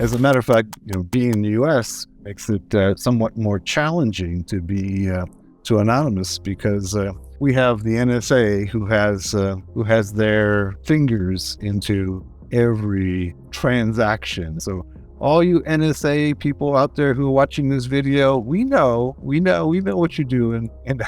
As 0.00 0.14
a 0.14 0.18
matter 0.18 0.38
of 0.38 0.46
fact, 0.46 0.78
you 0.86 0.94
know, 0.94 1.02
being 1.02 1.34
in 1.34 1.42
the 1.42 1.50
U.S. 1.50 2.06
makes 2.22 2.48
it 2.48 2.74
uh, 2.74 2.96
somewhat 2.96 3.36
more 3.36 3.60
challenging 3.60 4.42
to 4.44 4.62
be 4.62 5.10
uh, 5.10 5.26
to 5.64 5.80
anonymous 5.80 6.38
because 6.38 6.96
uh, 6.96 7.12
we 7.38 7.52
have 7.52 7.82
the 7.82 7.96
NSA 7.96 8.66
who 8.66 8.86
has 8.86 9.34
uh, 9.34 9.56
who 9.74 9.82
has 9.82 10.14
their 10.14 10.74
fingers 10.86 11.58
into 11.60 12.26
every 12.50 13.34
transaction. 13.50 14.58
So 14.58 14.86
all 15.18 15.44
you 15.44 15.60
NSA 15.64 16.38
people 16.38 16.78
out 16.78 16.96
there 16.96 17.12
who 17.12 17.26
are 17.26 17.32
watching 17.32 17.68
this 17.68 17.84
video, 17.84 18.38
we 18.38 18.64
know, 18.64 19.14
we 19.20 19.38
know, 19.38 19.66
we 19.66 19.82
know 19.82 19.98
what 19.98 20.16
you're 20.16 20.24
doing. 20.24 20.70
And 20.86 21.02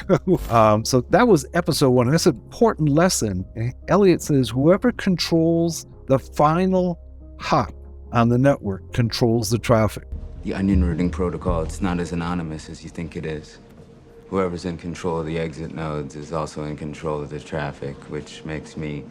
um, 0.51 0.85
so 0.85 1.01
that 1.09 1.27
was 1.27 1.47
episode 1.55 1.89
one. 1.89 2.11
That's 2.11 2.27
an 2.27 2.35
important 2.35 2.89
lesson. 2.89 3.43
Elliot 3.87 4.21
says 4.21 4.51
whoever 4.51 4.91
controls 4.91 5.87
the 6.05 6.19
final 6.19 6.99
hop 7.39 7.73
on 8.13 8.29
the 8.29 8.37
network 8.37 8.93
controls 8.93 9.49
the 9.49 9.57
traffic. 9.57 10.07
The 10.43 10.53
onion 10.53 10.83
routing 10.83 11.09
protocol, 11.09 11.63
it's 11.63 11.81
not 11.81 11.99
as 11.99 12.11
anonymous 12.11 12.69
as 12.69 12.83
you 12.83 12.89
think 12.89 13.17
it 13.17 13.25
is. 13.25 13.57
Whoever's 14.29 14.65
in 14.65 14.77
control 14.77 15.19
of 15.19 15.25
the 15.25 15.39
exit 15.39 15.73
nodes 15.73 16.15
is 16.15 16.31
also 16.31 16.63
in 16.63 16.77
control 16.77 17.21
of 17.21 17.29
the 17.29 17.39
traffic, 17.39 17.95
which 18.09 18.45
makes 18.45 18.77
me 18.77 19.03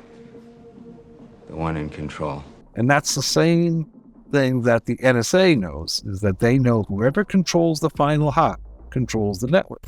the 1.48 1.56
one 1.56 1.76
in 1.76 1.88
control. 1.88 2.44
And 2.76 2.88
that's 2.88 3.14
the 3.14 3.22
same 3.22 3.90
thing 4.30 4.62
that 4.62 4.86
the 4.86 4.96
NSA 4.96 5.58
knows 5.58 6.02
is 6.06 6.20
that 6.20 6.38
they 6.38 6.58
know 6.58 6.84
whoever 6.84 7.24
controls 7.24 7.80
the 7.80 7.90
final 7.90 8.30
hop 8.30 8.60
controls 8.90 9.40
the 9.40 9.48
network. 9.48 9.82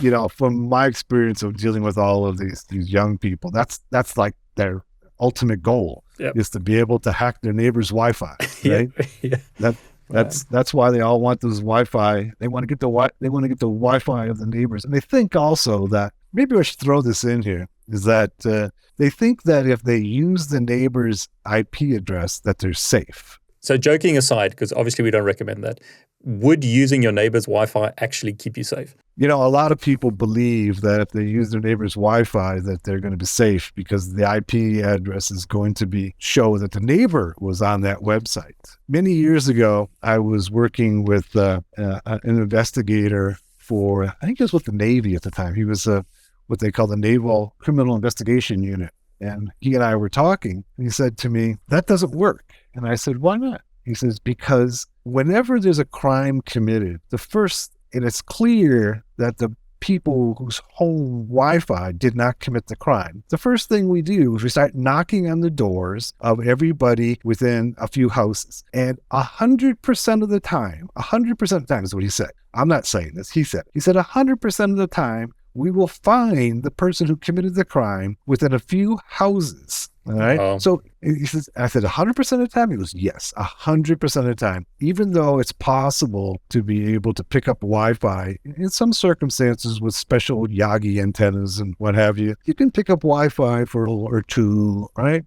You 0.00 0.10
know, 0.10 0.28
from 0.28 0.68
my 0.68 0.86
experience 0.86 1.42
of 1.42 1.56
dealing 1.56 1.82
with 1.82 1.96
all 1.96 2.26
of 2.26 2.36
these 2.36 2.64
these 2.64 2.92
young 2.92 3.16
people, 3.16 3.50
that's 3.50 3.80
that's 3.90 4.18
like 4.18 4.34
their 4.56 4.82
ultimate 5.20 5.62
goal 5.62 6.04
yep. 6.18 6.36
is 6.36 6.50
to 6.50 6.60
be 6.60 6.78
able 6.78 6.98
to 7.00 7.12
hack 7.12 7.40
their 7.42 7.52
neighbor's 7.52 7.88
Wi-Fi. 7.88 8.36
Right? 8.64 8.90
yeah. 9.22 9.36
That 9.60 9.76
that's 10.08 10.44
that's 10.44 10.72
why 10.72 10.90
they 10.90 11.00
all 11.00 11.20
want 11.20 11.40
this 11.40 11.58
Wi-Fi. 11.58 12.32
They 12.38 12.48
want 12.48 12.62
to 12.64 12.66
get 12.66 12.80
the 12.80 12.86
wi- 12.86 13.10
they 13.20 13.28
want 13.28 13.44
to 13.44 13.48
get 13.48 13.58
the 13.58 13.66
Wi-Fi 13.66 14.26
of 14.26 14.38
the 14.38 14.46
neighbors, 14.46 14.84
and 14.84 14.92
they 14.94 15.00
think 15.00 15.36
also 15.36 15.86
that 15.88 16.12
maybe 16.32 16.56
I 16.56 16.62
should 16.62 16.78
throw 16.78 17.02
this 17.02 17.24
in 17.24 17.42
here 17.42 17.68
is 17.88 18.04
that 18.04 18.32
uh, 18.44 18.70
they 18.98 19.10
think 19.10 19.44
that 19.44 19.66
if 19.66 19.82
they 19.82 19.98
use 19.98 20.48
the 20.48 20.60
neighbor's 20.60 21.28
IP 21.50 21.80
address, 21.96 22.38
that 22.40 22.58
they're 22.58 22.74
safe. 22.74 23.38
So, 23.66 23.76
joking 23.76 24.16
aside, 24.16 24.52
because 24.52 24.72
obviously 24.72 25.02
we 25.02 25.10
don't 25.10 25.24
recommend 25.24 25.64
that, 25.64 25.80
would 26.22 26.62
using 26.62 27.02
your 27.02 27.10
neighbor's 27.10 27.46
Wi-Fi 27.46 27.92
actually 27.98 28.32
keep 28.32 28.56
you 28.56 28.62
safe? 28.62 28.94
You 29.16 29.26
know, 29.26 29.44
a 29.44 29.50
lot 29.50 29.72
of 29.72 29.80
people 29.80 30.12
believe 30.12 30.82
that 30.82 31.00
if 31.00 31.08
they 31.08 31.24
use 31.24 31.50
their 31.50 31.60
neighbor's 31.60 31.94
Wi-Fi, 31.94 32.60
that 32.60 32.84
they're 32.84 33.00
going 33.00 33.10
to 33.10 33.16
be 33.16 33.26
safe 33.26 33.72
because 33.74 34.14
the 34.14 34.22
IP 34.22 34.84
address 34.84 35.32
is 35.32 35.44
going 35.44 35.74
to 35.74 35.86
be 35.86 36.14
show 36.18 36.58
that 36.58 36.70
the 36.70 36.80
neighbor 36.80 37.34
was 37.40 37.60
on 37.60 37.80
that 37.80 38.02
website. 38.02 38.54
Many 38.86 39.14
years 39.14 39.48
ago, 39.48 39.90
I 40.00 40.20
was 40.20 40.48
working 40.48 41.04
with 41.04 41.34
uh, 41.34 41.62
uh, 41.76 41.98
an 42.04 42.20
investigator 42.24 43.36
for 43.56 44.04
I 44.04 44.26
think 44.26 44.38
it 44.38 44.44
was 44.44 44.52
with 44.52 44.66
the 44.66 44.70
Navy 44.70 45.16
at 45.16 45.22
the 45.22 45.32
time. 45.32 45.56
He 45.56 45.64
was 45.64 45.88
a 45.88 46.06
what 46.46 46.60
they 46.60 46.70
call 46.70 46.86
the 46.86 46.96
Naval 46.96 47.56
Criminal 47.58 47.96
Investigation 47.96 48.62
Unit. 48.62 48.90
And 49.20 49.50
he 49.60 49.74
and 49.74 49.82
I 49.82 49.96
were 49.96 50.08
talking, 50.08 50.64
and 50.76 50.86
he 50.86 50.90
said 50.90 51.16
to 51.18 51.28
me, 51.28 51.56
That 51.68 51.86
doesn't 51.86 52.12
work. 52.12 52.52
And 52.74 52.86
I 52.86 52.94
said, 52.94 53.18
Why 53.18 53.36
not? 53.36 53.62
He 53.84 53.94
says, 53.94 54.18
Because 54.18 54.86
whenever 55.04 55.58
there's 55.58 55.78
a 55.78 55.84
crime 55.84 56.40
committed, 56.42 57.00
the 57.10 57.18
first, 57.18 57.72
and 57.92 58.04
it's 58.04 58.20
clear 58.22 59.04
that 59.18 59.38
the 59.38 59.54
people 59.80 60.34
whose 60.38 60.60
home 60.72 61.26
Wi 61.28 61.60
Fi 61.60 61.92
did 61.92 62.16
not 62.16 62.40
commit 62.40 62.66
the 62.66 62.76
crime, 62.76 63.22
the 63.28 63.38
first 63.38 63.68
thing 63.68 63.88
we 63.88 64.02
do 64.02 64.36
is 64.36 64.42
we 64.42 64.48
start 64.48 64.74
knocking 64.74 65.30
on 65.30 65.40
the 65.40 65.50
doors 65.50 66.12
of 66.20 66.46
everybody 66.46 67.20
within 67.24 67.74
a 67.78 67.86
few 67.86 68.08
houses. 68.08 68.64
And 68.72 68.98
100% 69.12 70.22
of 70.22 70.28
the 70.28 70.40
time, 70.40 70.88
100% 70.98 71.52
of 71.52 71.66
the 71.66 71.74
time 71.74 71.84
is 71.84 71.94
what 71.94 72.02
he 72.02 72.10
said. 72.10 72.30
I'm 72.54 72.68
not 72.68 72.86
saying 72.86 73.12
this. 73.14 73.30
He 73.30 73.44
said, 73.44 73.64
he 73.74 73.80
said 73.80 73.96
100% 73.96 74.70
of 74.70 74.76
the 74.76 74.86
time, 74.86 75.32
we 75.56 75.70
will 75.70 75.88
find 75.88 76.62
the 76.62 76.70
person 76.70 77.06
who 77.06 77.16
committed 77.16 77.54
the 77.54 77.64
crime 77.64 78.18
within 78.26 78.52
a 78.52 78.58
few 78.58 78.98
houses. 79.06 79.88
All 80.06 80.14
right. 80.14 80.38
Oh. 80.38 80.58
So 80.58 80.82
he 81.02 81.26
says, 81.26 81.48
I 81.56 81.66
said, 81.66 81.82
100% 81.82 82.32
of 82.32 82.38
the 82.38 82.46
time? 82.46 82.70
He 82.70 82.76
goes, 82.76 82.94
yes, 82.94 83.32
100% 83.36 84.16
of 84.16 84.24
the 84.24 84.34
time. 84.34 84.66
Even 84.80 85.12
though 85.12 85.38
it's 85.40 85.52
possible 85.52 86.40
to 86.50 86.62
be 86.62 86.92
able 86.94 87.12
to 87.14 87.24
pick 87.24 87.48
up 87.48 87.60
Wi 87.60 87.94
Fi 87.94 88.36
in 88.44 88.68
some 88.68 88.92
circumstances 88.92 89.80
with 89.80 89.94
special 89.94 90.46
Yagi 90.46 91.02
antennas 91.02 91.58
and 91.58 91.74
what 91.78 91.94
have 91.94 92.18
you, 92.18 92.36
you 92.44 92.54
can 92.54 92.70
pick 92.70 92.90
up 92.90 93.00
Wi 93.00 93.28
Fi 93.28 93.64
for 93.64 93.84
a 93.84 93.90
little 93.90 94.06
or 94.06 94.22
two, 94.22 94.88
right? 94.96 95.24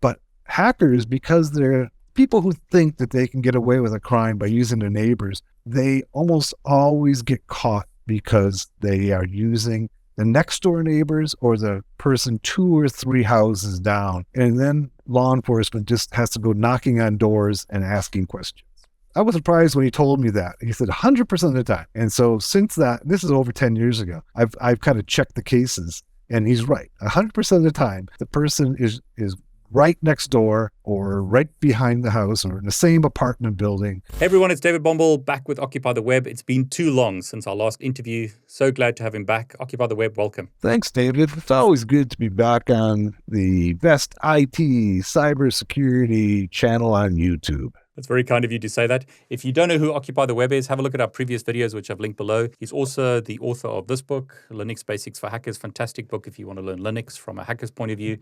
But 0.00 0.20
hackers, 0.44 1.04
because 1.04 1.50
they're 1.50 1.90
people 2.14 2.40
who 2.40 2.52
think 2.70 2.98
that 2.98 3.10
they 3.10 3.26
can 3.26 3.40
get 3.40 3.54
away 3.54 3.80
with 3.80 3.92
a 3.92 4.00
crime 4.00 4.38
by 4.38 4.46
using 4.46 4.78
their 4.78 4.90
neighbors, 4.90 5.42
they 5.66 6.02
almost 6.12 6.54
always 6.64 7.22
get 7.22 7.46
caught 7.48 7.86
because 8.06 8.68
they 8.80 9.12
are 9.12 9.24
using 9.24 9.88
the 10.16 10.24
next 10.24 10.62
door 10.62 10.82
neighbors 10.82 11.34
or 11.40 11.56
the 11.56 11.82
person 11.98 12.38
two 12.42 12.78
or 12.78 12.88
three 12.88 13.22
houses 13.22 13.80
down. 13.80 14.24
And 14.34 14.58
then 14.60 14.90
law 15.06 15.34
enforcement 15.34 15.86
just 15.86 16.14
has 16.14 16.30
to 16.30 16.38
go 16.38 16.52
knocking 16.52 17.00
on 17.00 17.16
doors 17.16 17.66
and 17.70 17.82
asking 17.84 18.26
questions. 18.26 18.68
I 19.14 19.20
was 19.20 19.34
surprised 19.34 19.76
when 19.76 19.84
he 19.84 19.90
told 19.90 20.20
me 20.20 20.30
that. 20.30 20.56
He 20.60 20.72
said 20.72 20.88
100% 20.88 21.42
of 21.42 21.54
the 21.54 21.64
time. 21.64 21.86
And 21.94 22.12
so 22.12 22.38
since 22.38 22.74
that, 22.76 23.06
this 23.06 23.22
is 23.22 23.30
over 23.30 23.52
10 23.52 23.76
years 23.76 24.00
ago, 24.00 24.22
I've, 24.34 24.54
I've 24.60 24.80
kind 24.80 24.98
of 24.98 25.06
checked 25.06 25.34
the 25.34 25.42
cases 25.42 26.02
and 26.30 26.46
he's 26.46 26.66
right. 26.66 26.90
100% 27.02 27.56
of 27.56 27.62
the 27.62 27.72
time, 27.72 28.08
the 28.18 28.26
person 28.26 28.74
is, 28.78 29.00
is 29.18 29.36
right 29.72 29.96
next 30.02 30.28
door 30.28 30.70
or 30.84 31.22
right 31.22 31.48
behind 31.60 32.04
the 32.04 32.10
house 32.10 32.44
or 32.44 32.58
in 32.58 32.64
the 32.64 32.72
same 32.72 33.04
apartment 33.04 33.56
building. 33.56 34.02
Hey 34.18 34.26
everyone, 34.26 34.50
it's 34.50 34.60
David 34.60 34.82
Bombal 34.82 35.24
back 35.24 35.48
with 35.48 35.58
Occupy 35.58 35.94
the 35.94 36.02
Web. 36.02 36.26
It's 36.26 36.42
been 36.42 36.68
too 36.68 36.90
long 36.90 37.22
since 37.22 37.46
our 37.46 37.54
last 37.54 37.80
interview. 37.80 38.28
So 38.46 38.70
glad 38.70 38.96
to 38.98 39.02
have 39.02 39.14
him 39.14 39.24
back. 39.24 39.54
Occupy 39.60 39.86
the 39.86 39.96
Web, 39.96 40.16
welcome. 40.16 40.50
Thanks, 40.60 40.90
David. 40.90 41.30
It's 41.36 41.50
always 41.50 41.84
good 41.84 42.10
to 42.10 42.18
be 42.18 42.28
back 42.28 42.68
on 42.70 43.14
the 43.26 43.72
best 43.74 44.14
IT 44.22 44.58
cybersecurity 45.02 46.50
channel 46.50 46.94
on 46.94 47.12
YouTube. 47.12 47.72
That's 47.94 48.08
very 48.08 48.24
kind 48.24 48.44
of 48.44 48.50
you 48.50 48.58
to 48.58 48.68
say 48.70 48.86
that. 48.86 49.04
If 49.28 49.44
you 49.44 49.52
don't 49.52 49.68
know 49.68 49.76
who 49.76 49.92
Occupy 49.92 50.24
the 50.24 50.34
Web 50.34 50.50
is, 50.50 50.66
have 50.68 50.78
a 50.78 50.82
look 50.82 50.94
at 50.94 51.00
our 51.00 51.08
previous 51.08 51.42
videos, 51.42 51.74
which 51.74 51.90
I've 51.90 52.00
linked 52.00 52.16
below. 52.16 52.48
He's 52.58 52.72
also 52.72 53.20
the 53.20 53.38
author 53.40 53.68
of 53.68 53.86
this 53.86 54.00
book, 54.00 54.46
Linux 54.50 54.84
Basics 54.84 55.18
for 55.18 55.28
Hackers. 55.28 55.58
Fantastic 55.58 56.08
book 56.08 56.26
if 56.26 56.38
you 56.38 56.46
want 56.46 56.58
to 56.58 56.64
learn 56.64 56.78
Linux 56.78 57.18
from 57.18 57.38
a 57.38 57.44
hacker's 57.44 57.70
point 57.70 57.90
of 57.90 57.98
view. 57.98 58.16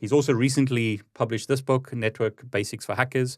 He's 0.00 0.12
also 0.12 0.32
recently 0.32 1.00
published 1.14 1.48
this 1.48 1.60
book, 1.60 1.92
Network 1.92 2.48
Basics 2.48 2.86
for 2.86 2.94
Hackers. 2.94 3.36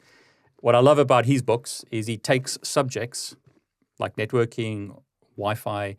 What 0.61 0.75
I 0.75 0.81
love 0.81 0.99
about 0.99 1.25
his 1.25 1.41
books 1.41 1.85
is 1.91 2.07
he 2.07 2.19
takes 2.19 2.59
subjects 2.63 3.35
like 3.99 4.17
networking, 4.17 5.01
Wi 5.37 5.55
Fi, 5.55 5.97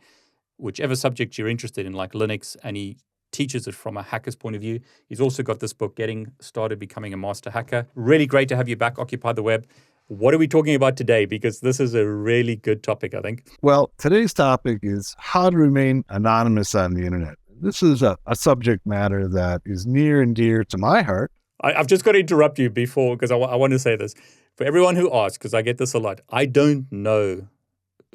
whichever 0.58 0.96
subject 0.96 1.38
you're 1.38 1.48
interested 1.48 1.86
in, 1.86 1.94
like 1.94 2.12
Linux, 2.12 2.56
and 2.64 2.78
he 2.78 2.98
teaches 3.32 3.68
it 3.68 3.76
from 3.76 3.98
a 3.98 4.04
hacker's 4.04 4.36
point 4.36 4.56
of 4.56 4.62
view. 4.62 4.80
He's 5.08 5.22
also 5.22 5.44
got 5.44 5.60
this 5.60 5.74
book, 5.74 5.96
Getting 5.96 6.32
Started 6.40 6.80
Becoming 6.80 7.14
a 7.14 7.18
Master 7.18 7.50
Hacker. 7.50 7.88
Really 7.96 8.26
great 8.26 8.50
to 8.50 8.56
have 8.56 8.70
you 8.70 8.76
back, 8.76 9.00
Occupy 9.00 9.34
the 9.34 9.44
Web. 9.44 9.68
What 10.08 10.34
are 10.34 10.40
we 10.40 10.48
talking 10.48 10.74
about 10.74 10.98
today? 10.98 11.26
Because 11.26 11.60
this 11.60 11.80
is 11.80 11.94
a 11.94 12.08
really 12.08 12.56
good 12.56 12.82
topic, 12.82 13.14
I 13.14 13.22
think. 13.22 13.48
Well, 13.62 13.92
today's 14.00 14.34
topic 14.34 14.80
is 14.82 15.16
how 15.20 15.50
to 15.50 15.58
remain 15.58 16.04
anonymous 16.10 16.74
on 16.74 16.96
the 16.96 17.06
internet. 17.06 17.36
This 17.62 17.84
is 17.84 18.02
a, 18.02 18.18
a 18.26 18.36
subject 18.36 18.88
matter 18.88 19.28
that 19.28 19.62
is 19.66 19.86
near 19.86 20.22
and 20.22 20.36
dear 20.36 20.64
to 20.64 20.78
my 20.78 21.04
heart. 21.04 21.32
I, 21.62 21.74
have 21.74 21.88
just 21.88 22.04
got 22.04 22.14
to 22.14 22.20
interrupt 22.20 22.58
you 22.58 22.70
before 22.70 23.16
because 23.16 23.32
I, 23.32 23.36
w- 23.36 23.52
I 23.52 23.56
want 23.56 23.72
to 23.74 23.80
say 23.80 23.96
this. 23.96 24.16
For 24.56 24.64
everyone 24.64 24.96
who 24.96 25.14
asks, 25.14 25.38
because 25.38 25.54
I 25.54 25.62
get 25.62 25.78
this 25.78 25.94
a 25.94 26.00
lot, 26.00 26.22
I 26.30 26.46
don't 26.46 26.92
know 26.92 27.48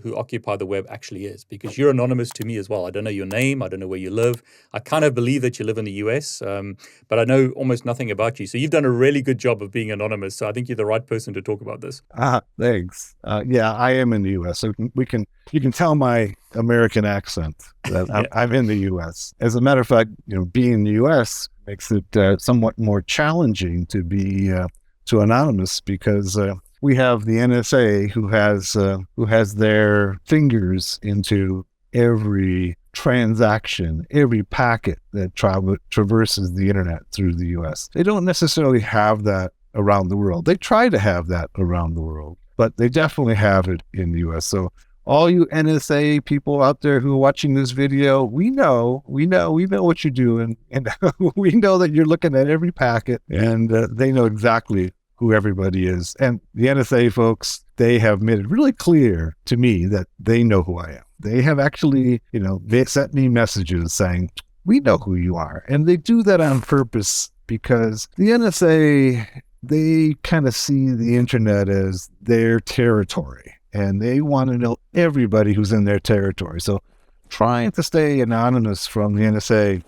who 0.02 0.16
Occupy 0.16 0.56
the 0.56 0.66
Web 0.66 0.86
actually 0.88 1.24
is 1.26 1.44
because 1.44 1.78
you're 1.78 1.90
anonymous 1.90 2.30
to 2.30 2.44
me 2.44 2.56
as 2.56 2.68
well. 2.68 2.86
I 2.86 2.90
don't 2.90 3.04
know 3.04 3.10
your 3.10 3.26
name. 3.26 3.62
I 3.62 3.68
don't 3.68 3.80
know 3.80 3.88
where 3.88 3.98
you 3.98 4.10
live. 4.10 4.42
I 4.72 4.78
kind 4.78 5.04
of 5.04 5.14
believe 5.14 5.42
that 5.42 5.58
you 5.58 5.64
live 5.64 5.78
in 5.78 5.84
the 5.84 5.92
US, 5.92 6.42
um, 6.42 6.76
but 7.08 7.18
I 7.18 7.24
know 7.24 7.50
almost 7.50 7.84
nothing 7.84 8.10
about 8.10 8.40
you. 8.40 8.46
So 8.46 8.58
you've 8.58 8.70
done 8.70 8.84
a 8.84 8.90
really 8.90 9.22
good 9.22 9.38
job 9.38 9.62
of 9.62 9.70
being 9.70 9.90
anonymous. 9.90 10.36
So 10.36 10.48
I 10.48 10.52
think 10.52 10.68
you're 10.68 10.76
the 10.76 10.86
right 10.86 11.06
person 11.06 11.32
to 11.34 11.42
talk 11.42 11.60
about 11.60 11.80
this. 11.80 12.02
Ah, 12.16 12.42
thanks. 12.58 13.14
Uh, 13.24 13.44
yeah, 13.46 13.72
I 13.72 13.92
am 13.92 14.12
in 14.12 14.22
the 14.22 14.30
US. 14.30 14.58
So 14.58 14.72
we 14.94 15.06
can 15.06 15.26
you 15.52 15.60
can 15.60 15.72
tell 15.72 15.94
my 15.94 16.34
American 16.54 17.04
accent 17.04 17.56
that 17.84 18.08
yeah. 18.08 18.24
I'm, 18.32 18.52
in 18.52 18.66
the 18.66 18.76
US. 18.92 19.34
As 19.40 19.54
a 19.54 19.60
matter 19.60 19.80
of 19.80 19.86
fact, 19.86 20.10
you 20.26 20.36
know, 20.36 20.44
being 20.44 20.72
in 20.72 20.84
the 20.84 20.92
US 21.04 21.48
makes 21.66 21.90
it 21.90 22.16
uh, 22.16 22.36
somewhat 22.38 22.78
more 22.78 23.00
challenging 23.02 23.86
to 23.86 24.02
be 24.02 24.52
uh, 24.52 24.66
to 25.06 25.20
anonymous 25.20 25.80
because 25.80 26.36
uh, 26.36 26.54
we 26.84 26.94
have 26.96 27.24
the 27.24 27.38
NSA 27.38 28.10
who 28.10 28.28
has 28.28 28.76
uh, 28.76 28.98
who 29.16 29.24
has 29.24 29.54
their 29.54 30.20
fingers 30.26 31.00
into 31.02 31.64
every 31.94 32.76
transaction, 32.92 34.06
every 34.10 34.42
packet 34.42 34.98
that 35.14 35.34
tra- 35.34 35.78
traverses 35.88 36.52
the 36.52 36.68
internet 36.68 37.00
through 37.10 37.36
the 37.36 37.46
U.S. 37.58 37.88
They 37.94 38.02
don't 38.02 38.26
necessarily 38.26 38.80
have 38.80 39.24
that 39.24 39.52
around 39.74 40.08
the 40.08 40.16
world. 40.18 40.44
They 40.44 40.56
try 40.56 40.90
to 40.90 40.98
have 40.98 41.28
that 41.28 41.48
around 41.56 41.94
the 41.94 42.02
world, 42.02 42.36
but 42.58 42.76
they 42.76 42.90
definitely 42.90 43.36
have 43.36 43.66
it 43.66 43.82
in 43.94 44.12
the 44.12 44.18
U.S. 44.18 44.44
So 44.44 44.70
all 45.06 45.30
you 45.30 45.46
NSA 45.46 46.22
people 46.26 46.62
out 46.62 46.82
there 46.82 47.00
who 47.00 47.14
are 47.14 47.24
watching 47.28 47.54
this 47.54 47.70
video, 47.70 48.24
we 48.24 48.50
know, 48.50 49.02
we 49.06 49.24
know, 49.24 49.50
we 49.52 49.64
know 49.64 49.82
what 49.82 50.04
you're 50.04 50.10
doing, 50.10 50.58
and 50.70 50.90
we 51.34 51.52
know 51.52 51.78
that 51.78 51.94
you're 51.94 52.04
looking 52.04 52.36
at 52.36 52.50
every 52.50 52.72
packet, 52.72 53.22
and 53.30 53.72
uh, 53.72 53.88
they 53.90 54.12
know 54.12 54.26
exactly 54.26 54.92
who 55.16 55.32
everybody 55.32 55.86
is. 55.86 56.14
And 56.20 56.40
the 56.54 56.66
NSA 56.66 57.12
folks, 57.12 57.64
they 57.76 57.98
have 57.98 58.22
made 58.22 58.40
it 58.40 58.48
really 58.48 58.72
clear 58.72 59.36
to 59.46 59.56
me 59.56 59.86
that 59.86 60.06
they 60.18 60.42
know 60.42 60.62
who 60.62 60.78
I 60.78 60.90
am. 60.90 61.04
They 61.20 61.42
have 61.42 61.58
actually, 61.58 62.20
you 62.32 62.40
know, 62.40 62.60
they 62.64 62.84
sent 62.84 63.14
me 63.14 63.28
messages 63.28 63.92
saying, 63.92 64.30
we 64.64 64.80
know 64.80 64.98
who 64.98 65.14
you 65.14 65.36
are. 65.36 65.64
And 65.68 65.86
they 65.86 65.96
do 65.96 66.22
that 66.24 66.40
on 66.40 66.60
purpose 66.60 67.30
because 67.46 68.08
the 68.16 68.30
NSA, 68.30 69.26
they 69.62 70.14
kind 70.22 70.46
of 70.46 70.54
see 70.54 70.90
the 70.90 71.16
internet 71.16 71.68
as 71.68 72.10
their 72.20 72.60
territory 72.60 73.54
and 73.74 74.00
they 74.00 74.20
want 74.20 74.50
to 74.50 74.56
know 74.56 74.76
everybody 74.94 75.52
who's 75.52 75.72
in 75.72 75.84
their 75.84 75.98
territory. 75.98 76.60
So 76.60 76.80
trying 77.28 77.72
to 77.72 77.82
stay 77.82 78.20
anonymous 78.20 78.86
from 78.86 79.14
the 79.14 79.22
NSA 79.22 79.82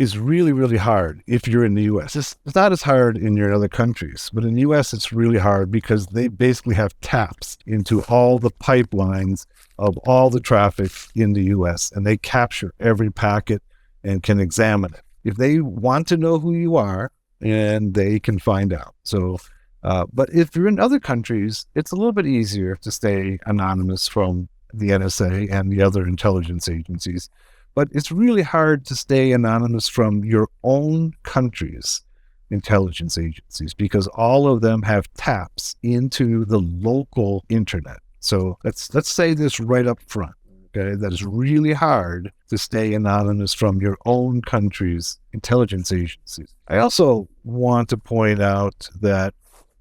is 0.00 0.16
really, 0.16 0.50
really 0.50 0.78
hard 0.78 1.22
if 1.26 1.46
you're 1.46 1.62
in 1.62 1.74
the 1.74 1.82
US. 1.82 2.16
It's, 2.16 2.34
it's 2.46 2.54
not 2.54 2.72
as 2.72 2.80
hard 2.80 3.18
in 3.18 3.36
your 3.36 3.52
other 3.52 3.68
countries, 3.68 4.30
but 4.32 4.44
in 4.44 4.54
the 4.54 4.62
US, 4.62 4.94
it's 4.94 5.12
really 5.12 5.38
hard 5.38 5.70
because 5.70 6.06
they 6.06 6.26
basically 6.28 6.74
have 6.76 6.98
taps 7.02 7.58
into 7.66 8.02
all 8.04 8.38
the 8.38 8.50
pipelines 8.50 9.44
of 9.78 9.98
all 10.06 10.30
the 10.30 10.40
traffic 10.40 10.90
in 11.14 11.34
the 11.34 11.44
US 11.56 11.92
and 11.92 12.06
they 12.06 12.16
capture 12.16 12.72
every 12.80 13.10
packet 13.12 13.62
and 14.02 14.22
can 14.22 14.40
examine 14.40 14.94
it. 14.94 15.02
If 15.22 15.36
they 15.36 15.60
want 15.60 16.08
to 16.08 16.16
know 16.16 16.38
who 16.38 16.54
you 16.54 16.76
are, 16.76 17.12
and 17.42 17.92
they 17.92 18.18
can 18.20 18.38
find 18.38 18.72
out. 18.72 18.94
So, 19.02 19.38
uh, 19.82 20.06
but 20.12 20.30
if 20.30 20.56
you're 20.56 20.68
in 20.68 20.78
other 20.78 21.00
countries, 21.00 21.66
it's 21.74 21.92
a 21.92 21.96
little 21.96 22.12
bit 22.12 22.26
easier 22.26 22.76
to 22.76 22.90
stay 22.90 23.38
anonymous 23.44 24.08
from 24.08 24.48
the 24.72 24.90
NSA 24.90 25.50
and 25.50 25.70
the 25.70 25.82
other 25.82 26.06
intelligence 26.06 26.68
agencies 26.68 27.28
but 27.74 27.88
it's 27.92 28.12
really 28.12 28.42
hard 28.42 28.84
to 28.86 28.94
stay 28.94 29.32
anonymous 29.32 29.88
from 29.88 30.24
your 30.24 30.48
own 30.62 31.12
country's 31.22 32.02
intelligence 32.50 33.16
agencies 33.16 33.74
because 33.74 34.06
all 34.08 34.48
of 34.48 34.60
them 34.60 34.82
have 34.82 35.12
taps 35.14 35.76
into 35.82 36.44
the 36.44 36.58
local 36.58 37.44
internet. 37.48 37.98
So 38.20 38.58
let's 38.64 38.92
let's 38.94 39.10
say 39.10 39.34
this 39.34 39.60
right 39.60 39.86
up 39.86 40.00
front. 40.06 40.34
Okay, 40.76 40.94
that 40.94 41.12
is 41.12 41.24
really 41.24 41.72
hard 41.72 42.30
to 42.48 42.56
stay 42.56 42.94
anonymous 42.94 43.52
from 43.52 43.80
your 43.80 43.98
own 44.06 44.40
country's 44.42 45.18
intelligence 45.32 45.90
agencies. 45.90 46.54
I 46.68 46.78
also 46.78 47.28
want 47.42 47.88
to 47.88 47.96
point 47.96 48.40
out 48.40 48.88
that 49.00 49.34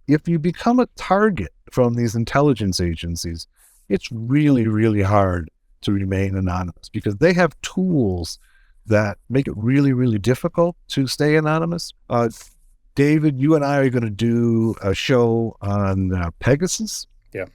if 0.08 0.28
you 0.28 0.40
become 0.40 0.80
a 0.80 0.88
target 0.96 1.54
from 1.72 1.94
these 1.94 2.16
intelligence 2.16 2.80
agencies, 2.80 3.46
it's 3.88 4.12
really, 4.12 4.68
really 4.68 5.04
hard 5.04 5.52
to 5.82 5.92
remain 5.92 6.36
anonymous 6.36 6.90
because 6.90 7.16
they 7.18 7.34
have 7.34 7.60
tools 7.62 8.40
that 8.86 9.18
make 9.30 9.48
it 9.48 9.54
really, 9.56 9.94
really 9.94 10.18
difficult 10.18 10.76
to 10.90 11.08
stay 11.08 11.36
anonymous. 11.36 11.94
Uh, 12.10 12.30
David, 12.96 13.40
you 13.40 13.56
and 13.56 13.64
I 13.64 13.78
are 13.78 13.90
going 13.90 14.04
to 14.04 14.10
do 14.10 14.76
a 14.82 14.94
show 14.94 15.56
on 15.62 16.14
uh, 16.14 16.32
Pegasus. 16.40 17.08
Yeah. 17.34 17.46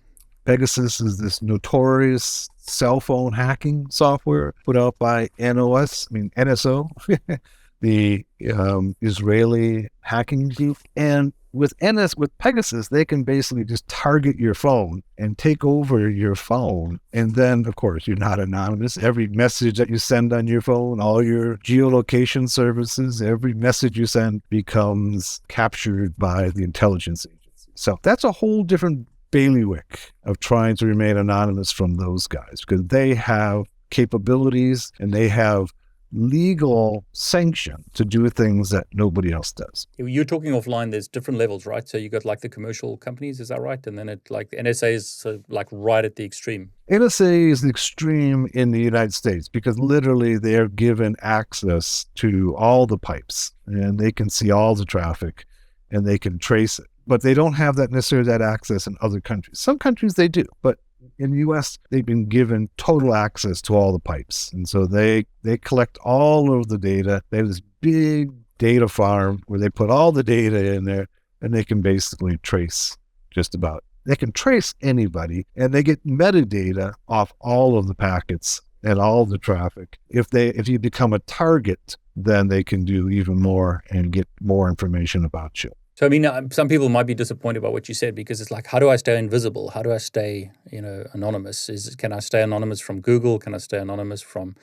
Pegasus 0.44 1.00
is 1.00 1.18
this 1.18 1.42
notorious 1.42 2.48
cell 2.56 3.00
phone 3.00 3.32
hacking 3.32 3.86
software 3.90 4.54
put 4.64 4.76
out 4.76 4.98
by 4.98 5.28
NOS, 5.38 6.08
I 6.10 6.14
mean 6.14 6.30
NSO, 6.36 6.88
the 7.84 8.24
um, 8.50 8.96
Israeli 9.02 9.88
hacking 10.00 10.48
group. 10.48 10.78
And 10.96 11.34
with 11.52 11.74
NS 11.82 12.16
with 12.16 12.36
Pegasus, 12.38 12.88
they 12.88 13.04
can 13.04 13.22
basically 13.22 13.64
just 13.64 13.86
target 13.86 14.38
your 14.38 14.54
phone 14.54 15.02
and 15.18 15.36
take 15.36 15.64
over 15.64 16.08
your 16.08 16.34
phone. 16.34 16.98
And 17.12 17.34
then, 17.34 17.66
of 17.66 17.76
course, 17.76 18.08
you're 18.08 18.16
not 18.16 18.40
anonymous. 18.40 18.96
Every 18.96 19.28
message 19.28 19.76
that 19.76 19.90
you 19.90 19.98
send 19.98 20.32
on 20.32 20.46
your 20.46 20.62
phone, 20.62 21.00
all 21.00 21.22
your 21.22 21.58
geolocation 21.58 22.48
services, 22.48 23.20
every 23.20 23.52
message 23.52 23.98
you 23.98 24.06
send 24.06 24.42
becomes 24.48 25.42
captured 25.48 26.16
by 26.16 26.48
the 26.48 26.64
intelligence 26.64 27.26
agency. 27.26 27.70
So 27.74 27.98
that's 28.02 28.24
a 28.24 28.32
whole 28.32 28.64
different 28.64 29.06
bailiwick 29.30 30.12
of 30.24 30.40
trying 30.40 30.76
to 30.76 30.86
remain 30.86 31.18
anonymous 31.18 31.70
from 31.70 31.96
those 31.96 32.26
guys 32.26 32.60
because 32.66 32.84
they 32.86 33.14
have 33.14 33.66
capabilities 33.90 34.90
and 34.98 35.12
they 35.12 35.28
have 35.28 35.72
legal 36.12 37.04
sanction 37.12 37.84
to 37.94 38.04
do 38.04 38.28
things 38.28 38.70
that 38.70 38.86
nobody 38.92 39.32
else 39.32 39.52
does. 39.52 39.86
You're 39.98 40.24
talking 40.24 40.52
offline. 40.52 40.90
There's 40.90 41.08
different 41.08 41.38
levels, 41.38 41.66
right? 41.66 41.88
So 41.88 41.98
you 41.98 42.08
got 42.08 42.24
like 42.24 42.40
the 42.40 42.48
commercial 42.48 42.96
companies, 42.96 43.40
is 43.40 43.48
that 43.48 43.60
right? 43.60 43.84
And 43.86 43.98
then 43.98 44.08
it 44.08 44.30
like 44.30 44.50
the 44.50 44.56
NSA 44.58 44.92
is 44.92 45.26
uh, 45.26 45.38
like 45.48 45.68
right 45.70 46.04
at 46.04 46.16
the 46.16 46.24
extreme. 46.24 46.70
NSA 46.90 47.50
is 47.50 47.62
the 47.62 47.68
extreme 47.68 48.48
in 48.54 48.70
the 48.70 48.80
United 48.80 49.14
States 49.14 49.48
because 49.48 49.78
literally 49.78 50.38
they're 50.38 50.68
given 50.68 51.16
access 51.20 52.06
to 52.16 52.54
all 52.56 52.86
the 52.86 52.98
pipes 52.98 53.52
and 53.66 53.98
they 53.98 54.12
can 54.12 54.30
see 54.30 54.50
all 54.50 54.74
the 54.74 54.84
traffic 54.84 55.46
and 55.90 56.06
they 56.06 56.18
can 56.18 56.38
trace 56.38 56.78
it. 56.78 56.86
But 57.06 57.22
they 57.22 57.34
don't 57.34 57.54
have 57.54 57.76
that 57.76 57.90
necessarily 57.90 58.28
that 58.28 58.40
access 58.40 58.86
in 58.86 58.96
other 59.00 59.20
countries. 59.20 59.58
Some 59.58 59.78
countries 59.78 60.14
they 60.14 60.28
do, 60.28 60.44
but 60.62 60.78
in 61.18 61.32
the 61.32 61.38
US, 61.38 61.78
they've 61.90 62.04
been 62.04 62.26
given 62.26 62.68
total 62.76 63.14
access 63.14 63.60
to 63.62 63.74
all 63.74 63.92
the 63.92 63.98
pipes. 63.98 64.52
And 64.52 64.68
so 64.68 64.86
they, 64.86 65.26
they 65.42 65.58
collect 65.58 65.98
all 65.98 66.58
of 66.58 66.68
the 66.68 66.78
data. 66.78 67.22
They 67.30 67.38
have 67.38 67.48
this 67.48 67.62
big 67.80 68.30
data 68.58 68.88
farm 68.88 69.42
where 69.46 69.60
they 69.60 69.70
put 69.70 69.90
all 69.90 70.12
the 70.12 70.22
data 70.22 70.74
in 70.74 70.84
there 70.84 71.08
and 71.40 71.52
they 71.52 71.64
can 71.64 71.82
basically 71.82 72.38
trace 72.38 72.96
just 73.30 73.54
about. 73.54 73.84
They 74.06 74.16
can 74.16 74.32
trace 74.32 74.74
anybody 74.82 75.46
and 75.56 75.72
they 75.72 75.82
get 75.82 76.04
metadata 76.06 76.94
off 77.08 77.32
all 77.40 77.78
of 77.78 77.88
the 77.88 77.94
packets 77.94 78.60
and 78.82 78.98
all 78.98 79.24
the 79.24 79.38
traffic. 79.38 79.98
If 80.10 80.30
they 80.30 80.48
if 80.48 80.68
you 80.68 80.78
become 80.78 81.12
a 81.12 81.18
target, 81.20 81.96
then 82.14 82.48
they 82.48 82.62
can 82.62 82.84
do 82.84 83.08
even 83.08 83.40
more 83.40 83.82
and 83.90 84.12
get 84.12 84.28
more 84.40 84.68
information 84.68 85.24
about 85.24 85.64
you. 85.64 85.72
So 85.94 86.06
I 86.06 86.08
mean, 86.08 86.26
uh, 86.26 86.42
some 86.50 86.68
people 86.68 86.88
might 86.88 87.06
be 87.06 87.14
disappointed 87.14 87.62
by 87.62 87.68
what 87.68 87.88
you 87.88 87.94
said 87.94 88.14
because 88.14 88.40
it's 88.40 88.50
like, 88.50 88.66
how 88.66 88.78
do 88.78 88.90
I 88.90 88.96
stay 88.96 89.16
invisible? 89.16 89.70
How 89.70 89.82
do 89.82 89.92
I 89.92 89.98
stay, 89.98 90.50
you 90.72 90.82
know, 90.82 91.04
anonymous? 91.12 91.68
Is 91.68 91.94
can 91.94 92.12
I 92.12 92.18
stay 92.18 92.42
anonymous 92.42 92.80
from 92.80 93.00
Google? 93.00 93.38
Can 93.38 93.54
I 93.54 93.58
stay 93.58 93.78
anonymous 93.78 94.20
from 94.20 94.56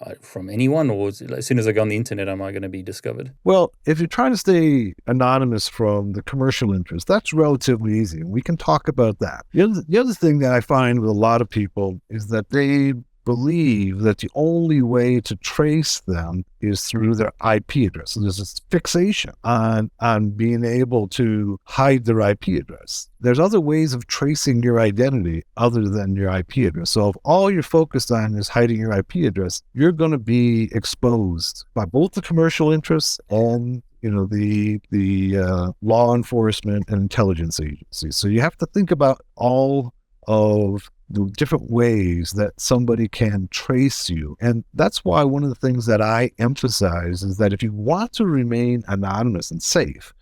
uh, 0.00 0.14
from 0.20 0.50
anyone, 0.50 0.90
or 0.90 1.08
is, 1.08 1.22
as 1.22 1.46
soon 1.46 1.58
as 1.58 1.66
I 1.66 1.72
go 1.72 1.80
on 1.82 1.88
the 1.88 1.96
internet, 1.96 2.28
am 2.28 2.42
I 2.42 2.50
going 2.50 2.62
to 2.62 2.68
be 2.68 2.82
discovered? 2.82 3.32
Well, 3.44 3.72
if 3.86 3.98
you're 3.98 4.08
trying 4.08 4.32
to 4.32 4.36
stay 4.36 4.94
anonymous 5.06 5.68
from 5.68 6.12
the 6.12 6.22
commercial 6.22 6.74
interest, 6.74 7.06
that's 7.06 7.32
relatively 7.32 7.98
easy. 7.98 8.22
We 8.24 8.42
can 8.42 8.56
talk 8.56 8.88
about 8.88 9.20
that. 9.20 9.46
The 9.52 9.62
other, 9.62 9.82
the 9.88 9.98
other 9.98 10.12
thing 10.12 10.40
that 10.40 10.52
I 10.52 10.60
find 10.60 11.00
with 11.00 11.08
a 11.08 11.14
lot 11.14 11.40
of 11.40 11.48
people 11.48 12.00
is 12.10 12.26
that 12.28 12.50
they 12.50 12.94
believe 13.26 14.00
that 14.00 14.18
the 14.18 14.30
only 14.34 14.80
way 14.80 15.20
to 15.20 15.36
trace 15.36 16.00
them 16.06 16.46
is 16.62 16.84
through 16.84 17.14
their 17.16 17.32
IP 17.44 17.88
address. 17.88 18.12
So 18.12 18.20
there's 18.20 18.38
this 18.38 18.60
fixation 18.70 19.32
on, 19.44 19.90
on 20.00 20.30
being 20.30 20.64
able 20.64 21.08
to 21.08 21.60
hide 21.64 22.04
their 22.06 22.20
IP 22.20 22.48
address. 22.48 23.10
There's 23.20 23.40
other 23.40 23.60
ways 23.60 23.92
of 23.92 24.06
tracing 24.06 24.62
your 24.62 24.80
identity 24.80 25.44
other 25.56 25.88
than 25.88 26.14
your 26.14 26.34
IP 26.34 26.58
address. 26.68 26.90
So 26.90 27.10
if 27.10 27.16
all 27.24 27.50
you're 27.50 27.62
focused 27.62 28.12
on 28.12 28.36
is 28.36 28.48
hiding 28.48 28.78
your 28.78 28.92
IP 28.92 29.16
address, 29.16 29.60
you're 29.74 29.92
going 29.92 30.12
to 30.12 30.18
be 30.18 30.70
exposed 30.72 31.66
by 31.74 31.84
both 31.84 32.12
the 32.12 32.22
commercial 32.22 32.72
interests 32.72 33.20
and 33.28 33.82
you 34.02 34.10
know 34.10 34.26
the 34.26 34.78
the 34.90 35.38
uh, 35.38 35.72
law 35.82 36.14
enforcement 36.14 36.84
and 36.88 37.00
intelligence 37.00 37.58
agencies. 37.58 38.14
So 38.16 38.28
you 38.28 38.40
have 38.40 38.56
to 38.58 38.66
think 38.66 38.92
about 38.92 39.20
all 39.34 39.92
of 40.28 40.90
the 41.08 41.24
different 41.36 41.70
ways 41.70 42.32
that 42.32 42.60
somebody 42.60 43.08
can 43.08 43.48
trace 43.50 44.10
you. 44.10 44.36
And 44.40 44.64
that's 44.74 45.04
why 45.04 45.22
one 45.22 45.44
of 45.44 45.48
the 45.48 45.54
things 45.54 45.86
that 45.86 46.02
I 46.02 46.30
emphasize 46.38 47.22
is 47.22 47.36
that 47.38 47.52
if 47.52 47.62
you 47.62 47.72
want 47.72 48.12
to 48.14 48.26
remain 48.26 48.82
anonymous 48.88 49.50
and 49.50 49.62
safe, 49.62 50.12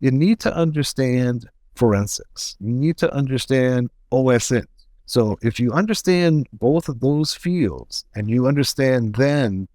you 0.00 0.10
need 0.10 0.40
to 0.40 0.54
understand 0.54 1.48
forensics. 1.74 2.56
You 2.60 2.72
need 2.72 2.96
to 2.98 3.12
understand 3.12 3.90
OSINT. 4.12 4.66
So 5.06 5.38
if 5.40 5.60
you 5.60 5.72
understand 5.72 6.48
both 6.52 6.88
of 6.88 7.00
those 7.00 7.32
fields 7.32 8.04
and 8.14 8.28
you 8.28 8.46
understand 8.46 9.14
then 9.14 9.68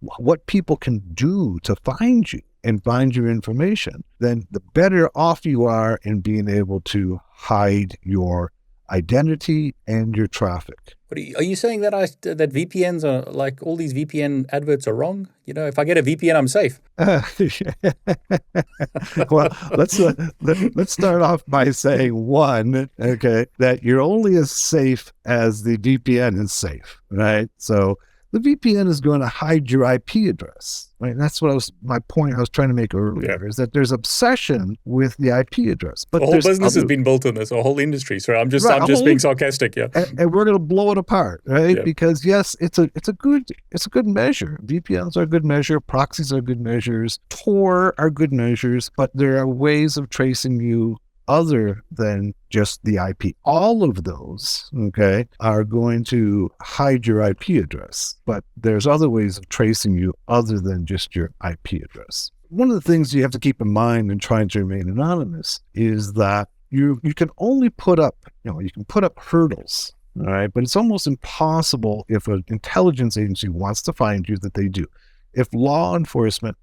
what 0.00 0.46
people 0.46 0.76
can 0.76 1.00
do 1.14 1.58
to 1.64 1.74
find 1.76 2.32
you 2.32 2.40
and 2.64 2.82
find 2.82 3.14
your 3.14 3.28
information, 3.28 4.04
then 4.20 4.46
the 4.50 4.60
better 4.74 5.10
off 5.16 5.44
you 5.44 5.64
are 5.64 5.98
in 6.02 6.20
being 6.20 6.48
able 6.48 6.80
to 6.82 7.20
hide 7.30 7.96
your 8.02 8.52
identity 8.90 9.74
and 9.86 10.16
your 10.16 10.26
traffic. 10.26 10.96
Are 11.10 11.18
you, 11.18 11.36
are 11.36 11.42
you 11.42 11.56
saying 11.56 11.80
that 11.80 11.94
I 11.94 12.02
that 12.22 12.52
VPNs 12.52 13.02
are 13.02 13.30
like 13.30 13.62
all 13.62 13.76
these 13.76 13.94
VPN 13.94 14.46
adverts 14.52 14.86
are 14.86 14.94
wrong? 14.94 15.28
You 15.46 15.54
know, 15.54 15.66
if 15.66 15.78
I 15.78 15.84
get 15.84 15.96
a 15.96 16.02
VPN, 16.02 16.36
I'm 16.36 16.48
safe. 16.48 16.80
Uh, 16.98 17.22
well, 19.30 19.48
let's 19.74 19.98
uh, 19.98 20.12
let, 20.42 20.76
let's 20.76 20.92
start 20.92 21.22
off 21.22 21.42
by 21.46 21.70
saying 21.70 22.14
one, 22.14 22.90
okay, 23.00 23.46
that 23.58 23.82
you're 23.82 24.02
only 24.02 24.36
as 24.36 24.50
safe 24.50 25.12
as 25.24 25.62
the 25.62 25.78
VPN 25.78 26.38
is 26.38 26.52
safe, 26.52 27.00
right? 27.10 27.48
So 27.56 27.98
the 28.32 28.38
VPN 28.40 28.88
is 28.88 29.00
going 29.00 29.20
to 29.20 29.26
hide 29.26 29.70
your 29.70 29.90
IP 29.90 30.16
address. 30.28 30.84
Right. 31.00 31.16
That's 31.16 31.40
what 31.40 31.50
I 31.50 31.54
was 31.54 31.70
my 31.82 31.98
point 32.08 32.34
I 32.34 32.40
was 32.40 32.48
trying 32.48 32.68
to 32.68 32.74
make 32.74 32.92
earlier 32.94 33.38
Yeah. 33.40 33.48
is 33.48 33.56
that 33.56 33.72
there's 33.72 33.92
obsession 33.92 34.76
with 34.84 35.16
the 35.16 35.28
IP 35.30 35.70
address. 35.72 36.04
But 36.10 36.18
The 36.20 36.26
whole 36.26 36.34
business 36.34 36.74
has 36.74 36.84
been 36.84 37.04
built 37.04 37.24
on 37.24 37.34
this, 37.34 37.50
a 37.52 37.62
whole 37.62 37.78
industry. 37.78 38.18
So 38.18 38.34
I'm 38.34 38.50
just 38.50 38.66
Right, 38.66 38.80
I'm 38.82 38.86
just 38.88 39.04
being 39.04 39.18
sarcastic. 39.20 39.76
Yeah. 39.76 39.86
and, 39.94 40.18
and 40.20 40.32
we're 40.34 40.44
going 40.44 40.56
to 40.56 40.62
blow 40.62 40.90
it 40.90 40.98
apart, 40.98 41.42
right? 41.46 41.76
Yeah. 41.76 41.82
Because 41.84 42.24
yes, 42.24 42.56
it's 42.60 42.78
a 42.78 42.90
it's 42.94 43.08
a 43.08 43.12
good 43.12 43.44
it's 43.70 43.86
a 43.86 43.90
good 43.90 44.06
measure. 44.06 44.58
VPNs 44.64 45.16
are 45.16 45.22
a 45.22 45.26
good 45.26 45.44
measure, 45.44 45.78
proxies 45.80 46.32
are 46.32 46.40
good 46.40 46.60
measures, 46.60 47.20
Tor 47.30 47.94
are 47.98 48.10
good 48.10 48.32
measures, 48.32 48.90
but 48.96 49.10
there 49.14 49.38
are 49.38 49.46
ways 49.46 49.96
of 49.96 50.10
tracing 50.10 50.60
you 50.60 50.96
other 51.28 51.84
than 51.90 52.34
just 52.50 52.82
the 52.84 52.96
IP. 52.96 53.36
All 53.44 53.84
of 53.84 54.04
those, 54.04 54.70
okay, 54.76 55.28
are 55.40 55.62
going 55.62 56.04
to 56.04 56.50
hide 56.60 57.06
your 57.06 57.20
IP 57.20 57.50
address, 57.50 58.16
but 58.24 58.42
there's 58.56 58.86
other 58.86 59.08
ways 59.08 59.38
of 59.38 59.48
tracing 59.48 59.96
you 59.96 60.14
other 60.26 60.58
than 60.58 60.86
just 60.86 61.14
your 61.14 61.30
IP 61.48 61.82
address. 61.84 62.30
One 62.48 62.70
of 62.70 62.74
the 62.74 62.80
things 62.80 63.14
you 63.14 63.22
have 63.22 63.30
to 63.32 63.38
keep 63.38 63.60
in 63.60 63.72
mind 63.72 64.10
in 64.10 64.18
trying 64.18 64.48
to 64.48 64.64
remain 64.64 64.88
anonymous 64.88 65.60
is 65.74 66.14
that 66.14 66.48
you 66.70 67.00
you 67.02 67.14
can 67.14 67.30
only 67.38 67.70
put 67.70 67.98
up, 67.98 68.16
you 68.44 68.50
know, 68.50 68.60
you 68.60 68.70
can 68.70 68.84
put 68.84 69.04
up 69.04 69.18
hurdles, 69.18 69.92
all 70.18 70.26
right, 70.26 70.52
but 70.52 70.62
it's 70.62 70.76
almost 70.76 71.06
impossible 71.06 72.04
if 72.08 72.26
an 72.26 72.44
intelligence 72.48 73.16
agency 73.16 73.48
wants 73.48 73.82
to 73.82 73.92
find 73.92 74.28
you 74.28 74.36
that 74.38 74.54
they 74.54 74.68
do. 74.68 74.86
If 75.34 75.48
law 75.52 75.94
enforcement 75.94 76.56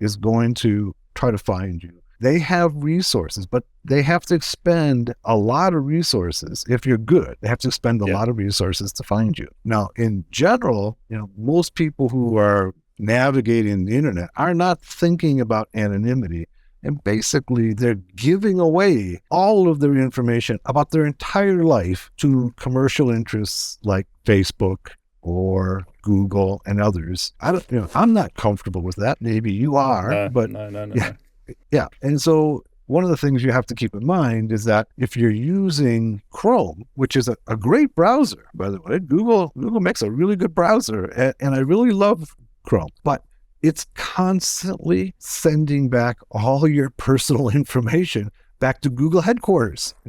is 0.00 0.16
going 0.16 0.54
to 0.54 0.94
try 1.14 1.30
to 1.30 1.38
find 1.38 1.82
you, 1.82 2.00
they 2.20 2.38
have 2.40 2.72
resources, 2.74 3.46
but 3.46 3.64
they 3.88 4.02
have 4.02 4.24
to 4.26 4.34
expend 4.34 5.14
a 5.24 5.36
lot 5.36 5.74
of 5.74 5.84
resources. 5.84 6.64
If 6.68 6.84
you're 6.86 6.98
good, 6.98 7.36
they 7.40 7.48
have 7.48 7.58
to 7.60 7.68
expend 7.68 8.02
a 8.02 8.06
Yeah. 8.06 8.14
lot 8.14 8.28
of 8.28 8.36
resources 8.36 8.92
to 8.94 9.02
find 9.02 9.38
you. 9.38 9.48
Now, 9.64 9.88
in 9.96 10.24
general, 10.30 10.98
you 11.08 11.16
know, 11.18 11.30
most 11.36 11.74
people 11.74 12.08
who 12.08 12.36
are 12.36 12.74
navigating 12.98 13.84
the 13.84 13.96
internet 13.96 14.28
are 14.36 14.54
not 14.54 14.82
thinking 14.82 15.40
about 15.40 15.68
anonymity. 15.74 16.46
And 16.82 17.02
basically, 17.02 17.72
they're 17.74 18.00
giving 18.14 18.60
away 18.60 19.20
all 19.30 19.68
of 19.68 19.80
their 19.80 19.96
information 19.96 20.58
about 20.64 20.90
their 20.92 21.04
entire 21.04 21.64
life 21.64 22.10
to 22.18 22.52
commercial 22.56 23.10
interests 23.10 23.78
like 23.82 24.06
Facebook 24.24 24.90
or 25.20 25.84
Google 26.02 26.62
and 26.66 26.80
others. 26.80 27.32
I 27.40 27.50
don't, 27.52 27.66
you 27.70 27.80
know, 27.80 27.88
I'm 27.94 28.12
not 28.12 28.34
comfortable 28.34 28.80
with 28.82 28.94
that. 28.96 29.18
Maybe 29.20 29.52
you 29.52 29.74
are, 29.76 30.08
No, 30.10 30.28
but 30.28 30.50
no, 30.50 30.70
no, 30.70 30.84
no, 30.84 30.94
yeah. 30.94 31.12
no. 31.48 31.54
yeah. 31.72 31.86
And 32.00 32.20
so 32.22 32.62
one 32.88 33.04
of 33.04 33.10
the 33.10 33.16
things 33.16 33.44
you 33.44 33.52
have 33.52 33.66
to 33.66 33.74
keep 33.74 33.94
in 33.94 34.04
mind 34.04 34.50
is 34.50 34.64
that 34.64 34.88
if 34.96 35.16
you're 35.16 35.30
using 35.30 36.22
Chrome, 36.30 36.84
which 36.94 37.16
is 37.16 37.28
a, 37.28 37.36
a 37.46 37.56
great 37.56 37.94
browser, 37.94 38.46
by 38.54 38.70
the 38.70 38.80
way, 38.80 38.98
Google 38.98 39.52
Google 39.56 39.80
makes 39.80 40.02
a 40.02 40.10
really 40.10 40.36
good 40.36 40.54
browser, 40.54 41.04
and, 41.04 41.34
and 41.38 41.54
I 41.54 41.58
really 41.58 41.92
love 41.92 42.34
Chrome, 42.64 42.90
but 43.04 43.22
it's 43.62 43.86
constantly 43.94 45.14
sending 45.18 45.88
back 45.88 46.18
all 46.30 46.66
your 46.66 46.90
personal 46.90 47.48
information 47.60 48.30
back 48.58 48.80
to 48.80 48.90
Google 48.90 49.20
headquarters. 49.20 49.94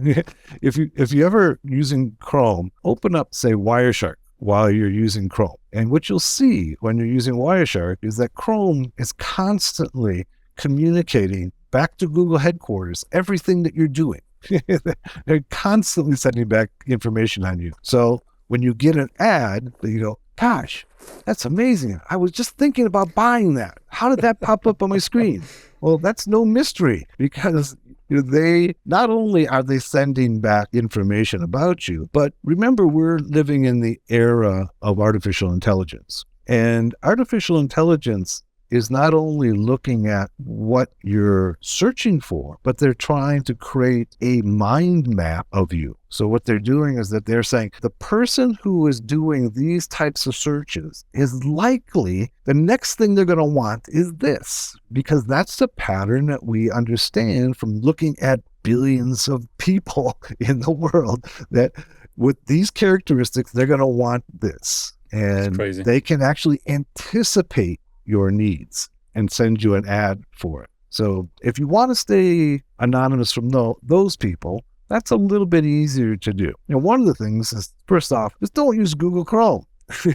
if 0.62 0.78
you 0.78 0.90
if 0.96 1.12
you 1.12 1.26
ever 1.26 1.60
using 1.64 2.16
Chrome, 2.20 2.72
open 2.84 3.16
up 3.16 3.34
say 3.34 3.52
Wireshark 3.52 4.16
while 4.38 4.72
you're 4.72 4.90
using 4.90 5.28
Chrome. 5.28 5.58
And 5.74 5.92
what 5.92 6.08
you'll 6.08 6.20
see 6.20 6.76
when 6.80 6.98
you're 6.98 7.06
using 7.06 7.36
Wireshark 7.36 7.98
is 8.02 8.18
that 8.18 8.36
Chrome 8.36 8.94
is 8.98 9.12
constantly 9.12 10.26
communicating 10.56 11.52
back 11.72 11.98
to 11.98 12.08
Google 12.08 12.38
headquarters 12.38 13.06
everything 13.12 13.64
that 13.64 13.76
you're 13.76 13.88
doing. 13.88 14.22
They're 15.26 15.44
constantly 15.50 16.16
sending 16.16 16.48
back 16.48 16.70
information 16.88 17.46
on 17.46 17.60
you. 17.60 17.74
So 17.82 18.22
when 18.48 18.62
you 18.62 18.74
get 18.74 18.96
an 18.96 19.10
ad, 19.20 19.74
you 19.84 20.00
go, 20.00 20.20
gosh, 20.36 20.86
that's 21.26 21.46
amazing. 21.46 22.00
I 22.10 22.16
was 22.16 22.32
just 22.32 22.52
thinking 22.52 22.86
about 22.86 23.14
buying 23.16 23.56
that. 23.56 23.78
How 23.88 24.10
did 24.10 24.20
that 24.20 24.40
pop 24.40 24.66
up 24.66 24.82
on 24.82 24.90
my 24.90 24.98
screen? 24.98 25.44
Well, 25.82 25.98
that's 25.98 26.28
no 26.28 26.46
mystery 26.46 27.08
because 27.18 27.76
they 28.10 28.76
not 28.86 29.10
only 29.10 29.48
are 29.48 29.64
they 29.64 29.80
sending 29.80 30.42
back 30.42 30.68
information 30.74 31.44
about 31.44 31.88
you, 31.88 32.10
but 32.12 32.34
remember, 32.44 32.88
we're 32.88 33.20
living 33.20 33.66
in 33.66 33.82
the 33.82 34.00
era 34.10 34.70
of 34.82 35.00
artificial 35.00 35.52
intelligence. 35.52 36.26
And 36.48 36.96
artificial 37.04 37.60
intelligence 37.60 38.44
is 38.72 38.92
not 38.92 39.14
only 39.14 39.52
looking 39.52 40.08
at 40.08 40.30
what 40.38 40.92
you're 41.04 41.58
searching 41.62 42.20
for, 42.20 42.58
but 42.64 42.78
they're 42.78 42.94
trying 42.94 43.44
to 43.44 43.56
create 43.56 44.16
a 44.22 44.42
mind 44.42 45.08
map 45.08 45.48
of 45.52 45.74
you. 45.74 45.98
So, 46.10 46.28
what 46.28 46.46
they're 46.46 46.60
doing 46.60 46.98
is 46.98 47.10
that 47.10 47.26
they're 47.26 47.44
saying 47.44 47.72
the 47.82 47.90
person 47.90 48.58
who 48.64 48.88
is 48.88 49.00
doing 49.00 49.52
these 49.52 49.88
types 49.88 50.26
of 50.26 50.36
searches 50.36 51.06
is 51.14 51.44
likely 51.46 52.32
the 52.46 52.54
next 52.54 52.96
thing 52.96 53.14
they're 53.14 53.26
going 53.26 53.38
to 53.38 53.46
want 53.46 53.86
is 53.90 54.14
this, 54.16 54.76
because 54.92 55.26
that's 55.26 55.58
the 55.58 55.68
pattern 55.68 56.28
that 56.28 56.44
we 56.44 56.72
understand 56.72 57.58
from 57.58 57.80
looking 57.82 58.16
at 58.20 58.40
billions 58.64 59.28
of 59.28 59.46
people 59.58 60.18
in 60.40 60.62
the 60.62 60.72
world 60.72 61.26
that 61.52 61.72
with 62.18 62.38
these 62.48 62.70
characteristics, 62.70 63.52
they're 63.52 63.66
going 63.66 63.80
to 63.80 63.88
want 63.88 64.24
this. 64.42 64.94
And 65.12 65.56
they 65.56 66.02
can 66.02 66.22
actually 66.22 66.62
anticipate 66.68 67.80
your 68.10 68.32
needs 68.32 68.90
and 69.16 69.32
send 69.32 69.64
you 69.64 69.76
an 69.76 69.88
ad 69.88 70.24
for 70.32 70.64
it. 70.64 70.70
So 70.90 71.30
if 71.44 71.60
you 71.60 71.68
want 71.68 71.92
to 71.92 71.96
stay 71.96 72.64
anonymous 72.80 73.32
from 73.32 73.50
tho- 73.50 73.78
those 73.84 74.16
people, 74.18 74.64
that's 74.88 75.12
a 75.12 75.16
little 75.16 75.46
bit 75.46 75.66
easier 75.66 76.16
to 76.18 76.34
do. 76.34 76.52
And 76.68 76.82
one 76.82 77.02
of 77.02 77.06
the 77.06 77.14
things 77.14 77.54
is, 77.54 77.72
first 77.86 78.12
off, 78.12 78.34
just 78.40 78.56
don't 78.56 78.76
use 78.76 78.94
Google 78.96 79.26
Chrome. 79.26 79.66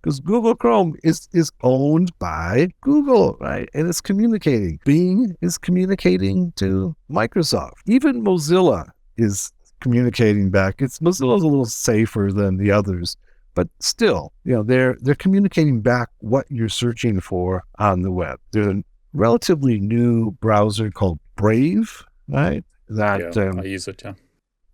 Because 0.00 0.20
Google 0.20 0.54
Chrome 0.54 0.94
is, 1.02 1.28
is 1.32 1.50
owned 1.62 2.16
by 2.20 2.68
Google, 2.82 3.36
right? 3.40 3.68
And 3.74 3.88
it's 3.88 4.00
communicating. 4.00 4.78
Bing 4.84 5.36
is 5.40 5.58
communicating 5.58 6.52
to 6.52 6.94
Microsoft. 7.10 7.72
Even 7.86 8.22
Mozilla 8.22 8.88
is 9.16 9.52
communicating 9.80 10.50
back. 10.50 10.80
It's 10.80 11.00
Mozilla's 11.00 11.42
a 11.42 11.48
little 11.48 11.66
safer 11.66 12.30
than 12.32 12.56
the 12.56 12.70
others, 12.70 13.16
but 13.58 13.66
still, 13.80 14.32
you 14.44 14.54
know, 14.54 14.62
they're 14.62 14.96
they're 15.00 15.16
communicating 15.16 15.80
back 15.80 16.10
what 16.18 16.46
you're 16.48 16.68
searching 16.68 17.18
for 17.18 17.64
on 17.80 18.02
the 18.02 18.12
web. 18.12 18.38
There's 18.52 18.68
a 18.68 18.84
relatively 19.12 19.80
new 19.80 20.30
browser 20.40 20.92
called 20.92 21.18
Brave, 21.34 22.04
right? 22.28 22.62
That 22.88 23.34
yeah, 23.34 23.42
um, 23.48 23.58
I 23.58 23.64
use 23.64 23.88
it. 23.88 24.00
Yeah. 24.04 24.12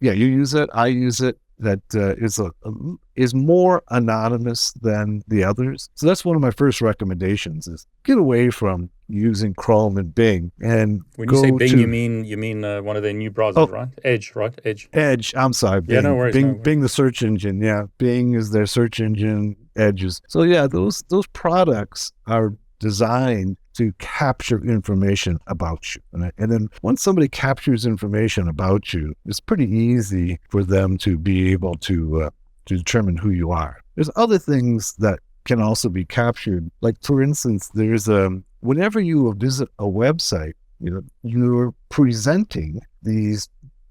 yeah, 0.01 0.13
you 0.13 0.27
use 0.27 0.53
it. 0.53 0.69
I 0.75 0.89
use 0.89 1.23
it. 1.23 1.39
That 1.59 1.81
uh, 1.95 2.15
is 2.17 2.39
a, 2.39 2.47
a 2.65 2.71
is 3.15 3.33
more 3.35 3.83
anonymous 3.91 4.73
than 4.83 5.23
the 5.29 5.45
others. 5.45 5.89
So 5.95 6.07
that's 6.07 6.25
one 6.25 6.35
of 6.37 6.43
my 6.43 6.51
first 6.51 6.81
recommendations: 6.81 7.67
is 7.69 7.87
get 8.05 8.19
away 8.19 8.51
from 8.51 8.91
using 9.09 9.55
Chrome 9.55 9.97
and 9.99 10.15
Bing 10.15 10.51
and 10.63 11.03
When 11.17 11.31
you 11.31 11.37
say 11.41 11.51
Bing, 11.51 11.69
to 11.71 11.79
you 11.79 11.87
mean 11.87 12.25
you 12.25 12.37
mean 12.37 12.65
uh, 12.65 12.83
one 12.83 12.97
of 12.97 13.03
their 13.03 13.13
new 13.13 13.31
browsers, 13.31 13.57
Oh. 13.57 13.67
right? 13.69 13.89
Edge, 14.03 14.35
right? 14.35 14.59
Edge. 14.65 14.89
Edge. 14.95 15.35
I'm 15.37 15.53
sorry, 15.53 15.81
Bing. 15.83 15.95
Yeah, 15.97 16.01
no 16.01 16.15
worries, 16.17 16.33
Bing, 16.35 16.47
no 16.47 16.53
worries. 16.55 16.63
Bing, 16.63 16.81
the 16.81 16.89
search 16.89 17.23
engine. 17.23 17.61
Yeah, 17.61 17.85
Bing 17.99 18.35
is 18.35 18.51
their 18.51 18.67
search 18.67 18.99
engine. 19.01 19.57
Edges. 19.77 20.21
So 20.29 20.43
yeah, 20.43 20.67
those 20.67 21.03
those 21.09 21.27
products 21.29 22.13
are 22.27 22.55
designed 22.81 23.57
to 23.75 23.93
capture 23.99 24.65
information 24.65 25.39
about 25.47 25.95
you. 25.95 26.03
And, 26.13 26.33
and 26.39 26.51
then 26.51 26.69
once 26.83 27.03
somebody 27.03 27.29
captures 27.29 27.87
information 27.87 28.49
about 28.49 28.93
you, 28.93 29.15
it's 29.27 29.41
pretty 29.41 29.71
easy 29.71 30.39
for 30.49 30.63
them 30.63 30.97
to 30.99 31.19
be 31.19 31.53
able 31.53 31.75
to 31.77 32.25
uh, 32.25 32.31
to 32.67 32.77
determine 32.77 33.17
who 33.17 33.31
you 33.31 33.51
are. 33.51 33.81
There's 33.95 34.11
other 34.17 34.39
things 34.39 34.95
that 34.95 35.21
can 35.45 35.61
also 35.61 35.89
be 35.89 36.05
captured. 36.05 36.71
Like 36.81 36.97
for 37.03 37.23
instance, 37.23 37.69
there's 37.75 38.09
um 38.09 38.45
whenever 38.61 39.01
you 39.01 39.33
visit 39.35 39.69
a 39.79 39.85
website, 39.85 40.55
you 40.81 40.91
know, 40.91 41.03
you're 41.23 41.75
presenting 41.91 42.81
these 43.03 43.49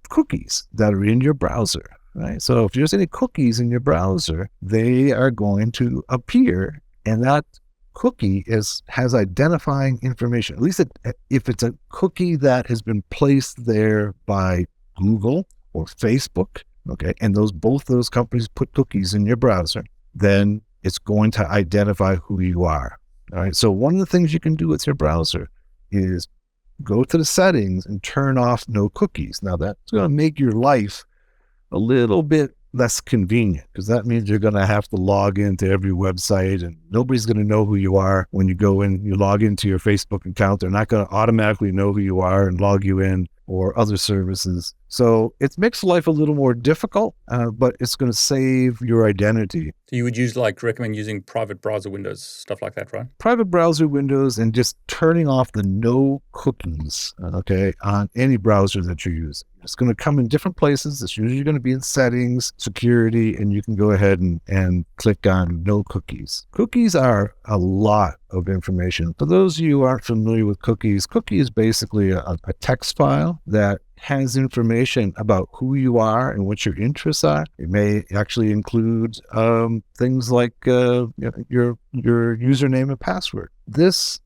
cookies 0.10 0.68
that 0.74 0.94
are 0.94 1.04
in 1.04 1.22
your 1.22 1.34
browser. 1.34 1.86
Right. 2.16 2.42
So 2.42 2.66
if 2.66 2.74
there's 2.74 2.94
any 2.94 3.08
cookies 3.08 3.60
in 3.60 3.72
your 3.72 3.80
browser, 3.80 4.50
they 4.62 5.12
are 5.12 5.32
going 5.32 5.72
to 5.74 6.04
appear 6.10 6.80
and 7.06 7.24
that 7.24 7.46
cookie 7.94 8.44
is 8.48 8.84
has 8.90 9.14
identifying 9.14 10.00
information. 10.02 10.56
At 10.56 10.62
least 10.62 10.80
it, 10.80 10.92
if 11.30 11.50
it's 11.50 11.64
a 11.64 11.74
cookie 11.90 12.36
that 12.38 12.68
has 12.68 12.82
been 12.82 13.04
placed 13.10 13.66
there 13.66 14.14
by 14.26 14.66
Google 14.98 15.48
or 15.74 15.86
Facebook, 15.86 16.64
okay, 16.90 17.14
and 17.22 17.36
those 17.36 17.52
both 17.52 17.86
those 17.86 18.10
companies 18.10 18.48
put 18.48 18.72
cookies 18.74 19.14
in 19.14 19.26
your 19.26 19.38
browser, 19.38 19.84
then 20.14 20.62
it's 20.84 20.98
going 20.98 21.32
to 21.32 21.48
identify 21.50 22.16
who 22.16 22.42
you 22.42 22.64
are. 22.64 23.00
All 23.34 23.40
right. 23.40 23.56
So 23.56 23.72
one 23.72 23.94
of 23.94 24.00
the 24.00 24.06
things 24.06 24.34
you 24.34 24.40
can 24.40 24.56
do 24.56 24.68
with 24.68 24.86
your 24.86 24.96
browser 24.96 25.50
is 25.92 26.28
go 26.84 27.04
to 27.04 27.18
the 27.18 27.26
settings 27.26 27.86
and 27.86 28.04
turn 28.04 28.38
off 28.38 28.68
no 28.68 28.90
cookies. 28.90 29.40
Now 29.42 29.56
that's 29.56 29.92
going 29.92 30.04
to 30.04 30.10
make 30.10 30.40
your 30.40 30.52
life 30.52 31.06
a 31.72 31.78
little 31.78 32.22
bit 32.22 32.56
less 32.74 33.00
convenient 33.00 33.68
because 33.72 33.88
that 33.88 34.06
means 34.06 34.28
you're 34.28 34.40
going 34.40 34.54
to 34.56 34.66
have 34.66 34.88
to 34.88 34.96
log 34.96 35.38
into 35.38 35.70
every 35.70 35.92
website 35.92 36.64
and 36.64 36.76
nobody's 36.90 37.26
going 37.26 37.38
to 37.38 37.44
know 37.44 37.66
who 37.66 37.76
you 37.76 37.96
are 37.96 38.28
when 38.32 38.48
you 38.48 38.56
go 38.56 38.82
in 38.82 39.04
you 39.06 39.16
log 39.16 39.44
into 39.44 39.68
your 39.68 39.78
facebook 39.78 40.26
account 40.26 40.60
they're 40.60 40.72
not 40.72 40.88
going 40.88 41.06
to 41.06 41.14
automatically 41.14 41.72
know 41.72 41.94
who 41.94 42.00
you 42.00 42.20
are 42.20 42.48
and 42.48 42.60
log 42.60 42.84
you 42.84 43.00
in 43.00 43.28
or 43.48 43.78
other 43.78 43.98
services. 43.98 44.74
So 44.88 45.34
it 45.40 45.58
makes 45.58 45.84
life 45.84 46.06
a 46.06 46.12
little 46.12 46.36
more 46.36 46.54
difficult, 46.54 47.16
uh, 47.28 47.50
but 47.50 47.76
it's 47.80 47.96
going 47.96 48.12
to 48.12 48.18
save 48.18 48.80
your 48.82 49.08
identity. 49.08 49.72
So 49.90 49.96
you 49.96 50.04
would 50.04 50.16
use 50.16 50.38
like 50.38 50.62
recommend 50.62 50.96
using 50.96 51.22
private 51.22 51.62
browser 51.62 51.90
windows, 51.90 52.22
stuff 52.22 52.62
like 52.62 52.76
that, 52.76 52.94
right? 52.94 53.08
Private 53.18 53.46
browser 53.46 53.88
windows 53.88 54.38
and 54.38 54.54
just 54.54 54.78
turning 54.88 55.28
off 55.28 55.52
the 55.54 55.64
no 55.64 56.22
cookies, 56.32 57.14
okay, 57.22 57.74
on 57.84 58.10
any 58.16 58.38
browser 58.38 58.82
that 58.84 59.06
you 59.06 59.14
use. 59.14 59.44
It's 59.64 59.76
going 59.76 59.90
to 59.90 59.96
come 59.96 60.20
in 60.20 60.28
different 60.28 60.58
places. 60.58 61.02
It's 61.02 61.18
usually 61.18 61.44
going 61.44 61.56
to 61.56 61.62
be 61.62 61.72
in 61.72 61.82
settings, 61.82 62.54
security, 62.58 63.36
and 63.36 63.54
you 63.54 63.64
can 63.64 63.76
go 63.76 63.92
ahead 63.92 64.20
and, 64.20 64.42
and 64.48 64.86
click 64.98 65.26
on 65.26 65.64
no 65.64 65.84
cookies. 65.84 66.46
Cookies 66.52 66.96
are 66.96 67.34
a 67.46 67.58
lot 67.58 68.16
of 68.34 68.50
information. 68.50 69.14
For 69.18 69.26
those 69.26 69.58
of 69.58 69.66
you 69.66 69.80
who 69.80 69.84
aren't 69.84 70.04
familiar 70.04 70.46
with 70.46 70.62
cookies, 70.62 71.06
cookie 71.06 71.40
is 71.40 71.50
basically 71.50 72.12
a, 72.12 72.36
a 72.44 72.54
text 72.60 72.98
file 72.98 73.42
that 73.48 73.82
has 74.00 74.36
information 74.36 75.14
about 75.16 75.48
who 75.54 75.76
you 75.76 75.98
are 75.98 76.30
and 76.30 76.46
what 76.46 76.66
your 76.66 76.78
interests 76.78 77.24
are. 77.24 77.46
It 77.58 77.70
may 77.70 78.04
actually 78.14 78.52
include 78.52 79.18
um, 79.32 79.82
things 79.98 80.30
like 80.30 80.68
uh, 80.68 81.08
your 81.48 81.78
your 81.94 82.38
username 82.38 82.90
and 82.90 83.00
password. 83.00 83.50
This 83.66 84.20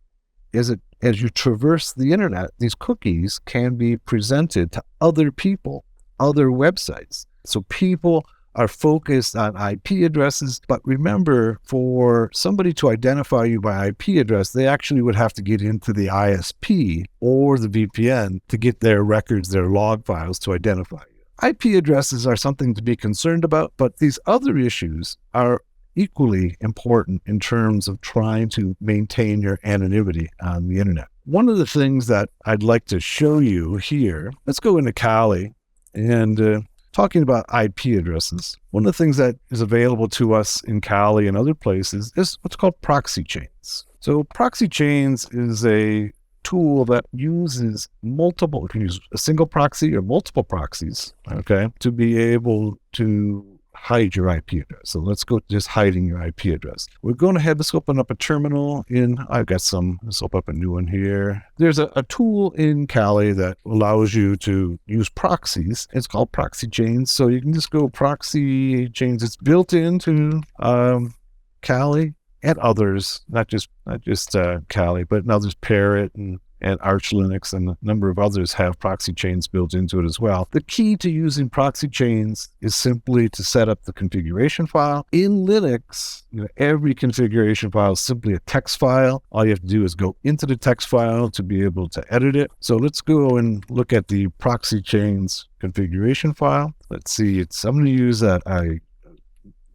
is 0.51 0.71
it 0.71 0.79
as 1.03 1.21
you 1.21 1.29
traverse 1.29 1.93
the 1.93 2.11
internet. 2.11 2.49
These 2.57 2.73
cookies 2.73 3.39
can 3.39 3.75
be 3.75 3.97
presented 3.97 4.71
to 4.71 4.83
other 4.99 5.31
people, 5.31 5.85
other 6.19 6.47
websites. 6.47 7.27
So 7.45 7.61
people 7.69 8.25
are 8.57 8.67
focused 8.67 9.35
on 9.35 9.55
IP 9.55 10.03
addresses. 10.03 10.59
But 10.67 10.81
remember, 10.83 11.59
for 11.63 12.29
somebody 12.33 12.73
to 12.73 12.89
identify 12.89 13.45
you 13.45 13.61
by 13.61 13.87
IP 13.87 14.09
address, 14.19 14.51
they 14.51 14.67
actually 14.67 15.01
would 15.01 15.15
have 15.15 15.33
to 15.33 15.41
get 15.41 15.61
into 15.61 15.93
the 15.93 16.07
ISP 16.07 17.05
or 17.21 17.57
the 17.57 17.69
VPN 17.69 18.39
to 18.49 18.57
get 18.57 18.81
their 18.81 19.03
records, 19.03 19.49
their 19.49 19.67
log 19.67 20.05
files 20.05 20.39
to 20.39 20.53
identify 20.53 21.03
you. 21.09 21.49
IP 21.49 21.77
addresses 21.77 22.25
are 22.25 22.35
something 22.35 22.73
to 22.73 22.81
be 22.81 22.95
concerned 22.95 23.43
about, 23.43 23.71
but 23.77 23.97
these 23.97 24.17
other 24.25 24.57
issues 24.57 25.17
are 25.35 25.61
equally 25.95 26.55
important 26.61 27.21
in 27.25 27.39
terms 27.39 27.87
of 27.87 28.01
trying 28.01 28.49
to 28.49 28.75
maintain 28.81 29.41
your 29.41 29.59
anonymity 29.63 30.29
on 30.41 30.67
the 30.67 30.79
internet. 30.79 31.07
One 31.25 31.49
of 31.49 31.57
the 31.57 31.65
things 31.65 32.07
that 32.07 32.29
I'd 32.45 32.63
like 32.63 32.85
to 32.85 32.99
show 32.99 33.39
you 33.39 33.77
here, 33.77 34.31
let's 34.45 34.59
go 34.59 34.77
into 34.77 34.93
Kali 34.93 35.53
and 35.93 36.39
uh, 36.39 36.61
talking 36.97 37.21
about 37.21 37.45
IP 37.53 37.99
addresses, 37.99 38.57
one 38.71 38.83
of 38.83 38.91
the 38.91 39.03
things 39.03 39.17
that 39.17 39.35
is 39.51 39.61
available 39.61 40.07
to 40.07 40.33
us 40.33 40.63
in 40.63 40.81
Kali 40.81 41.27
and 41.27 41.37
other 41.37 41.53
places 41.53 42.11
is 42.17 42.39
what's 42.41 42.55
called 42.55 42.81
proxy 42.81 43.23
chains. 43.23 43.85
So, 43.99 44.23
proxy 44.23 44.67
chains 44.67 45.27
is 45.29 45.63
a 45.63 46.11
tool 46.43 46.85
that 46.85 47.05
uses 47.13 47.87
multiple, 48.01 48.61
you 48.63 48.67
can 48.67 48.81
use 48.81 48.99
a 49.13 49.17
single 49.19 49.45
proxy 49.45 49.95
or 49.95 50.01
multiple 50.01 50.43
proxies, 50.43 51.13
okay, 51.31 51.67
to 51.81 51.91
be 51.91 52.17
able 52.17 52.79
to 52.93 53.56
hide 53.77 54.15
your 54.15 54.29
IP 54.29 54.53
address. 54.53 54.81
So 54.85 54.99
let's 54.99 55.23
go 55.23 55.39
to 55.39 55.45
just 55.49 55.67
hiding 55.67 56.05
your 56.05 56.21
IP 56.21 56.45
address. 56.45 56.87
We're 57.01 57.13
going 57.13 57.37
ahead, 57.37 57.57
let's 57.57 57.73
open 57.73 57.99
up 57.99 58.11
a 58.11 58.15
terminal 58.15 58.85
in, 58.89 59.17
I've 59.29 59.45
got 59.45 59.61
some, 59.61 59.99
let's 60.03 60.21
open 60.21 60.39
up 60.39 60.47
a 60.49 60.53
new 60.53 60.71
one 60.71 60.87
here. 60.87 61.43
There's 61.57 61.79
a, 61.79 61.91
a 61.95 62.03
tool 62.03 62.51
in 62.51 62.87
Kali 62.87 63.31
that 63.33 63.57
allows 63.65 64.13
you 64.13 64.35
to 64.37 64.77
use 64.87 65.09
proxies. 65.09 65.87
It's 65.93 66.07
called 66.07 66.31
proxy 66.31 66.67
chains. 66.67 67.11
So 67.11 67.27
you 67.27 67.41
can 67.41 67.53
just 67.53 67.71
go 67.71 67.87
proxy 67.87 68.89
chains. 68.89 69.23
It's 69.23 69.37
built 69.37 69.73
into 69.73 70.41
um, 70.59 71.13
Kali 71.61 72.13
and 72.43 72.57
others, 72.59 73.21
not 73.29 73.47
just 73.47 73.69
not 73.85 74.01
just 74.01 74.35
uh, 74.35 74.59
Kali, 74.69 75.03
but 75.03 75.29
others, 75.29 75.55
Parrot 75.55 76.13
and 76.15 76.39
and 76.61 76.79
Arch 76.81 77.11
Linux 77.11 77.53
and 77.53 77.69
a 77.69 77.77
number 77.81 78.09
of 78.09 78.19
others 78.19 78.53
have 78.53 78.79
proxy 78.79 79.13
chains 79.13 79.47
built 79.47 79.73
into 79.73 79.99
it 79.99 80.05
as 80.05 80.19
well. 80.19 80.47
The 80.51 80.61
key 80.61 80.95
to 80.97 81.09
using 81.09 81.49
proxy 81.49 81.87
chains 81.87 82.49
is 82.61 82.75
simply 82.75 83.29
to 83.29 83.43
set 83.43 83.69
up 83.69 83.83
the 83.83 83.93
configuration 83.93 84.67
file. 84.67 85.05
In 85.11 85.45
Linux, 85.45 86.23
you 86.31 86.41
know, 86.41 86.47
every 86.57 86.93
configuration 86.93 87.71
file 87.71 87.93
is 87.93 87.99
simply 87.99 88.33
a 88.33 88.39
text 88.39 88.79
file. 88.79 89.23
All 89.31 89.45
you 89.45 89.51
have 89.51 89.61
to 89.61 89.67
do 89.67 89.83
is 89.83 89.95
go 89.95 90.15
into 90.23 90.45
the 90.45 90.57
text 90.57 90.87
file 90.87 91.29
to 91.31 91.43
be 91.43 91.63
able 91.63 91.89
to 91.89 92.03
edit 92.13 92.35
it. 92.35 92.51
So 92.59 92.75
let's 92.77 93.01
go 93.01 93.37
and 93.37 93.63
look 93.69 93.93
at 93.93 94.07
the 94.07 94.27
proxy 94.39 94.81
chains 94.81 95.47
configuration 95.59 96.33
file. 96.33 96.73
Let's 96.89 97.11
see, 97.11 97.39
it's 97.39 97.63
I'm 97.65 97.75
going 97.75 97.85
to 97.85 97.91
use 97.91 98.21
a, 98.21 98.41
a 98.45 98.79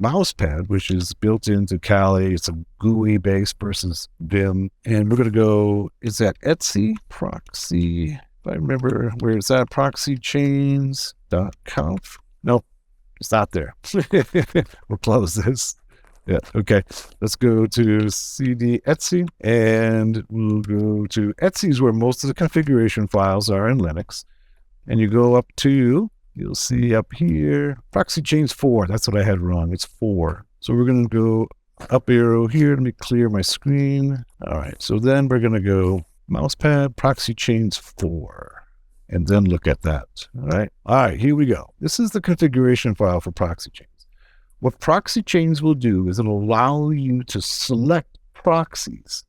mousepad, 0.03 0.69
which 0.69 0.91
is 0.91 1.15
built 1.15 1.49
into 1.49 1.79
Kali. 1.79 2.35
It's 2.35 2.49
a 2.49 2.59
GUI 2.79 3.17
based 3.19 3.61
versus 3.61 4.09
Vim. 4.21 4.71
And 4.85 5.09
we're 5.09 5.17
going 5.17 5.31
to 5.31 5.35
go, 5.35 5.91
is 6.01 6.19
that 6.19 6.41
Etsy 6.41 6.97
proxy? 7.09 8.15
If 8.15 8.47
I 8.47 8.55
remember 8.55 9.13
where 9.21 9.37
it's 9.37 9.49
at, 9.51 9.71
proxychains.conf. 9.71 12.19
Nope, 12.43 12.65
it's 13.21 13.31
not 13.31 13.53
there. 13.53 13.77
we'll 14.89 14.99
close 15.01 15.35
this. 15.35 15.77
Yeah, 16.27 16.39
okay. 16.55 16.83
Let's 17.21 17.37
go 17.37 17.67
to 17.67 18.11
CD 18.11 18.81
Etsy 18.87 19.29
and 19.41 20.25
we'll 20.29 20.61
go 20.61 21.07
to 21.07 21.33
Etsy 21.35 21.71
is 21.71 21.81
where 21.81 21.93
most 21.93 22.25
of 22.25 22.29
the 22.29 22.35
configuration 22.35 23.09
files 23.09 23.51
are 23.51 23.69
in 23.69 23.79
Linux. 23.79 24.25
And 24.87 25.01
you 25.01 25.09
go 25.09 25.35
up 25.35 25.47
to 25.59 26.11
You'll 26.35 26.55
see 26.55 26.95
up 26.95 27.13
here, 27.13 27.79
proxy 27.91 28.23
chains 28.23 28.53
four. 28.53 28.87
That's 28.87 29.07
what 29.07 29.21
I 29.21 29.25
had 29.25 29.41
wrong. 29.41 29.73
It's 29.73 29.85
four. 29.85 30.47
So 30.61 30.73
we're 30.75 30.87
going 30.87 31.09
to 31.09 31.09
go 31.09 31.49
up 31.91 32.09
arrow 32.09 32.47
here. 32.47 32.75
Let 32.75 32.83
me 32.83 32.93
clear 32.93 33.29
my 33.29 33.43
screen. 33.43 34.25
All 34.47 34.59
right. 34.59 34.81
So 34.81 34.99
then 34.99 35.29
we're 35.29 35.41
going 35.41 35.53
to 35.53 35.61
go 35.61 36.07
mousepad, 36.31 36.97
proxy 36.97 37.35
chains 37.35 37.77
four, 37.77 38.65
and 39.11 39.27
then 39.27 39.45
look 39.45 39.67
at 39.67 39.83
that. 39.83 40.07
All 40.41 40.49
right. 40.49 40.71
All 40.87 40.97
right. 40.97 41.21
Here 41.21 41.37
we 41.37 41.47
go. 41.47 41.75
This 41.81 42.01
is 42.01 42.13
the 42.13 42.21
configuration 42.21 42.95
file 42.95 43.21
for 43.21 43.33
proxy 43.33 43.71
chains. 43.71 43.89
What 44.61 44.81
proxy 44.81 45.23
chains 45.23 45.61
will 45.61 45.75
do 45.75 46.09
is 46.09 46.19
it'll 46.19 46.43
allow 46.43 46.91
you 46.91 47.25
to 47.25 47.43
select 47.43 48.19
proxies 48.33 49.25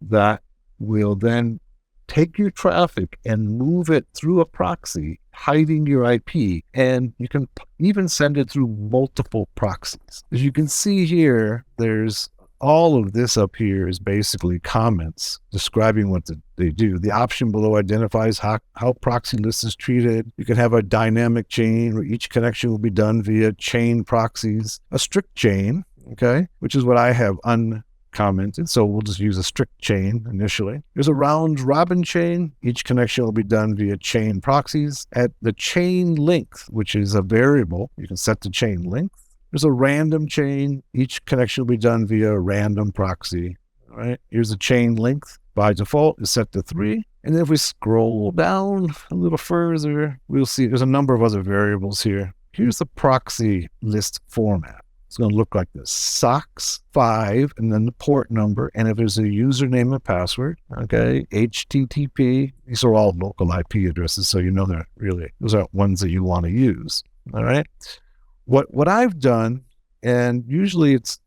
that 0.00 0.42
will 0.78 1.16
then 1.16 1.60
take 2.08 2.38
your 2.38 2.50
traffic 2.50 3.18
and 3.24 3.58
move 3.58 3.90
it 3.90 4.06
through 4.14 4.40
a 4.40 4.46
proxy, 4.46 5.20
hiding 5.32 5.86
your 5.86 6.04
IP, 6.10 6.64
and 6.74 7.12
you 7.18 7.28
can 7.28 7.48
even 7.78 8.08
send 8.08 8.36
it 8.38 8.50
through 8.50 8.68
multiple 8.68 9.48
proxies. 9.54 10.24
As 10.32 10.42
you 10.42 10.52
can 10.52 10.68
see 10.68 11.06
here, 11.06 11.64
there's 11.78 12.30
all 12.60 12.98
of 12.98 13.12
this 13.12 13.36
up 13.36 13.56
here 13.56 13.86
is 13.86 13.98
basically 13.98 14.58
comments 14.60 15.38
describing 15.50 16.10
what 16.10 16.28
they 16.56 16.70
do. 16.70 16.98
The 16.98 17.10
option 17.10 17.50
below 17.50 17.76
identifies 17.76 18.38
how, 18.38 18.58
how 18.76 18.94
proxy 18.94 19.36
list 19.36 19.64
is 19.64 19.76
treated. 19.76 20.30
You 20.36 20.44
can 20.44 20.56
have 20.56 20.72
a 20.72 20.82
dynamic 20.82 21.48
chain 21.48 21.94
where 21.94 22.04
each 22.04 22.30
connection 22.30 22.70
will 22.70 22.78
be 22.78 22.90
done 22.90 23.22
via 23.22 23.52
chain 23.52 24.04
proxies, 24.04 24.80
a 24.90 24.98
strict 24.98 25.34
chain, 25.34 25.84
okay, 26.12 26.48
which 26.60 26.74
is 26.74 26.84
what 26.84 26.96
I 26.96 27.12
have 27.12 27.36
un 27.44 27.84
commented, 28.16 28.68
so 28.68 28.84
we'll 28.84 29.02
just 29.02 29.20
use 29.20 29.36
a 29.36 29.42
strict 29.42 29.78
chain 29.80 30.26
initially. 30.30 30.82
There's 30.94 31.06
a 31.06 31.14
round 31.14 31.60
robin 31.60 32.02
chain. 32.02 32.52
Each 32.62 32.82
connection 32.82 33.24
will 33.24 33.32
be 33.32 33.42
done 33.42 33.76
via 33.76 33.98
chain 33.98 34.40
proxies. 34.40 35.06
At 35.12 35.32
the 35.42 35.52
chain 35.52 36.14
length, 36.14 36.66
which 36.70 36.94
is 36.94 37.14
a 37.14 37.20
variable, 37.20 37.90
you 37.98 38.08
can 38.08 38.16
set 38.16 38.40
the 38.40 38.50
chain 38.50 38.82
length. 38.84 39.14
There's 39.52 39.64
a 39.64 39.70
random 39.70 40.26
chain. 40.26 40.82
Each 40.94 41.22
connection 41.26 41.62
will 41.62 41.68
be 41.68 41.76
done 41.76 42.06
via 42.06 42.32
a 42.32 42.40
random 42.40 42.90
proxy. 42.90 43.56
All 43.90 43.98
right. 43.98 44.20
Here's 44.30 44.50
the 44.50 44.56
chain 44.56 44.96
length. 44.96 45.38
By 45.54 45.72
default 45.74 46.20
is 46.20 46.30
set 46.30 46.52
to 46.52 46.62
three. 46.62 47.04
And 47.22 47.34
then 47.34 47.42
if 47.42 47.48
we 47.48 47.56
scroll 47.56 48.30
down 48.30 48.88
a 49.10 49.14
little 49.14 49.38
further, 49.38 50.18
we'll 50.28 50.46
see 50.46 50.66
there's 50.66 50.82
a 50.82 50.86
number 50.86 51.14
of 51.14 51.22
other 51.22 51.42
variables 51.42 52.02
here. 52.02 52.32
Here's 52.52 52.78
the 52.78 52.86
proxy 52.86 53.68
list 53.82 54.20
format. 54.28 54.85
It's 55.06 55.16
going 55.16 55.30
to 55.30 55.36
look 55.36 55.54
like 55.54 55.68
this 55.72 55.90
SOCKS 55.90 56.80
5 56.92 57.54
and 57.58 57.72
then 57.72 57.86
the 57.86 57.92
port 57.92 58.30
number. 58.30 58.70
And 58.74 58.88
if 58.88 58.96
there's 58.96 59.18
a 59.18 59.22
username 59.22 59.92
and 59.92 60.02
password, 60.02 60.58
okay, 60.78 61.26
HTTP, 61.30 62.52
these 62.66 62.84
are 62.84 62.94
all 62.94 63.14
local 63.16 63.52
IP 63.52 63.88
addresses. 63.88 64.28
So 64.28 64.38
you 64.38 64.50
know 64.50 64.66
they're 64.66 64.88
really, 64.96 65.32
those 65.40 65.54
aren't 65.54 65.72
ones 65.72 66.00
that 66.00 66.10
you 66.10 66.24
want 66.24 66.44
to 66.44 66.50
use. 66.50 67.04
All 67.32 67.44
right. 67.44 67.66
What, 68.44 68.72
what 68.74 68.88
I've 68.88 69.18
done, 69.18 69.62
and 70.02 70.44
usually 70.46 70.94
it's 70.94 71.20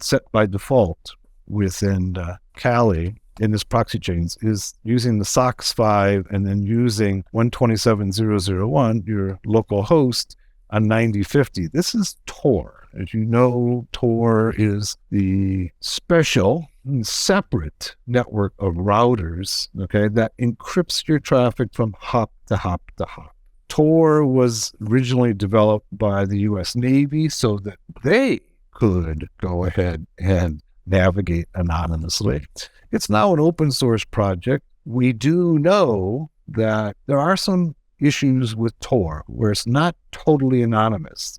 set 0.00 0.22
by 0.32 0.46
default 0.46 1.14
within 1.46 2.16
uh, 2.16 2.36
Kali 2.56 3.16
in 3.40 3.52
this 3.52 3.64
proxy 3.64 3.98
chains, 3.98 4.36
is 4.42 4.74
using 4.82 5.18
the 5.18 5.24
SOCKS 5.24 5.72
5 5.74 6.26
and 6.30 6.46
then 6.46 6.62
using 6.62 7.24
127.0.0.1, 7.34 9.06
your 9.06 9.38
local 9.46 9.84
host, 9.84 10.36
on 10.72 10.88
9050. 10.88 11.68
This 11.68 11.94
is 11.94 12.16
Tor. 12.26 12.88
As 12.98 13.14
you 13.14 13.24
know, 13.24 13.86
Tor 13.92 14.54
is 14.56 14.96
the 15.10 15.70
special 15.80 16.66
separate 17.02 17.94
network 18.06 18.54
of 18.58 18.74
routers, 18.74 19.68
okay, 19.80 20.08
that 20.08 20.32
encrypts 20.38 21.06
your 21.06 21.20
traffic 21.20 21.68
from 21.72 21.94
hop 21.98 22.32
to 22.46 22.56
hop 22.56 22.82
to 22.96 23.04
hop. 23.04 23.34
Tor 23.68 24.26
was 24.26 24.72
originally 24.90 25.32
developed 25.32 25.86
by 25.92 26.24
the 26.26 26.40
US 26.40 26.74
Navy 26.74 27.28
so 27.28 27.58
that 27.58 27.78
they 28.02 28.40
could 28.72 29.28
go 29.40 29.64
ahead 29.64 30.06
and 30.18 30.60
navigate 30.86 31.46
anonymously. 31.54 32.44
It's 32.90 33.08
now 33.08 33.32
an 33.32 33.40
open 33.40 33.70
source 33.70 34.04
project. 34.04 34.64
We 34.84 35.12
do 35.12 35.58
know 35.58 36.30
that 36.48 36.96
there 37.06 37.18
are 37.18 37.36
some 37.36 37.74
issues 38.02 38.56
with 38.56 38.78
Tor 38.80 39.24
where 39.26 39.50
it's 39.50 39.66
not 39.66 39.96
totally 40.10 40.62
anonymous. 40.62 41.38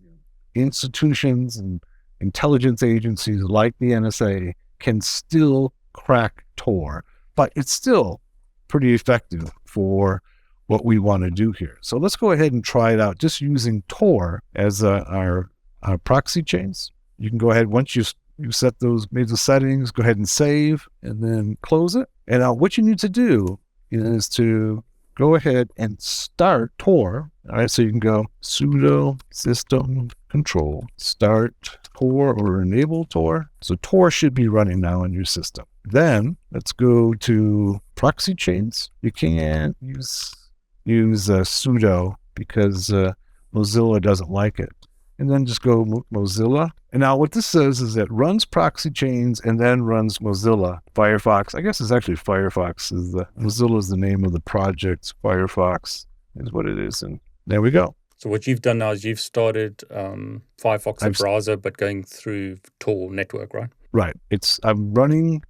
Institutions 0.56 1.58
and 1.58 1.82
intelligence 2.20 2.82
agencies 2.82 3.42
like 3.44 3.76
the 3.80 3.92
NSA 3.92 4.54
can 4.80 5.02
still 5.02 5.74
crack 5.94 6.46
Tor, 6.56 7.04
but 7.36 7.52
it's 7.56 7.72
still 7.72 8.22
pretty 8.68 8.94
effective 8.94 9.52
for 9.66 10.22
what 10.68 10.86
we 10.86 10.98
want 10.98 11.24
to 11.24 11.30
do 11.30 11.52
here. 11.52 11.78
So 11.82 11.98
let's 11.98 12.16
go 12.16 12.32
ahead 12.32 12.54
and 12.54 12.64
try 12.64 12.94
it 12.94 13.00
out 13.00 13.18
just 13.18 13.42
using 13.42 13.84
Tor 13.88 14.42
as 14.56 14.84
uh, 14.84 15.04
our, 15.08 15.50
our 15.84 15.98
proxy 15.98 16.42
chains. 16.42 16.92
You 17.18 17.30
can 17.30 17.38
go 17.38 17.52
ahead 17.52 17.68
once 17.68 17.96
you 17.96 18.04
you 18.40 18.52
set 18.52 18.80
those 18.80 19.08
made 19.12 19.30
the 19.30 19.38
settings, 19.38 19.92
go 19.92 20.02
ahead 20.02 20.18
and 20.18 20.28
save 20.28 20.88
and 21.04 21.24
then 21.24 21.56
close 21.62 21.96
it. 21.96 22.10
And 22.28 22.40
now 22.40 22.54
what 22.54 22.78
you 22.78 22.84
need 22.84 23.00
to 23.00 23.10
do 23.10 23.60
is 23.92 24.28
to 24.30 24.84
go 25.16 25.36
ahead 25.36 25.70
and 25.78 26.02
start 26.02 26.72
Tor. 26.78 27.30
All 27.50 27.58
right, 27.58 27.70
so 27.70 27.82
you 27.82 27.90
can 27.90 28.00
go 28.00 28.26
sudo 28.42 29.20
system 29.32 30.10
control 30.30 30.86
start 30.98 31.54
Tor 31.96 32.34
or 32.34 32.62
enable 32.62 33.06
Tor. 33.06 33.50
So 33.62 33.76
Tor 33.82 34.10
should 34.10 34.34
be 34.34 34.48
running 34.48 34.80
now 34.82 35.04
on 35.04 35.14
your 35.14 35.26
system. 35.26 35.66
Then 35.86 36.38
let's 36.52 36.72
go 36.72 37.14
to 37.14 37.80
proxy 37.96 38.36
chains. 38.36 38.90
You 39.02 39.12
can't 39.12 39.76
use 39.82 40.34
use 40.86 41.30
uh, 41.30 41.42
sudo 41.42 42.16
because 42.36 42.92
uh, 42.92 43.14
Mozilla 43.54 44.02
doesn't 44.02 44.32
like 44.32 44.60
it. 44.60 44.72
And 45.24 45.32
then 45.32 45.46
just 45.46 45.62
go 45.62 45.86
Mo- 45.86 46.06
Mozilla. 46.14 46.72
And 46.92 47.00
now 47.00 47.16
what 47.16 47.32
this 47.32 47.46
says 47.46 47.80
is 47.80 47.96
it 47.96 48.12
runs 48.12 48.44
proxy 48.44 48.92
chains 48.92 49.40
and 49.40 49.58
then 49.58 49.84
runs 49.84 50.18
Mozilla. 50.18 50.82
Firefox, 50.96 51.56
I 51.56 51.62
guess 51.62 51.80
it's 51.80 51.94
actually 51.94 52.18
Firefox. 52.18 52.92
Is 52.92 53.14
the 53.14 53.26
Mozilla 53.40 53.78
is 53.80 53.88
the 53.88 53.96
name 53.96 54.26
of 54.26 54.34
the 54.34 54.42
project. 54.42 55.14
Firefox 55.24 56.08
is 56.36 56.52
what 56.52 56.66
it 56.66 56.78
is. 56.78 57.02
And 57.02 57.22
there 57.48 57.62
we 57.62 57.72
go. 57.72 57.96
So 58.18 58.30
what 58.30 58.48
you've 58.48 58.62
done 58.62 58.80
now 58.80 58.92
is 58.92 59.06
you've 59.06 59.22
started 59.22 59.82
um, 59.92 60.42
Firefox 60.62 61.02
I've 61.02 61.14
browser, 61.14 61.56
but 61.56 61.78
going 61.78 62.04
through 62.04 62.58
Tor 62.82 63.10
network, 63.10 63.54
right? 63.54 63.70
Right. 63.94 64.18
It's 64.30 64.60
I'm 64.66 64.94
running 64.94 65.42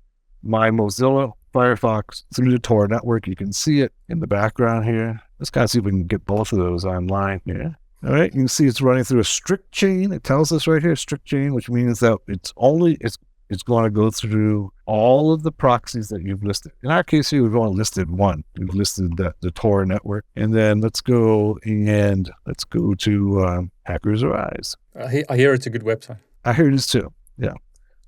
my 0.44 0.70
Mozilla 0.70 1.32
Firefox 1.52 2.26
through 2.36 2.52
the 2.52 2.60
Tor 2.60 2.88
network. 2.88 3.26
You 3.26 3.36
can 3.36 3.52
see 3.52 3.82
it 3.82 3.92
in 4.08 4.20
the 4.20 4.28
background 4.28 4.86
here. 4.86 5.20
Let's 5.40 5.50
kind 5.50 5.64
of 5.64 5.72
see 5.72 5.80
if 5.80 5.86
we 5.86 5.90
can 5.90 6.06
get 6.06 6.28
both 6.28 6.52
of 6.52 6.60
those 6.60 6.86
online 6.86 7.42
here. 7.44 7.76
All 8.06 8.12
right. 8.12 8.34
You 8.34 8.42
can 8.42 8.48
see 8.48 8.66
it's 8.66 8.82
running 8.82 9.04
through 9.04 9.20
a 9.20 9.26
strict 9.26 9.72
chain. 9.72 10.12
It 10.12 10.24
tells 10.24 10.52
us 10.52 10.68
right 10.68 10.82
here, 10.82 10.96
strict 10.96 11.26
chain, 11.26 11.54
which 11.54 11.70
means 11.70 12.00
that 12.00 12.18
it's 12.28 12.54
only 12.58 12.98
it's 13.00 13.18
it's 13.50 13.64
going 13.64 13.84
to 13.84 13.90
go 13.90 14.10
through 14.10 14.72
all 14.86 15.32
of 15.32 15.44
the 15.44 15.52
proxies 15.52 16.10
that 16.10 16.24
you've 16.24 16.44
listed. 16.44 16.72
In 16.82 16.90
our 16.90 17.04
case 17.04 17.30
here, 17.30 17.44
we've 17.44 17.56
only 17.56 17.78
listed 17.78 18.10
one. 18.10 18.44
We've 18.58 18.74
listed 18.74 19.16
the, 19.18 19.34
the 19.42 19.52
Tor 19.52 19.86
network. 19.86 20.26
And 20.36 20.54
then 20.54 20.82
let's 20.82 21.02
go 21.02 21.60
and 21.64 22.32
let's 22.48 22.64
go 22.64 22.96
to 22.96 23.46
um, 23.46 23.72
Hackers 23.84 24.24
Arise. 24.24 24.76
I 25.00 25.10
hear, 25.10 25.26
I 25.30 25.38
hear 25.38 25.54
it's 25.54 25.68
a 25.68 25.70
good 25.70 25.84
website. 25.84 26.18
I 26.46 26.54
hear 26.54 26.68
it 26.68 26.74
is 26.74 26.88
too. 26.88 27.14
Yeah. 27.38 27.54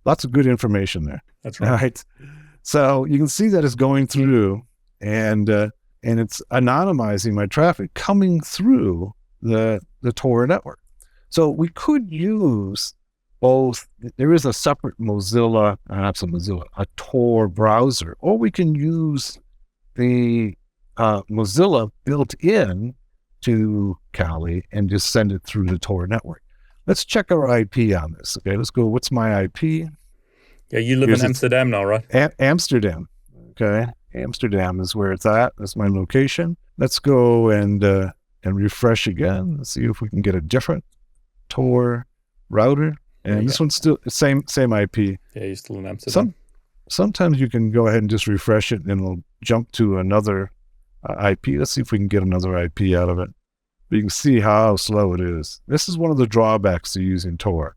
Lots 0.03 0.23
of 0.23 0.31
good 0.31 0.47
information 0.47 1.03
there. 1.03 1.21
That's 1.43 1.59
right. 1.59 1.69
All 1.69 1.77
right. 1.77 2.03
So 2.63 3.05
you 3.05 3.17
can 3.17 3.27
see 3.27 3.47
that 3.49 3.63
it's 3.63 3.75
going 3.75 4.07
through 4.07 4.63
and 4.99 5.49
uh, 5.49 5.69
and 6.03 6.19
it's 6.19 6.41
anonymizing 6.51 7.33
my 7.33 7.45
traffic 7.45 7.93
coming 7.93 8.41
through 8.41 9.13
the 9.45 9.79
the 10.01 10.11
Tor 10.13 10.45
network. 10.47 10.79
So 11.29 11.49
we 11.49 11.69
could 11.69 12.11
use 12.11 12.93
both. 13.39 13.87
There 14.17 14.33
is 14.33 14.45
a 14.45 14.53
separate 14.53 14.99
Mozilla, 14.99 15.77
not 15.89 16.17
some 16.17 16.31
Mozilla, 16.31 16.63
a 16.77 16.85
Tor 16.97 17.47
browser, 17.47 18.15
or 18.19 18.37
we 18.37 18.51
can 18.51 18.75
use 18.75 19.39
the 19.95 20.55
uh, 20.97 21.21
Mozilla 21.29 21.91
built 22.05 22.33
in 22.35 22.93
to 23.41 23.97
Kali 24.13 24.65
and 24.71 24.89
just 24.89 25.11
send 25.11 25.31
it 25.31 25.43
through 25.43 25.67
the 25.67 25.77
Tor 25.77 26.07
network. 26.07 26.41
Let's 26.87 27.05
check 27.05 27.31
our 27.31 27.59
IP 27.59 27.95
on 27.95 28.15
this. 28.17 28.37
Okay, 28.37 28.57
let's 28.57 28.69
go. 28.69 28.85
What's 28.85 29.11
my 29.11 29.43
IP? 29.43 29.89
Yeah, 30.71 30.79
you 30.79 30.97
live 30.97 31.09
Here's 31.09 31.21
in 31.21 31.27
Amsterdam 31.27 31.69
now, 31.69 31.83
right? 31.83 32.05
A- 32.13 32.31
Amsterdam. 32.39 33.07
Okay, 33.51 33.87
Amsterdam 34.13 34.79
is 34.79 34.95
where 34.95 35.11
it's 35.11 35.25
at. 35.25 35.53
That's 35.57 35.75
my 35.75 35.87
location. 35.87 36.57
Let's 36.77 36.99
go 36.99 37.49
and 37.49 37.83
uh, 37.83 38.11
and 38.45 38.55
refresh 38.55 39.07
again. 39.07 39.57
Let's 39.57 39.71
see 39.71 39.83
if 39.85 39.99
we 39.99 40.09
can 40.09 40.21
get 40.21 40.35
a 40.35 40.41
different 40.41 40.85
Tor 41.49 42.05
router. 42.49 42.95
And 43.23 43.41
you 43.41 43.47
this 43.47 43.59
one's 43.59 43.75
still 43.75 43.97
same 44.07 44.43
same 44.47 44.71
IP. 44.71 44.97
Yeah, 44.97 45.45
you're 45.45 45.55
still 45.55 45.77
in 45.77 45.87
Amsterdam. 45.87 46.13
Some 46.13 46.35
sometimes 46.89 47.39
you 47.39 47.49
can 47.49 47.71
go 47.71 47.87
ahead 47.87 48.01
and 48.01 48.09
just 48.09 48.27
refresh 48.27 48.71
it, 48.71 48.83
and 48.83 49.01
it'll 49.01 49.23
jump 49.43 49.71
to 49.73 49.97
another 49.97 50.51
uh, 51.09 51.31
IP. 51.31 51.57
Let's 51.57 51.71
see 51.71 51.81
if 51.81 51.91
we 51.91 51.97
can 51.97 52.07
get 52.07 52.23
another 52.23 52.57
IP 52.57 52.95
out 52.95 53.09
of 53.09 53.19
it. 53.19 53.29
But 53.89 53.95
you 53.95 54.03
can 54.03 54.09
see 54.09 54.39
how 54.39 54.75
slow 54.75 55.13
it 55.13 55.21
is. 55.21 55.61
This 55.67 55.89
is 55.89 55.97
one 55.97 56.11
of 56.11 56.17
the 56.17 56.27
drawbacks 56.27 56.93
to 56.93 57.01
using 57.01 57.37
Tor. 57.37 57.75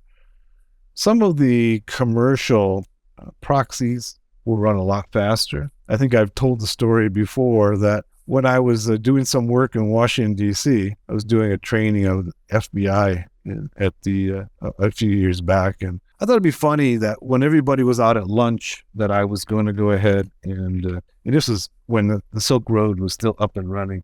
Some 0.95 1.23
of 1.23 1.39
the 1.39 1.83
commercial 1.87 2.85
uh, 3.19 3.31
proxies 3.41 4.19
will 4.45 4.59
run 4.59 4.77
a 4.77 4.83
lot 4.83 5.07
faster. 5.13 5.71
I 5.89 5.97
think 5.97 6.15
I've 6.15 6.35
told 6.35 6.61
the 6.61 6.67
story 6.67 7.09
before 7.09 7.77
that 7.79 8.05
when 8.29 8.45
I 8.45 8.59
was 8.61 8.91
uh, 8.91 8.99
doing 8.99 9.25
some 9.25 9.47
work 9.47 9.75
in 9.75 9.89
Washington 9.89 10.35
D.C., 10.35 10.95
I 11.09 11.13
was 11.13 11.25
doing 11.25 11.51
a 11.51 11.57
training 11.57 12.05
of 12.05 12.29
FBI 12.53 13.25
in- 13.47 13.71
at 13.79 13.95
the 14.03 14.33
uh, 14.63 14.71
a- 14.79 14.91
few 14.91 15.11
years 15.11 15.41
back, 15.41 15.83
and 15.83 16.01
I 16.21 16.27
thought 16.27 16.33
it'd 16.35 16.43
be 16.43 16.51
funny 16.51 16.97
that 16.97 17.23
when 17.23 17.43
everybody 17.43 17.83
was 17.83 17.99
out 17.99 18.19
at 18.19 18.27
lunch, 18.27 18.85
that 18.95 19.11
I 19.11 19.25
was 19.25 19.45
going 19.47 19.65
to 19.67 19.73
go 19.73 19.93
ahead 19.93 20.31
and 20.45 20.85
uh, 20.85 21.01
and 21.25 21.35
this 21.35 21.49
was 21.49 21.71
when 21.87 22.09
the, 22.09 22.23
the 22.33 22.41
Silk 22.41 22.65
Road 22.69 23.01
was 23.01 23.15
still 23.15 23.35
up 23.39 23.57
and 23.57 23.71
running. 23.73 24.03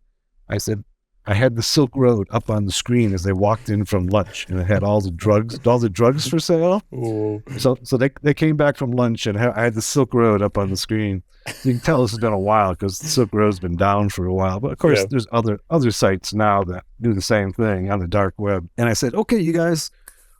I 0.49 0.57
said 0.57 0.83
I 1.27 1.33
had 1.33 1.55
the 1.55 1.63
Silk 1.63 1.91
Road 1.95 2.27
up 2.29 2.49
on 2.49 2.65
the 2.65 2.71
screen 2.71 3.13
as 3.13 3.23
they 3.23 3.33
walked 3.33 3.69
in 3.69 3.85
from 3.85 4.07
lunch, 4.07 4.45
and 4.47 4.59
it 4.59 4.67
had 4.67 4.83
all 4.83 5.01
the 5.01 5.09
drugs, 5.11 5.59
all 5.65 5.79
the 5.79 5.89
drugs 5.89 6.27
for 6.27 6.39
sale. 6.39 6.83
Oh, 6.93 7.41
So 7.57 7.77
so 7.83 7.97
they 7.97 8.11
they 8.21 8.33
came 8.33 8.55
back 8.57 8.77
from 8.77 8.91
lunch, 8.91 9.25
and 9.25 9.37
I 9.37 9.63
had 9.63 9.73
the 9.73 9.81
Silk 9.81 10.13
Road 10.13 10.41
up 10.41 10.57
on 10.57 10.69
the 10.69 10.77
screen. 10.77 11.23
You 11.63 11.73
can 11.73 11.79
tell 11.79 12.01
this 12.01 12.11
has 12.11 12.19
been 12.19 12.33
a 12.33 12.39
while 12.39 12.71
because 12.71 12.99
the 12.99 13.07
Silk 13.07 13.29
Road's 13.33 13.59
been 13.59 13.75
down 13.75 14.09
for 14.09 14.25
a 14.25 14.33
while. 14.33 14.59
But 14.59 14.71
of 14.73 14.77
course, 14.77 14.99
Yeah. 15.01 15.05
there's 15.09 15.27
other 15.31 15.59
other 15.69 15.91
sites 15.91 16.33
now 16.33 16.63
that 16.65 16.83
do 17.01 17.13
the 17.13 17.21
same 17.21 17.51
thing 17.53 17.91
on 17.91 17.99
the 17.99 18.07
dark 18.07 18.33
web. 18.37 18.67
And 18.77 18.87
I 18.89 18.93
said, 18.93 19.13
okay, 19.15 19.39
you 19.39 19.53
guys, 19.53 19.91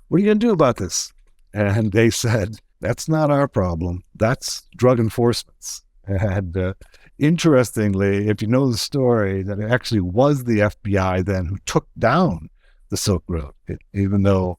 what 0.08 0.17
are 0.17 0.21
you 0.21 0.28
gonna 0.28 0.39
do 0.39 0.52
about 0.52 0.78
this? 0.78 1.13
And 1.54 1.91
they 1.93 2.10
said, 2.10 2.60
that's 2.82 3.08
not 3.10 3.32
our 3.32 3.48
problem. 3.48 4.04
That's 4.15 4.67
drug 4.76 5.00
enforcement's. 5.00 5.84
And 6.08 6.56
uh, 6.56 6.74
interestingly, 7.19 8.28
if 8.30 8.41
you 8.41 8.47
know 8.47 8.71
the 8.71 8.78
story, 8.78 9.43
that 9.43 9.60
it 9.60 9.71
actually 9.71 10.01
was 10.01 10.43
the 10.45 10.60
FBI 10.60 11.25
then 11.25 11.45
who 11.45 11.58
took 11.65 11.88
down 11.97 12.49
the 12.89 12.97
Silk 12.97 13.23
Road, 13.28 13.51
it, 13.67 13.80
even 13.93 14.23
though 14.23 14.58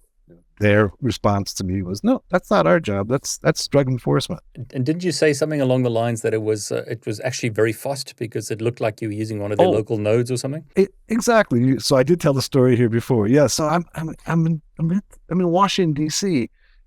their 0.58 0.90
response 1.02 1.52
to 1.54 1.64
me 1.64 1.82
was, 1.82 2.02
"No, 2.02 2.22
that's 2.30 2.50
not 2.50 2.66
our 2.66 2.80
job. 2.80 3.08
That's 3.08 3.36
that's 3.38 3.68
drug 3.68 3.88
enforcement." 3.88 4.40
and 4.72 4.86
didn't 4.86 5.04
you 5.04 5.12
say 5.12 5.32
something 5.34 5.60
along 5.60 5.82
the 5.82 5.90
lines 5.90 6.22
that 6.22 6.32
it 6.32 6.40
was 6.42 6.72
uh, 6.72 6.82
it 6.88 7.04
was 7.06 7.20
actually 7.20 7.50
very 7.50 7.72
fast 7.74 8.16
because 8.16 8.50
it 8.50 8.60
looked 8.62 8.80
like 8.80 9.02
you 9.02 9.08
were 9.08 9.14
using 9.14 9.38
one 9.38 9.52
of 9.52 9.58
their 9.58 9.66
Oh. 9.66 9.70
local 9.70 9.98
nodes 9.98 10.30
or 10.30 10.38
something? 10.38 10.64
It, 10.74 10.94
exactly. 11.08 11.78
So 11.78 11.96
I 11.96 12.02
did 12.02 12.20
tell 12.20 12.32
the 12.32 12.42
story 12.42 12.74
here 12.74 12.88
before. 12.88 13.26
Yeah. 13.28 13.48
So 13.48 13.66
I'm 13.68 13.84
I'm 13.94 14.14
I'm 14.26 14.46
in 14.46 14.62
I'm 14.78 14.90
in, 14.92 15.02
I'm 15.30 15.40
in 15.40 15.48
Washington 15.50 15.92
D.C. 16.04 16.26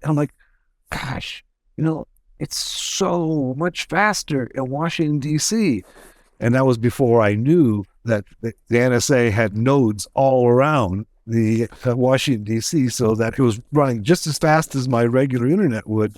and 0.01 0.09
I'm 0.09 0.15
like, 0.15 0.33
gosh, 0.91 1.45
you 1.77 1.83
know, 1.83 2.07
it's 2.39 2.57
so 2.57 3.53
much 3.57 3.87
faster 3.87 4.45
in 4.55 4.69
Washington 4.69 5.19
D.C. 5.19 5.83
And 6.39 6.55
that 6.55 6.65
was 6.65 6.77
before 6.77 7.21
I 7.21 7.35
knew 7.35 7.83
that 8.05 8.25
the, 8.41 8.53
NSA 8.69 9.31
had 9.31 9.57
nodes 9.57 10.07
all 10.13 10.47
around 10.47 11.05
the 11.27 11.67
uh, 11.85 11.95
Washington 11.95 12.43
D.C. 12.43 12.89
So 12.89 13.13
that 13.15 13.37
it 13.37 13.41
was 13.41 13.59
running 13.71 14.03
just 14.03 14.25
as 14.25 14.37
fast 14.37 14.75
as 14.75 14.87
my 14.87 15.03
regular 15.05 15.47
internet 15.47 15.87
would 15.87 16.17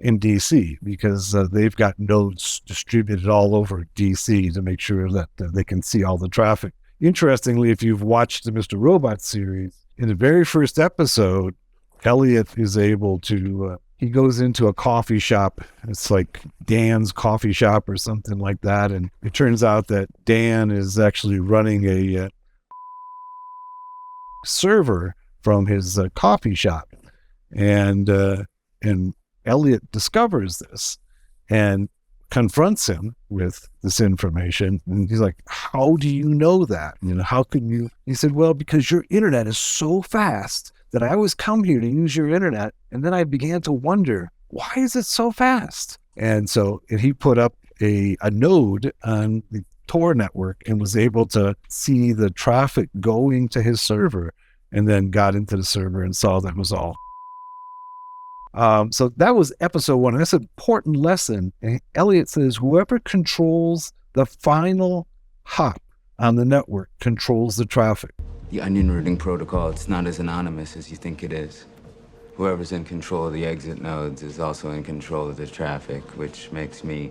in 0.00 0.20
DC 0.20 0.76
because 0.82 1.34
uh, 1.34 1.46
they've 1.50 1.74
got 1.74 1.98
nodes 1.98 2.60
distributed 2.66 3.28
all 3.28 3.54
over 3.54 3.86
DC 3.96 4.52
to 4.52 4.62
make 4.62 4.80
sure 4.80 5.08
that 5.08 5.30
uh, 5.40 5.46
they 5.52 5.64
can 5.64 5.82
see 5.82 6.04
all 6.04 6.18
the 6.18 6.28
traffic. 6.28 6.74
Interestingly, 7.00 7.70
if 7.70 7.82
you've 7.82 8.02
watched 8.02 8.44
the 8.44 8.52
Mr. 8.52 8.74
Robot 8.76 9.22
series, 9.22 9.74
in 9.96 10.08
the 10.08 10.14
very 10.14 10.44
first 10.44 10.78
episode, 10.78 11.54
Elliot 12.04 12.58
is 12.58 12.76
able 12.76 13.18
to, 13.20 13.72
uh, 13.72 13.76
he 14.04 14.10
goes 14.10 14.38
into 14.38 14.68
a 14.68 14.74
coffee 14.74 15.18
shop. 15.18 15.62
It's 15.88 16.10
like 16.10 16.42
Dan's 16.66 17.10
coffee 17.10 17.54
shop 17.54 17.88
or 17.88 17.96
something 17.96 18.38
like 18.38 18.60
that. 18.60 18.92
And 18.92 19.10
it 19.22 19.32
turns 19.32 19.64
out 19.64 19.86
that 19.86 20.08
Dan 20.26 20.70
is 20.70 20.98
actually 20.98 21.40
running 21.40 21.86
a 21.86 22.26
uh, 22.26 22.28
server 24.44 25.14
from 25.40 25.64
his 25.64 25.98
uh, 25.98 26.10
coffee 26.14 26.54
shop. 26.54 26.94
And, 27.56 28.10
uh, 28.10 28.44
and 28.82 29.14
Elliot 29.46 29.90
discovers 29.90 30.58
this 30.58 30.98
and 31.48 31.88
confronts 32.28 32.86
him 32.86 33.16
with 33.30 33.70
this 33.82 34.00
information. 34.00 34.82
And 34.86 35.08
he's 35.08 35.20
like, 35.20 35.36
How 35.46 35.96
do 35.96 36.10
you 36.10 36.28
know 36.28 36.66
that? 36.66 36.98
You 37.00 37.14
know, 37.14 37.22
how 37.22 37.42
can 37.42 37.70
you? 37.70 37.88
He 38.04 38.12
said, 38.12 38.32
Well, 38.32 38.52
because 38.52 38.90
your 38.90 39.06
internet 39.08 39.46
is 39.46 39.56
so 39.56 40.02
fast 40.02 40.73
that 40.94 41.02
I 41.02 41.08
always 41.08 41.34
come 41.34 41.64
here 41.64 41.80
to 41.80 41.88
use 41.88 42.14
your 42.14 42.30
internet. 42.30 42.72
And 42.92 43.04
then 43.04 43.12
I 43.12 43.24
began 43.24 43.60
to 43.62 43.72
wonder, 43.72 44.30
why 44.46 44.72
is 44.76 44.94
it 44.94 45.06
so 45.06 45.32
fast? 45.32 45.98
And 46.16 46.48
so 46.48 46.82
and 46.88 47.00
he 47.00 47.12
put 47.12 47.36
up 47.36 47.56
a, 47.82 48.16
a 48.20 48.30
node 48.30 48.92
on 49.02 49.42
the 49.50 49.64
Tor 49.88 50.14
network 50.14 50.62
and 50.68 50.80
was 50.80 50.96
able 50.96 51.26
to 51.26 51.56
see 51.68 52.12
the 52.12 52.30
traffic 52.30 52.88
going 53.00 53.48
to 53.48 53.60
his 53.60 53.82
server 53.82 54.32
and 54.70 54.88
then 54.88 55.10
got 55.10 55.34
into 55.34 55.56
the 55.56 55.64
server 55.64 56.04
and 56.04 56.14
saw 56.14 56.38
that 56.38 56.56
was 56.56 56.70
all. 56.70 56.94
Um, 58.54 58.92
so 58.92 59.08
that 59.16 59.34
was 59.34 59.52
episode 59.58 59.96
one. 59.96 60.14
And 60.14 60.20
that's 60.20 60.32
an 60.32 60.42
important 60.42 60.94
lesson. 60.94 61.52
And 61.60 61.80
Elliot 61.96 62.28
says 62.28 62.54
whoever 62.54 63.00
controls 63.00 63.92
the 64.12 64.26
final 64.26 65.08
hop 65.42 65.82
on 66.20 66.36
the 66.36 66.44
network 66.44 66.90
controls 67.00 67.56
the 67.56 67.66
traffic. 67.66 68.12
The 68.54 68.60
onion 68.60 68.88
routing 68.88 69.16
protocol, 69.16 69.70
it's 69.70 69.88
not 69.88 70.06
as 70.06 70.20
anonymous 70.20 70.76
as 70.76 70.88
you 70.88 70.96
think 70.96 71.24
it 71.24 71.32
is. 71.32 71.64
Whoever's 72.36 72.70
in 72.70 72.84
control 72.84 73.26
of 73.26 73.32
the 73.32 73.44
exit 73.44 73.82
nodes 73.82 74.22
is 74.22 74.38
also 74.38 74.70
in 74.70 74.84
control 74.84 75.28
of 75.28 75.38
the 75.38 75.46
traffic, 75.48 76.04
which 76.16 76.52
makes 76.52 76.84
me 76.84 77.10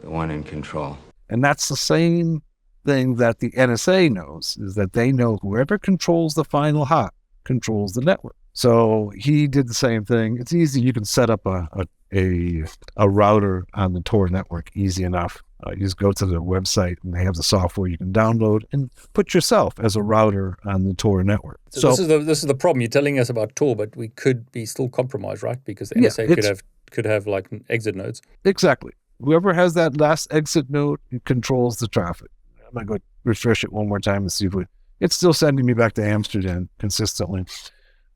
the 0.00 0.08
one 0.08 0.30
in 0.30 0.44
control. 0.44 0.96
And 1.28 1.42
that's 1.42 1.66
the 1.66 1.76
same 1.76 2.40
thing 2.86 3.16
that 3.16 3.40
the 3.40 3.50
NSA 3.50 4.12
knows 4.12 4.56
is 4.60 4.76
that 4.76 4.92
they 4.92 5.10
know 5.10 5.38
whoever 5.42 5.76
controls 5.76 6.34
the 6.34 6.44
final 6.44 6.84
hop 6.84 7.12
controls 7.42 7.94
the 7.94 8.00
network. 8.00 8.36
So 8.52 9.10
he 9.16 9.48
did 9.48 9.66
the 9.66 9.74
same 9.74 10.04
thing. 10.04 10.36
It's 10.38 10.52
easy. 10.52 10.80
You 10.80 10.92
can 10.92 11.04
set 11.04 11.30
up 11.30 11.44
a, 11.46 11.68
a, 11.72 11.84
a, 12.12 12.64
a 12.96 13.08
router 13.08 13.66
on 13.74 13.92
the 13.92 14.00
Tor 14.00 14.28
network 14.28 14.70
easy 14.74 15.04
enough. 15.04 15.42
Uh, 15.66 15.72
you 15.72 15.80
just 15.80 15.98
go 15.98 16.10
to 16.10 16.24
the 16.24 16.40
website 16.40 16.96
and 17.02 17.12
they 17.12 17.22
have 17.22 17.34
the 17.34 17.42
software 17.42 17.86
you 17.86 17.98
can 17.98 18.12
download 18.12 18.62
and 18.72 18.90
put 19.12 19.34
yourself 19.34 19.74
as 19.78 19.94
a 19.94 20.02
router 20.02 20.56
on 20.64 20.84
the 20.84 20.94
Tor 20.94 21.22
network. 21.22 21.60
So, 21.68 21.80
so 21.80 21.88
this 21.88 21.98
is 21.98 22.08
the 22.08 22.18
this 22.18 22.38
is 22.38 22.46
the 22.46 22.54
problem. 22.54 22.80
You're 22.80 22.88
telling 22.88 23.18
us 23.18 23.28
about 23.28 23.54
Tor, 23.56 23.76
but 23.76 23.94
we 23.94 24.08
could 24.08 24.50
be 24.52 24.64
still 24.64 24.88
compromised, 24.88 25.42
right? 25.42 25.62
Because 25.64 25.90
the 25.90 25.96
NSA 25.96 26.28
yeah, 26.28 26.34
could 26.34 26.44
have 26.44 26.62
could 26.90 27.04
have 27.04 27.26
like 27.26 27.48
exit 27.68 27.94
nodes. 27.94 28.22
Exactly. 28.44 28.92
Whoever 29.20 29.52
has 29.52 29.74
that 29.74 29.98
last 29.98 30.32
exit 30.32 30.70
node 30.70 30.98
controls 31.24 31.76
the 31.76 31.88
traffic. 31.88 32.30
I'm 32.66 32.72
gonna 32.72 32.86
go 32.86 32.96
refresh 33.24 33.62
it 33.62 33.72
one 33.72 33.88
more 33.88 34.00
time 34.00 34.22
and 34.22 34.32
see 34.32 34.46
if 34.46 34.54
we. 34.54 34.64
It's 35.00 35.16
still 35.16 35.32
sending 35.32 35.66
me 35.66 35.74
back 35.74 35.92
to 35.94 36.04
Amsterdam 36.04 36.70
consistently. 36.78 37.44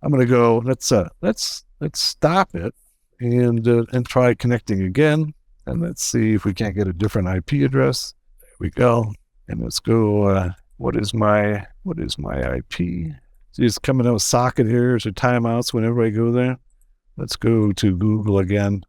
I'm 0.02 0.10
gonna 0.10 0.24
go. 0.26 0.62
Let's 0.64 0.90
uh 0.90 1.08
let's 1.20 1.64
let's 1.80 2.00
stop 2.00 2.54
it 2.54 2.74
and 3.20 3.66
uh, 3.66 3.84
and 3.92 4.06
try 4.06 4.34
connecting 4.34 4.82
again 4.82 5.34
and 5.66 5.80
let's 5.80 6.02
see 6.02 6.34
if 6.34 6.44
we 6.44 6.52
can't 6.52 6.74
get 6.74 6.88
a 6.88 6.92
different 6.92 7.28
IP 7.28 7.64
address. 7.64 8.14
There 8.40 8.50
we 8.60 8.70
go. 8.70 9.12
And 9.48 9.62
let's 9.62 9.80
go, 9.80 10.24
uh, 10.24 10.50
what 10.76 10.96
is 10.96 11.14
my, 11.14 11.66
what 11.82 11.98
is 11.98 12.18
my 12.18 12.56
IP? 12.56 12.72
See, 12.72 13.64
it's 13.64 13.78
coming 13.78 14.06
out 14.06 14.14
of 14.14 14.22
socket 14.22 14.66
here. 14.66 14.98
So 14.98 15.10
timeouts 15.10 15.72
whenever 15.72 16.04
I 16.04 16.10
go 16.10 16.30
there. 16.32 16.58
Let's 17.16 17.36
go 17.36 17.72
to 17.72 17.96
Google 17.96 18.38
again, 18.38 18.84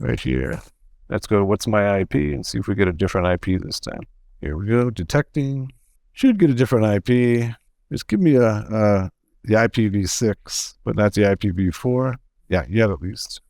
right 0.00 0.18
here. 0.18 0.60
Let's 1.08 1.26
go, 1.26 1.44
what's 1.44 1.66
my 1.66 2.00
IP? 2.00 2.14
And 2.14 2.44
see 2.44 2.58
if 2.58 2.66
we 2.66 2.74
get 2.74 2.88
a 2.88 2.92
different 2.92 3.28
IP 3.28 3.62
this 3.62 3.80
time. 3.80 4.00
Here 4.40 4.56
we 4.56 4.66
go, 4.66 4.90
detecting. 4.90 5.72
Should 6.12 6.38
get 6.38 6.50
a 6.50 6.54
different 6.54 7.08
IP. 7.08 7.54
Just 7.90 8.08
give 8.08 8.20
me 8.20 8.34
a, 8.34 8.48
a 8.48 9.10
the 9.44 9.54
IPv6, 9.54 10.74
but 10.84 10.96
not 10.96 11.14
the 11.14 11.22
IPv4. 11.22 12.16
Yeah, 12.48 12.64
you 12.68 12.80
have 12.82 12.90
at 12.90 13.00
least. 13.00 13.40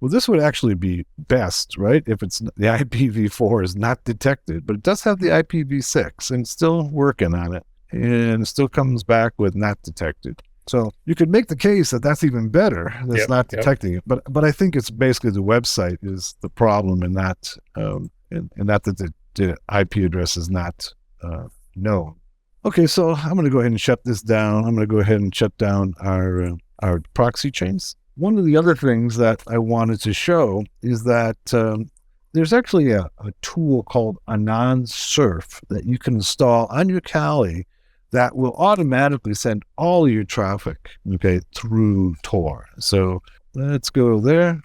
Well, 0.00 0.10
this 0.10 0.28
would 0.28 0.40
actually 0.40 0.74
be 0.74 1.06
best, 1.16 1.76
right? 1.78 2.02
If 2.06 2.22
it's 2.22 2.38
the 2.38 2.66
IPv4 2.66 3.64
is 3.64 3.76
not 3.76 4.04
detected, 4.04 4.66
but 4.66 4.76
it 4.76 4.82
does 4.82 5.02
have 5.02 5.20
the 5.20 5.28
IPv6 5.28 6.30
and 6.30 6.46
still 6.46 6.88
working 6.90 7.34
on 7.34 7.54
it, 7.54 7.64
and 7.90 8.42
it 8.42 8.46
still 8.46 8.68
comes 8.68 9.02
back 9.02 9.32
with 9.38 9.54
not 9.54 9.80
detected. 9.82 10.42
So 10.68 10.90
you 11.06 11.14
could 11.14 11.30
make 11.30 11.46
the 11.46 11.56
case 11.56 11.90
that 11.90 12.02
that's 12.02 12.24
even 12.24 12.48
better. 12.48 12.92
That's 13.06 13.20
yep, 13.20 13.28
not 13.28 13.48
detecting 13.48 13.94
yep. 13.94 13.98
it, 13.98 14.04
but 14.06 14.32
but 14.32 14.44
I 14.44 14.52
think 14.52 14.76
it's 14.76 14.90
basically 14.90 15.30
the 15.30 15.42
website 15.42 15.98
is 16.02 16.34
the 16.40 16.50
problem, 16.50 17.02
and 17.02 17.14
not 17.14 17.56
um, 17.76 18.10
and, 18.30 18.50
and 18.56 18.66
not 18.66 18.82
that 18.82 18.98
the, 18.98 19.12
the 19.34 19.56
IP 19.72 19.96
address 20.04 20.36
is 20.36 20.50
not 20.50 20.92
uh, 21.22 21.44
known. 21.74 22.16
Okay, 22.64 22.86
so 22.86 23.14
I'm 23.14 23.34
going 23.34 23.44
to 23.44 23.50
go 23.50 23.60
ahead 23.60 23.70
and 23.70 23.80
shut 23.80 24.04
this 24.04 24.20
down. 24.20 24.64
I'm 24.64 24.74
going 24.74 24.86
to 24.88 24.92
go 24.92 24.98
ahead 24.98 25.20
and 25.20 25.34
shut 25.34 25.56
down 25.56 25.94
our 26.00 26.42
uh, 26.42 26.52
our 26.80 27.00
proxy 27.14 27.50
chains 27.50 27.96
one 28.16 28.38
of 28.38 28.44
the 28.44 28.56
other 28.56 28.74
things 28.74 29.16
that 29.16 29.42
I 29.46 29.58
wanted 29.58 30.00
to 30.02 30.12
show 30.12 30.64
is 30.82 31.04
that 31.04 31.36
um, 31.52 31.90
there's 32.32 32.52
actually 32.52 32.90
a, 32.90 33.10
a, 33.18 33.32
tool 33.42 33.82
called 33.82 34.18
Anon 34.26 34.86
Surf 34.86 35.60
that 35.68 35.84
you 35.84 35.98
can 35.98 36.14
install 36.14 36.66
on 36.66 36.88
your 36.88 37.02
Kali 37.02 37.66
that 38.12 38.34
will 38.34 38.54
automatically 38.54 39.34
send 39.34 39.62
all 39.76 40.08
your 40.08 40.24
traffic, 40.24 40.90
okay, 41.14 41.40
through 41.54 42.14
Tor. 42.22 42.66
So 42.78 43.22
let's 43.54 43.90
go 43.90 44.18
there. 44.18 44.60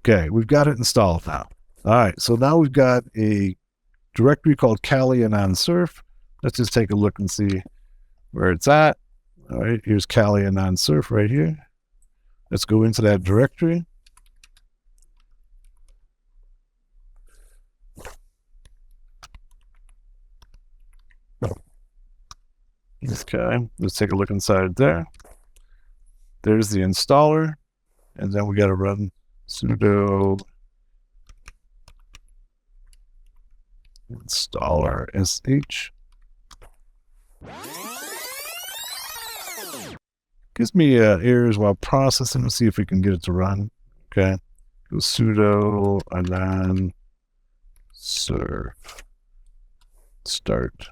Okay, 0.00 0.28
we've 0.28 0.46
got 0.46 0.68
it 0.68 0.76
installed 0.76 1.26
now. 1.26 1.48
All 1.86 1.92
right, 1.92 2.20
so 2.20 2.34
now 2.36 2.58
we've 2.58 2.72
got 2.72 3.04
a 3.16 3.56
directory 4.14 4.56
called 4.56 4.82
Kali 4.82 5.24
Anon 5.24 5.54
Surf. 5.54 6.02
Let's 6.42 6.58
just 6.58 6.74
take 6.74 6.90
a 6.90 6.96
look 6.96 7.18
and 7.18 7.30
see 7.30 7.62
where 8.32 8.50
it's 8.50 8.68
at. 8.68 8.98
All 9.50 9.60
right, 9.60 9.80
here's 9.84 10.06
Kali 10.06 10.44
Anon 10.44 10.76
Surf 10.76 11.10
right 11.10 11.30
here. 11.30 11.58
Let's 12.50 12.64
go 12.64 12.82
into 12.82 13.02
that 13.02 13.22
directory. 13.22 13.84
Okay, 23.06 23.68
let's 23.78 23.96
take 23.96 24.12
a 24.12 24.16
look 24.16 24.30
inside 24.30 24.76
there. 24.76 25.04
There's 26.42 26.70
the 26.70 26.80
installer, 26.80 27.54
and 28.16 28.32
then 28.32 28.46
we 28.46 28.56
got 28.56 28.68
to 28.68 28.74
run 28.74 29.10
sudo 29.46 30.38
installer 34.10 35.06
sh 35.70 35.90
gives 40.54 40.74
me 40.74 40.98
uh, 40.98 41.18
errors 41.18 41.58
while 41.58 41.74
processing. 41.74 42.42
Let's 42.42 42.56
see 42.56 42.66
if 42.66 42.78
we 42.78 42.86
can 42.86 43.00
get 43.00 43.12
it 43.12 43.22
to 43.24 43.32
run. 43.32 43.70
Okay. 44.12 44.36
Go 44.90 44.96
sudo 44.96 46.00
anon 46.12 46.92
surf 47.92 49.02
start. 50.24 50.88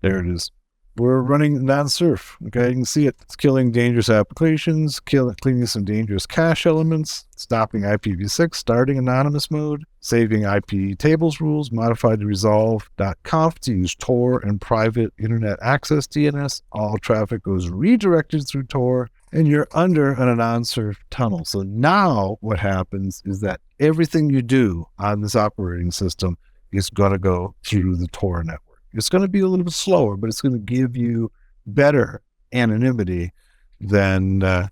There 0.00 0.20
it 0.20 0.26
is 0.26 0.50
we're 0.98 1.20
running 1.20 1.64
non-surf. 1.64 2.36
Okay, 2.46 2.68
you 2.68 2.74
can 2.74 2.84
see 2.84 3.06
it. 3.06 3.16
It's 3.22 3.36
killing 3.36 3.70
dangerous 3.70 4.10
applications, 4.10 5.00
kill, 5.00 5.32
cleaning 5.40 5.66
some 5.66 5.84
dangerous 5.84 6.26
cache 6.26 6.66
elements, 6.66 7.26
stopping 7.38 7.82
IPv6, 7.82 8.54
starting 8.54 8.98
anonymous 8.98 9.50
mode, 9.50 9.84
saving 10.00 10.42
IP 10.42 10.98
tables 10.98 11.40
rules, 11.40 11.70
modified 11.70 12.20
to 12.20 12.26
resolve.conf 12.26 13.58
to 13.60 13.72
use 13.72 13.94
Tor 13.94 14.40
and 14.40 14.60
private 14.60 15.12
internet 15.18 15.58
access 15.62 16.06
DNS. 16.06 16.62
All 16.72 16.98
traffic 16.98 17.42
goes 17.42 17.68
redirected 17.68 18.46
through 18.46 18.64
Tor, 18.64 19.08
and 19.32 19.46
you're 19.46 19.68
under 19.72 20.12
an 20.12 20.36
non-surf 20.36 20.98
tunnel. 21.10 21.44
So 21.44 21.62
now 21.62 22.38
what 22.40 22.58
happens 22.58 23.22
is 23.24 23.40
that 23.40 23.60
everything 23.80 24.30
you 24.30 24.42
do 24.42 24.86
on 24.98 25.20
this 25.20 25.36
operating 25.36 25.90
system 25.90 26.36
is 26.72 26.90
going 26.90 27.12
to 27.12 27.18
go 27.18 27.54
through 27.64 27.96
the 27.96 28.08
Tor 28.08 28.42
network. 28.42 28.80
It's 28.92 29.08
going 29.08 29.22
to 29.22 29.28
be 29.28 29.40
a 29.40 29.46
little 29.46 29.64
bit 29.64 29.74
slower, 29.74 30.16
but 30.16 30.28
it's 30.28 30.40
going 30.40 30.54
to 30.54 30.58
give 30.58 30.96
you 30.96 31.30
better 31.66 32.22
anonymity 32.52 33.32
than 33.80 34.42
uh, 34.42 34.68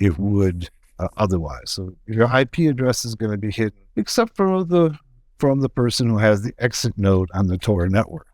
it 0.00 0.18
would 0.18 0.70
uh, 1.00 1.08
otherwise. 1.16 1.70
So 1.70 1.94
your 2.06 2.24
IP 2.36 2.58
address 2.70 3.04
is 3.04 3.14
going 3.14 3.32
to 3.32 3.38
be 3.38 3.50
hidden, 3.50 3.80
except 3.96 4.36
for 4.36 4.62
the 4.64 4.96
from 5.38 5.60
the 5.60 5.68
person 5.70 6.08
who 6.08 6.18
has 6.18 6.42
the 6.42 6.52
exit 6.58 6.92
node 6.98 7.30
on 7.32 7.46
the 7.46 7.56
Tor 7.56 7.88
network. 7.88 8.26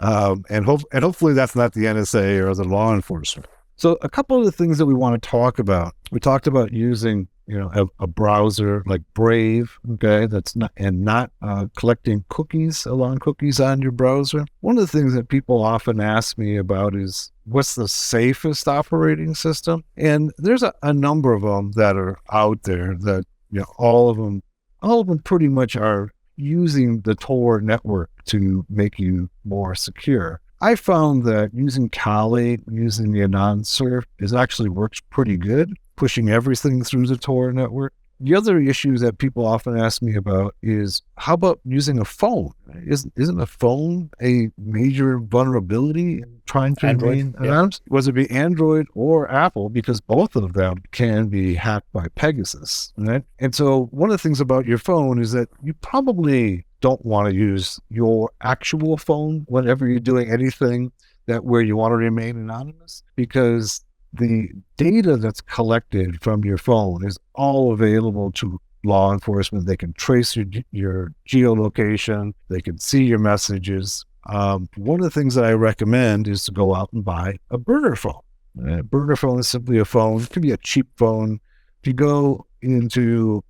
Um, 0.00 0.44
and, 0.50 0.66
hope, 0.66 0.82
and 0.92 1.02
hopefully 1.02 1.32
that's 1.32 1.56
not 1.56 1.72
the 1.72 1.84
NSA 1.84 2.44
or 2.44 2.54
the 2.54 2.64
law 2.64 2.92
enforcement. 2.92 3.48
So 3.76 3.96
a 4.02 4.08
couple 4.08 4.38
of 4.38 4.44
the 4.44 4.52
things 4.52 4.76
that 4.78 4.86
we 4.86 4.94
want 4.94 5.20
to 5.20 5.28
talk 5.28 5.58
about. 5.58 5.94
We 6.10 6.20
talked 6.20 6.46
about 6.46 6.72
using 6.72 7.28
you 7.46 7.58
know, 7.58 7.70
a, 7.74 8.04
a, 8.04 8.06
browser 8.06 8.82
like 8.86 9.02
Brave, 9.14 9.78
okay, 9.92 10.26
that's 10.26 10.54
not 10.54 10.72
and 10.76 11.04
not 11.04 11.30
uh, 11.42 11.66
collecting 11.76 12.24
cookies, 12.28 12.86
along 12.86 13.18
cookies 13.18 13.60
on 13.60 13.82
your 13.82 13.92
browser. 13.92 14.44
One 14.60 14.78
of 14.78 14.90
the 14.90 14.98
things 14.98 15.14
that 15.14 15.28
people 15.28 15.62
often 15.62 16.00
ask 16.00 16.38
me 16.38 16.56
about 16.56 16.94
is 16.94 17.32
what's 17.44 17.74
the 17.74 17.88
safest 17.88 18.68
operating 18.68 19.34
system, 19.34 19.84
and 19.96 20.32
there's 20.38 20.62
a, 20.62 20.72
a 20.82 20.92
number 20.92 21.32
of 21.32 21.42
them 21.42 21.72
that 21.72 21.96
are 21.96 22.18
out 22.30 22.62
there 22.62 22.94
that 23.00 23.24
you 23.50 23.60
know 23.60 23.66
all 23.76 24.08
of 24.08 24.16
them, 24.16 24.42
all 24.82 25.00
of 25.00 25.06
them 25.06 25.18
pretty 25.18 25.48
much 25.48 25.76
are 25.76 26.10
using 26.36 27.00
the 27.02 27.14
Tor 27.14 27.60
network 27.60 28.10
to 28.26 28.64
make 28.68 28.98
you 28.98 29.28
more 29.44 29.74
secure. 29.74 30.40
I 30.60 30.76
found 30.76 31.24
that 31.24 31.52
using 31.52 31.88
Kali, 31.88 32.60
using 32.70 33.10
the 33.10 33.22
Anon 33.22 33.64
Surf, 33.64 34.04
is 34.20 34.32
actually 34.32 34.68
works 34.68 35.00
pretty 35.10 35.36
good 35.36 35.72
pushing 36.02 36.30
everything 36.30 36.82
through 36.82 37.06
the 37.06 37.16
Tor 37.16 37.52
network. 37.52 37.92
The 38.18 38.34
other 38.34 38.58
issue 38.58 38.98
that 38.98 39.18
people 39.18 39.46
often 39.46 39.78
ask 39.78 40.02
me 40.02 40.16
about 40.16 40.56
is 40.60 41.00
how 41.16 41.34
about 41.34 41.60
using 41.64 42.00
a 42.00 42.04
phone? 42.04 42.50
Isn't, 42.84 43.12
isn't 43.14 43.40
a 43.40 43.46
phone 43.46 44.10
a 44.20 44.50
major 44.58 45.20
vulnerability 45.20 46.14
in 46.22 46.42
trying 46.44 46.74
to 46.76 46.86
Android, 46.88 47.10
remain 47.10 47.34
yeah. 47.40 47.46
anonymous? 47.50 47.80
Was 47.88 48.08
it 48.08 48.14
be 48.14 48.28
Android 48.32 48.88
or 48.94 49.30
Apple? 49.30 49.68
Because 49.68 50.00
both 50.00 50.34
of 50.34 50.54
them 50.54 50.82
can 50.90 51.28
be 51.28 51.54
hacked 51.54 51.92
by 51.92 52.08
Pegasus, 52.16 52.92
right? 52.96 53.22
And 53.38 53.54
so 53.54 53.84
one 53.92 54.10
of 54.10 54.14
the 54.14 54.22
things 54.22 54.40
about 54.40 54.66
your 54.66 54.78
phone 54.78 55.20
is 55.20 55.30
that 55.30 55.50
you 55.62 55.72
probably 55.74 56.66
don't 56.80 57.06
want 57.06 57.28
to 57.28 57.34
use 57.36 57.78
your 57.90 58.32
actual 58.40 58.96
phone 58.96 59.44
whenever 59.46 59.86
you're 59.86 60.00
doing 60.00 60.32
anything 60.32 60.90
that 61.26 61.44
where 61.44 61.62
you 61.62 61.76
want 61.76 61.92
to 61.92 61.96
remain 61.96 62.36
anonymous 62.36 63.04
because 63.14 63.84
the 64.12 64.50
data 64.76 65.16
that's 65.16 65.40
collected 65.40 66.22
from 66.22 66.44
your 66.44 66.58
phone 66.58 67.04
is 67.04 67.18
all 67.34 67.72
available 67.72 68.30
to 68.32 68.60
law 68.84 69.12
enforcement. 69.12 69.66
They 69.66 69.76
can 69.76 69.92
trace 69.94 70.36
your 70.36 70.46
your 70.70 71.12
geolocation. 71.28 72.34
They 72.48 72.60
can 72.60 72.78
see 72.78 73.04
your 73.04 73.18
messages. 73.18 74.04
Um, 74.26 74.68
one 74.76 75.00
of 75.00 75.04
the 75.04 75.10
things 75.10 75.34
that 75.34 75.44
I 75.44 75.52
recommend 75.52 76.28
is 76.28 76.44
to 76.44 76.52
go 76.52 76.74
out 76.74 76.92
and 76.92 77.04
buy 77.04 77.38
a 77.50 77.58
burner 77.58 77.96
phone. 77.96 78.20
A 78.66 78.82
burner 78.82 79.16
phone 79.16 79.40
is 79.40 79.48
simply 79.48 79.78
a 79.78 79.84
phone. 79.84 80.22
It 80.22 80.30
can 80.30 80.42
be 80.42 80.52
a 80.52 80.58
cheap 80.58 80.86
phone. 80.96 81.40
If 81.80 81.88
you 81.88 81.94
go 81.94 82.46
into 82.60 83.42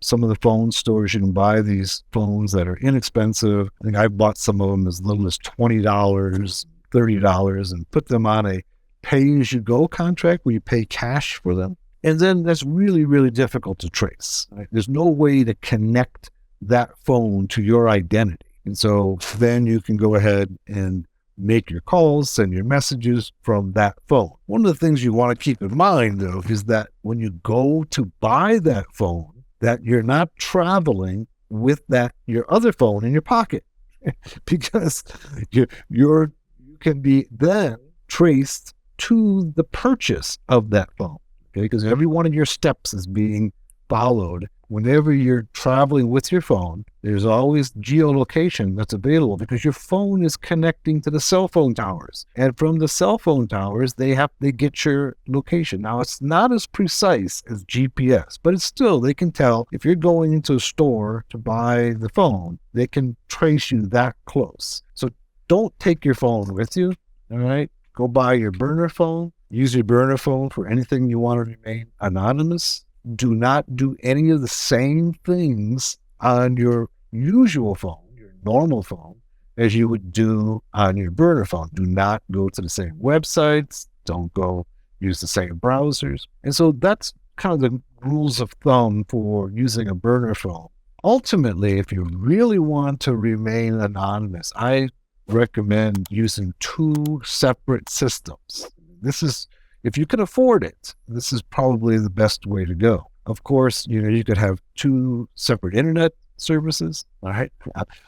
some 0.00 0.22
of 0.22 0.28
the 0.28 0.36
phone 0.36 0.70
stores, 0.70 1.14
you 1.14 1.20
can 1.20 1.32
buy 1.32 1.62
these 1.62 2.04
phones 2.12 2.52
that 2.52 2.68
are 2.68 2.76
inexpensive. 2.76 3.68
I 3.80 3.84
think 3.84 3.96
I've 3.96 4.18
bought 4.18 4.36
some 4.36 4.60
of 4.60 4.70
them 4.70 4.86
as 4.86 5.00
little 5.00 5.26
as 5.26 5.38
twenty 5.38 5.80
dollars, 5.80 6.66
thirty 6.92 7.18
dollars, 7.18 7.72
and 7.72 7.90
put 7.90 8.06
them 8.08 8.26
on 8.26 8.46
a 8.46 8.62
pay 9.04 9.40
as 9.40 9.52
you 9.52 9.60
go 9.60 9.86
contract 9.86 10.44
where 10.44 10.54
you 10.54 10.60
pay 10.60 10.84
cash 10.84 11.36
for 11.36 11.54
them. 11.54 11.76
And 12.02 12.20
then 12.20 12.42
that's 12.42 12.62
really, 12.62 13.04
really 13.04 13.30
difficult 13.30 13.78
to 13.80 13.88
trace. 13.88 14.46
right? 14.50 14.66
There's 14.72 14.88
no 14.88 15.06
way 15.06 15.44
to 15.44 15.54
connect 15.54 16.30
that 16.62 16.90
phone 17.04 17.48
to 17.48 17.62
your 17.62 17.88
identity. 17.88 18.46
And 18.64 18.76
so 18.76 19.18
then 19.36 19.66
you 19.66 19.80
can 19.80 19.96
go 19.96 20.14
ahead 20.14 20.56
and 20.66 21.06
make 21.36 21.70
your 21.70 21.80
calls, 21.80 22.30
send 22.30 22.52
your 22.52 22.64
messages 22.64 23.32
from 23.42 23.72
that 23.72 23.96
phone. 24.06 24.30
One 24.46 24.64
of 24.64 24.72
the 24.72 24.78
things 24.78 25.02
you 25.02 25.12
want 25.12 25.38
to 25.38 25.42
keep 25.42 25.60
in 25.60 25.76
mind, 25.76 26.20
though, 26.20 26.42
is 26.48 26.64
that 26.64 26.88
when 27.02 27.18
you 27.18 27.30
go 27.30 27.84
to 27.90 28.06
buy 28.20 28.58
that 28.60 28.86
phone, 28.94 29.44
that 29.60 29.82
you're 29.82 30.02
not 30.02 30.30
traveling 30.36 31.26
with 31.48 31.82
that 31.88 32.14
your 32.26 32.50
other 32.52 32.72
phone 32.72 33.04
in 33.04 33.12
your 33.12 33.22
pocket, 33.22 33.64
because 34.44 35.04
you 35.50 35.66
you're, 35.88 36.32
you 36.66 36.76
can 36.78 37.00
be 37.00 37.26
then 37.30 37.76
traced 38.08 38.73
to 38.98 39.52
the 39.56 39.64
purchase 39.64 40.38
of 40.48 40.70
that 40.70 40.90
phone. 40.96 41.18
Okay, 41.50 41.62
because 41.62 41.84
every 41.84 42.06
one 42.06 42.26
of 42.26 42.34
your 42.34 42.46
steps 42.46 42.92
is 42.92 43.06
being 43.06 43.52
followed. 43.88 44.48
Whenever 44.68 45.12
you're 45.12 45.46
traveling 45.52 46.08
with 46.08 46.32
your 46.32 46.40
phone, 46.40 46.84
there's 47.02 47.26
always 47.26 47.70
geolocation 47.72 48.76
that's 48.76 48.94
available 48.94 49.36
because 49.36 49.62
your 49.62 49.74
phone 49.74 50.24
is 50.24 50.36
connecting 50.36 51.00
to 51.02 51.10
the 51.10 51.20
cell 51.20 51.46
phone 51.46 51.74
towers. 51.74 52.26
And 52.34 52.58
from 52.58 52.78
the 52.78 52.88
cell 52.88 53.18
phone 53.18 53.46
towers, 53.46 53.94
they 53.94 54.14
have 54.14 54.30
they 54.40 54.52
get 54.52 54.84
your 54.84 55.16
location. 55.28 55.82
Now 55.82 56.00
it's 56.00 56.20
not 56.22 56.50
as 56.50 56.66
precise 56.66 57.42
as 57.48 57.64
GPS, 57.66 58.38
but 58.42 58.54
it's 58.54 58.64
still 58.64 59.00
they 59.00 59.14
can 59.14 59.30
tell 59.30 59.68
if 59.70 59.84
you're 59.84 59.94
going 59.94 60.32
into 60.32 60.54
a 60.54 60.60
store 60.60 61.24
to 61.30 61.38
buy 61.38 61.94
the 61.98 62.08
phone, 62.08 62.58
they 62.72 62.86
can 62.86 63.16
trace 63.28 63.70
you 63.70 63.82
that 63.88 64.16
close. 64.24 64.82
So 64.94 65.10
don't 65.46 65.78
take 65.78 66.04
your 66.04 66.14
phone 66.14 66.54
with 66.54 66.76
you. 66.76 66.94
All 67.30 67.38
right. 67.38 67.70
Go 67.94 68.08
buy 68.08 68.34
your 68.34 68.50
burner 68.50 68.88
phone. 68.88 69.32
Use 69.50 69.74
your 69.74 69.84
burner 69.84 70.16
phone 70.16 70.50
for 70.50 70.66
anything 70.68 71.08
you 71.08 71.18
want 71.18 71.38
to 71.38 71.56
remain 71.56 71.86
anonymous. 72.00 72.84
Do 73.14 73.34
not 73.34 73.76
do 73.76 73.96
any 74.02 74.30
of 74.30 74.40
the 74.40 74.48
same 74.48 75.14
things 75.24 75.98
on 76.20 76.56
your 76.56 76.88
usual 77.12 77.74
phone, 77.74 78.02
your 78.16 78.34
normal 78.44 78.82
phone, 78.82 79.16
as 79.56 79.74
you 79.74 79.88
would 79.88 80.10
do 80.10 80.62
on 80.72 80.96
your 80.96 81.12
burner 81.12 81.44
phone. 81.44 81.70
Do 81.74 81.84
not 81.84 82.22
go 82.32 82.48
to 82.48 82.60
the 82.60 82.68
same 82.68 82.98
websites. 83.00 83.86
Don't 84.04 84.32
go 84.34 84.66
use 85.00 85.20
the 85.20 85.28
same 85.28 85.60
browsers. 85.60 86.22
And 86.42 86.54
so 86.54 86.72
that's 86.72 87.12
kind 87.36 87.54
of 87.54 87.60
the 87.60 87.82
rules 88.00 88.40
of 88.40 88.52
thumb 88.64 89.04
for 89.08 89.50
using 89.50 89.88
a 89.88 89.94
burner 89.94 90.34
phone. 90.34 90.68
Ultimately, 91.04 91.78
if 91.78 91.92
you 91.92 92.08
really 92.12 92.58
want 92.58 93.00
to 93.00 93.14
remain 93.14 93.74
anonymous, 93.74 94.52
I 94.56 94.88
recommend 95.28 96.06
using 96.10 96.54
two 96.60 97.20
separate 97.24 97.88
systems. 97.88 98.68
This 99.00 99.22
is, 99.22 99.48
if 99.82 99.96
you 99.98 100.06
can 100.06 100.20
afford 100.20 100.64
it, 100.64 100.94
this 101.08 101.32
is 101.32 101.42
probably 101.42 101.98
the 101.98 102.10
best 102.10 102.46
way 102.46 102.64
to 102.64 102.74
go. 102.74 103.06
Of 103.26 103.42
course, 103.44 103.86
you 103.86 104.02
know, 104.02 104.08
you 104.08 104.22
could 104.24 104.36
have 104.38 104.60
two 104.76 105.28
separate 105.34 105.74
internet 105.74 106.12
services, 106.36 107.04
all 107.22 107.30
right? 107.30 107.50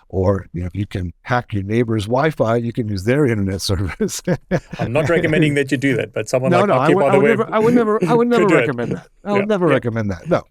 Or, 0.09 0.47
you 0.53 0.61
know, 0.61 0.67
if 0.67 0.75
you 0.75 0.87
can 0.87 1.13
hack 1.23 1.55
your 1.55 1.63
neighbor's 1.63 2.05
Wi 2.07 2.31
Fi, 2.31 2.57
you 2.57 2.73
can 2.73 2.89
use 2.89 3.05
their 3.05 3.25
internet 3.25 3.63
service. 3.71 4.21
I'm 4.79 4.93
not 4.93 5.09
recommending 5.09 5.55
that 5.55 5.71
you 5.71 5.79
do 5.79 5.97
that, 5.97 6.13
but 6.13 6.29
someone 6.29 6.51
no, 6.51 6.61
like 6.61 6.69
no, 6.69 6.75
I 6.75 6.89
would, 6.91 7.05
I 7.05 7.13
the 7.13 7.19
would 7.21 7.29
never, 7.29 7.55
I 7.55 7.59
would 7.59 7.75
never, 7.75 8.05
I 8.05 8.15
would 8.15 8.29
never 8.35 8.47
do 8.47 8.57
it. 8.57 8.61
recommend 8.61 8.93
that. 8.93 9.09
I 9.25 9.33
would 9.33 9.39
Yeah, 9.41 9.45
never 9.47 9.69
yeah. 9.69 9.75
recommend 9.75 10.11
that. 10.11 10.29
No. 10.29 10.43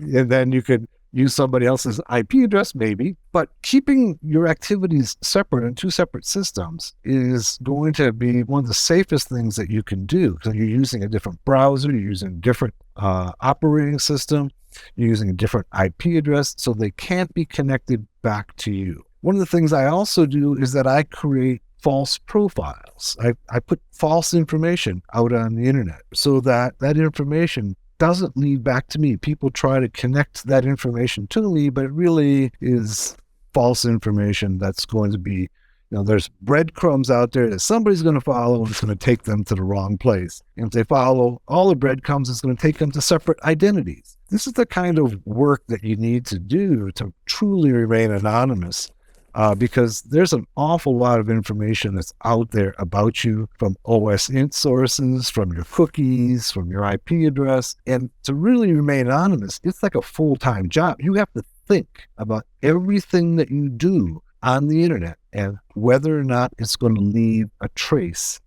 And 0.00 0.30
then 0.30 0.50
you 0.52 0.62
could 0.62 0.88
use 1.12 1.34
somebody 1.34 1.66
else's 1.66 2.00
IP 2.14 2.34
address, 2.44 2.74
maybe, 2.74 3.16
but 3.32 3.50
keeping 3.62 4.18
your 4.22 4.48
activities 4.48 5.16
separate 5.22 5.66
in 5.66 5.74
two 5.74 5.90
separate 5.90 6.24
systems 6.24 6.94
is 7.04 7.58
going 7.62 7.92
to 7.94 8.12
be 8.12 8.42
one 8.42 8.60
of 8.60 8.68
the 8.68 8.74
safest 8.74 9.28
things 9.28 9.56
that 9.56 9.70
you 9.70 9.82
can 9.82 10.06
do. 10.06 10.38
So 10.42 10.52
you're 10.52 10.66
using 10.66 11.04
a 11.04 11.08
different 11.08 11.44
browser, 11.44 11.90
you're 11.90 12.00
using 12.00 12.28
a 12.28 12.40
different 12.40 12.74
uh, 12.96 13.32
operating 13.40 13.98
system, 13.98 14.50
you're 14.96 15.08
using 15.08 15.28
a 15.28 15.34
different 15.34 15.66
IP 15.78 16.06
address, 16.16 16.54
so 16.56 16.72
they 16.72 16.90
can't 16.92 17.32
be 17.34 17.44
connected 17.44 18.06
back 18.22 18.56
to 18.56 18.72
you. 18.72 19.04
One 19.20 19.36
of 19.36 19.40
the 19.40 19.46
things 19.46 19.72
I 19.72 19.86
also 19.86 20.26
do 20.26 20.54
is 20.54 20.72
that 20.72 20.86
I 20.86 21.04
create 21.04 21.62
false 21.78 22.16
profiles. 22.18 23.16
I, 23.20 23.34
I 23.50 23.58
put 23.58 23.80
false 23.92 24.34
information 24.34 25.02
out 25.14 25.32
on 25.32 25.56
the 25.56 25.66
internet 25.66 26.02
so 26.14 26.40
that 26.40 26.78
that 26.78 26.96
information 26.96 27.76
doesn't 28.02 28.36
lead 28.36 28.64
back 28.64 28.88
to 28.88 28.98
me. 28.98 29.16
People 29.16 29.48
try 29.48 29.78
to 29.78 29.88
connect 29.88 30.44
that 30.48 30.64
information 30.64 31.28
to 31.28 31.40
me, 31.54 31.68
but 31.68 31.84
it 31.84 31.92
really 31.92 32.50
is 32.60 33.16
false 33.54 33.84
information 33.84 34.58
that's 34.58 34.84
going 34.84 35.12
to 35.12 35.18
be, 35.18 35.42
you 35.42 35.48
know, 35.92 36.02
there's 36.02 36.26
breadcrumbs 36.40 37.12
out 37.12 37.30
there 37.30 37.48
that 37.48 37.60
somebody's 37.60 38.02
going 38.02 38.16
to 38.16 38.20
follow 38.20 38.58
and 38.58 38.70
it's 38.70 38.80
going 38.80 38.92
to 38.92 39.04
take 39.04 39.22
them 39.22 39.44
to 39.44 39.54
the 39.54 39.62
wrong 39.62 39.98
place. 39.98 40.42
And 40.56 40.66
if 40.66 40.72
they 40.72 40.82
follow 40.82 41.40
all 41.46 41.68
the 41.68 41.76
breadcrumbs, 41.76 42.28
it's 42.28 42.40
going 42.40 42.56
to 42.56 42.60
take 42.60 42.78
them 42.78 42.90
to 42.90 43.00
separate 43.00 43.38
identities. 43.44 44.18
This 44.30 44.48
is 44.48 44.54
the 44.54 44.66
kind 44.66 44.98
of 44.98 45.24
work 45.24 45.62
that 45.68 45.84
you 45.84 45.94
need 45.94 46.26
to 46.26 46.40
do 46.40 46.90
to 46.96 47.14
truly 47.26 47.70
remain 47.70 48.10
anonymous 48.10 48.90
uh, 49.34 49.54
because 49.54 50.02
there's 50.02 50.32
an 50.32 50.46
awful 50.56 50.96
lot 50.96 51.20
of 51.20 51.30
information 51.30 51.94
that's 51.94 52.12
out 52.24 52.50
there 52.50 52.74
about 52.78 53.24
you 53.24 53.48
from 53.58 53.76
OSINT 53.86 54.54
sources, 54.54 55.30
from 55.30 55.52
your 55.52 55.64
cookies, 55.64 56.50
from 56.50 56.70
your 56.70 56.84
IP 56.84 57.10
address. 57.26 57.76
And 57.86 58.10
to 58.24 58.34
really 58.34 58.72
remain 58.72 59.06
anonymous, 59.06 59.60
it's 59.64 59.82
like 59.82 59.94
a 59.94 60.02
full 60.02 60.36
time 60.36 60.68
job. 60.68 60.96
You 61.00 61.14
have 61.14 61.32
to 61.32 61.42
think 61.66 62.08
about 62.18 62.46
everything 62.62 63.36
that 63.36 63.50
you 63.50 63.68
do 63.68 64.22
on 64.42 64.68
the 64.68 64.82
internet 64.82 65.18
and 65.32 65.58
whether 65.74 66.18
or 66.18 66.24
not 66.24 66.52
it's 66.58 66.76
going 66.76 66.94
to 66.96 67.00
leave 67.00 67.48
a 67.60 67.68
trace 67.70 68.40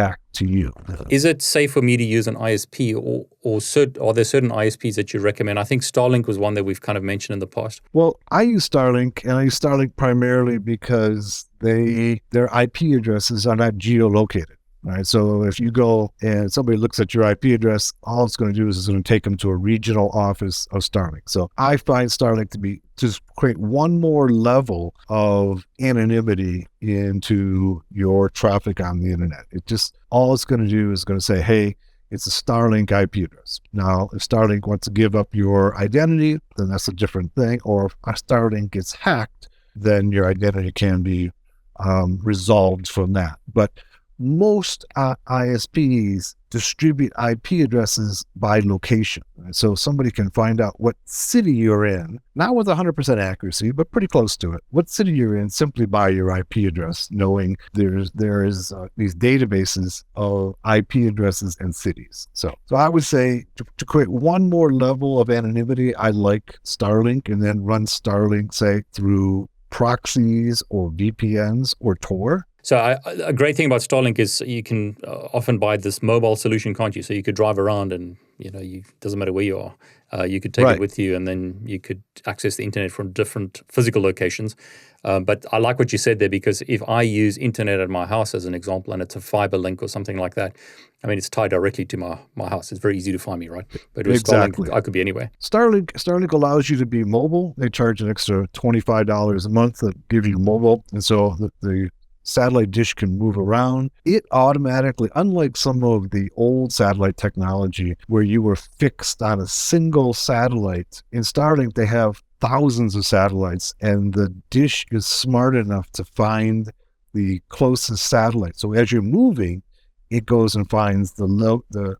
back 0.00 0.20
to 0.32 0.46
you. 0.46 0.72
Is 1.10 1.24
it 1.24 1.42
safe 1.42 1.72
for 1.72 1.82
me 1.82 1.96
to 1.96 2.04
use 2.04 2.26
an 2.26 2.36
ISP 2.36 2.94
or, 2.94 3.26
or 3.42 3.58
cert, 3.58 4.00
are 4.02 4.12
there 4.12 4.24
certain 4.24 4.50
ISPs 4.50 4.94
that 4.94 5.12
you 5.12 5.20
recommend? 5.20 5.58
I 5.58 5.64
think 5.64 5.82
Starlink 5.82 6.26
was 6.26 6.38
one 6.38 6.54
that 6.54 6.64
we've 6.64 6.80
kind 6.80 6.96
of 6.96 7.04
mentioned 7.04 7.34
in 7.34 7.40
the 7.40 7.46
past. 7.46 7.80
Well, 7.92 8.18
I 8.30 8.42
use 8.42 8.68
Starlink, 8.68 9.24
and 9.24 9.32
I 9.32 9.42
use 9.44 9.58
Starlink 9.58 9.96
primarily 9.96 10.58
because 10.58 11.48
they 11.60 12.22
their 12.30 12.46
IP 12.46 12.96
addresses 12.96 13.46
are 13.46 13.56
not 13.56 13.74
geolocated. 13.74 14.56
Right. 14.82 15.06
So 15.06 15.42
if 15.42 15.60
you 15.60 15.70
go 15.70 16.10
and 16.22 16.50
somebody 16.50 16.78
looks 16.78 16.98
at 17.00 17.12
your 17.12 17.24
IP 17.24 17.44
address, 17.44 17.92
all 18.02 18.24
it's 18.24 18.36
going 18.36 18.50
to 18.50 18.58
do 18.58 18.66
is 18.66 18.78
it's 18.78 18.86
going 18.88 19.02
to 19.02 19.06
take 19.06 19.24
them 19.24 19.36
to 19.38 19.50
a 19.50 19.56
regional 19.56 20.08
office 20.10 20.66
of 20.70 20.80
Starlink. 20.80 21.28
So 21.28 21.50
I 21.58 21.76
find 21.76 22.08
Starlink 22.08 22.50
to 22.50 22.58
be 22.58 22.80
to 22.96 23.18
create 23.36 23.58
one 23.58 24.00
more 24.00 24.30
level 24.30 24.94
of 25.10 25.66
anonymity 25.80 26.66
into 26.80 27.82
your 27.90 28.30
traffic 28.30 28.80
on 28.80 29.00
the 29.00 29.12
internet. 29.12 29.44
It 29.50 29.66
just 29.66 29.98
all 30.08 30.32
it's 30.32 30.46
going 30.46 30.64
to 30.64 30.70
do 30.70 30.92
is 30.92 31.04
going 31.04 31.20
to 31.20 31.24
say, 31.24 31.42
hey, 31.42 31.76
it's 32.10 32.26
a 32.26 32.30
Starlink 32.30 32.90
IP 32.90 33.24
address. 33.30 33.60
Now, 33.74 34.08
if 34.14 34.26
Starlink 34.26 34.66
wants 34.66 34.86
to 34.86 34.90
give 34.90 35.14
up 35.14 35.34
your 35.34 35.76
identity, 35.76 36.38
then 36.56 36.70
that's 36.70 36.88
a 36.88 36.92
different 36.92 37.34
thing. 37.34 37.60
Or 37.64 37.86
if 37.86 37.94
Starlink 38.02 38.70
gets 38.70 38.94
hacked, 38.94 39.48
then 39.76 40.10
your 40.10 40.26
identity 40.26 40.72
can 40.72 41.02
be 41.02 41.30
um, 41.78 42.18
resolved 42.22 42.88
from 42.88 43.12
that. 43.12 43.38
But 43.52 43.72
most 44.20 44.84
uh, 44.96 45.14
ISPs 45.28 46.34
distribute 46.50 47.12
IP 47.24 47.52
addresses 47.64 48.24
by 48.36 48.60
location. 48.60 49.22
So 49.52 49.74
somebody 49.74 50.10
can 50.10 50.30
find 50.30 50.60
out 50.60 50.78
what 50.78 50.96
city 51.06 51.52
you're 51.52 51.86
in, 51.86 52.18
not 52.34 52.54
with 52.54 52.66
100% 52.66 53.18
accuracy, 53.18 53.70
but 53.70 53.90
pretty 53.90 54.08
close 54.08 54.36
to 54.38 54.52
it. 54.52 54.62
What 54.70 54.90
city 54.90 55.12
you're 55.12 55.36
in 55.36 55.48
simply 55.48 55.86
by 55.86 56.10
your 56.10 56.36
IP 56.36 56.56
address, 56.68 57.08
knowing 57.10 57.56
there's 57.72 58.10
there 58.12 58.44
is 58.44 58.72
uh, 58.72 58.88
these 58.96 59.14
databases 59.14 60.04
of 60.16 60.56
IP 60.70 60.96
addresses 61.08 61.56
and 61.60 61.74
cities. 61.74 62.28
So, 62.32 62.54
so 62.66 62.76
I 62.76 62.88
would 62.88 63.04
say 63.04 63.44
to, 63.56 63.64
to 63.78 63.84
create 63.84 64.08
one 64.08 64.50
more 64.50 64.72
level 64.72 65.20
of 65.20 65.30
anonymity, 65.30 65.94
I 65.94 66.10
like 66.10 66.58
Starlink, 66.64 67.28
and 67.28 67.42
then 67.42 67.62
run 67.62 67.86
Starlink 67.86 68.52
say 68.52 68.82
through 68.92 69.48
proxies 69.70 70.62
or 70.68 70.90
VPNs 70.90 71.74
or 71.78 71.94
Tor 71.94 72.46
so 72.62 72.76
I, 72.76 72.98
a 73.24 73.32
great 73.32 73.56
thing 73.56 73.66
about 73.66 73.80
Starlink 73.80 74.18
is 74.18 74.40
you 74.40 74.62
can 74.62 74.96
uh, 75.06 75.28
often 75.32 75.58
buy 75.58 75.76
this 75.76 76.02
mobile 76.02 76.36
solution, 76.36 76.74
can't 76.74 76.94
you? 76.94 77.02
So 77.02 77.14
you 77.14 77.22
could 77.22 77.36
drive 77.36 77.58
around 77.58 77.92
and 77.92 78.16
you 78.40 78.50
know, 78.50 78.60
you 78.60 78.82
doesn't 79.00 79.18
matter 79.18 79.32
where 79.32 79.44
you 79.44 79.58
are. 79.58 79.74
Uh, 80.12 80.24
you 80.24 80.40
could 80.40 80.52
take 80.52 80.64
right. 80.64 80.74
it 80.74 80.80
with 80.80 80.98
you, 80.98 81.14
and 81.14 81.28
then 81.28 81.60
you 81.64 81.78
could 81.78 82.02
access 82.26 82.56
the 82.56 82.64
internet 82.64 82.90
from 82.90 83.12
different 83.12 83.60
physical 83.68 84.02
locations. 84.02 84.56
Um, 85.04 85.24
but 85.24 85.44
I 85.52 85.58
like 85.58 85.78
what 85.78 85.92
you 85.92 85.98
said 85.98 86.18
there 86.18 86.28
because 86.28 86.62
if 86.66 86.82
I 86.88 87.02
use 87.02 87.38
internet 87.38 87.80
at 87.80 87.88
my 87.88 88.06
house 88.06 88.34
as 88.34 88.46
an 88.46 88.54
example, 88.54 88.92
and 88.92 89.02
it's 89.02 89.14
a 89.14 89.20
fiber 89.20 89.56
link 89.56 89.82
or 89.82 89.88
something 89.88 90.16
like 90.16 90.34
that, 90.34 90.56
I 91.04 91.06
mean, 91.06 91.16
it's 91.16 91.28
tied 91.28 91.50
directly 91.50 91.84
to 91.84 91.96
my, 91.96 92.18
my 92.34 92.48
house. 92.48 92.72
It's 92.72 92.80
very 92.80 92.96
easy 92.96 93.12
to 93.12 93.18
find 93.18 93.38
me, 93.38 93.48
right? 93.48 93.66
But 93.94 94.06
with 94.06 94.20
exactly. 94.20 94.68
Starlink, 94.68 94.74
I 94.74 94.80
could 94.80 94.92
be 94.92 95.00
anywhere. 95.00 95.30
Starlink 95.40 95.92
Starlink 95.92 96.32
allows 96.32 96.70
you 96.70 96.76
to 96.78 96.86
be 96.86 97.04
mobile. 97.04 97.54
They 97.58 97.68
charge 97.68 98.00
an 98.00 98.10
extra 98.10 98.48
twenty 98.48 98.80
five 98.80 99.06
dollars 99.06 99.44
a 99.44 99.50
month 99.50 99.80
to 99.80 99.92
give 100.08 100.26
you 100.26 100.38
mobile, 100.38 100.82
and 100.92 101.04
so 101.04 101.36
the, 101.38 101.50
the 101.60 101.90
satellite 102.30 102.70
dish 102.70 102.94
can 102.94 103.18
move 103.18 103.36
around. 103.36 103.90
It 104.04 104.24
automatically, 104.30 105.10
unlike 105.14 105.56
some 105.56 105.82
of 105.84 106.10
the 106.10 106.30
old 106.36 106.72
satellite 106.72 107.16
technology 107.16 107.96
where 108.06 108.22
you 108.22 108.40
were 108.42 108.56
fixed 108.56 109.20
on 109.22 109.40
a 109.40 109.46
single 109.46 110.14
satellite, 110.14 111.02
in 111.12 111.22
Starlink, 111.22 111.74
they 111.74 111.86
have 111.86 112.22
thousands 112.40 112.94
of 112.96 113.04
satellites, 113.04 113.74
and 113.80 114.14
the 114.14 114.34
dish 114.50 114.86
is 114.90 115.06
smart 115.06 115.54
enough 115.54 115.90
to 115.92 116.04
find 116.04 116.72
the 117.12 117.40
closest 117.48 118.06
satellite. 118.06 118.56
So 118.56 118.72
as 118.72 118.90
you're 118.90 119.02
moving, 119.02 119.62
it 120.10 120.26
goes 120.26 120.54
and 120.54 120.68
finds 120.68 121.12
the 121.14 121.26
low, 121.26 121.64
the 121.70 121.96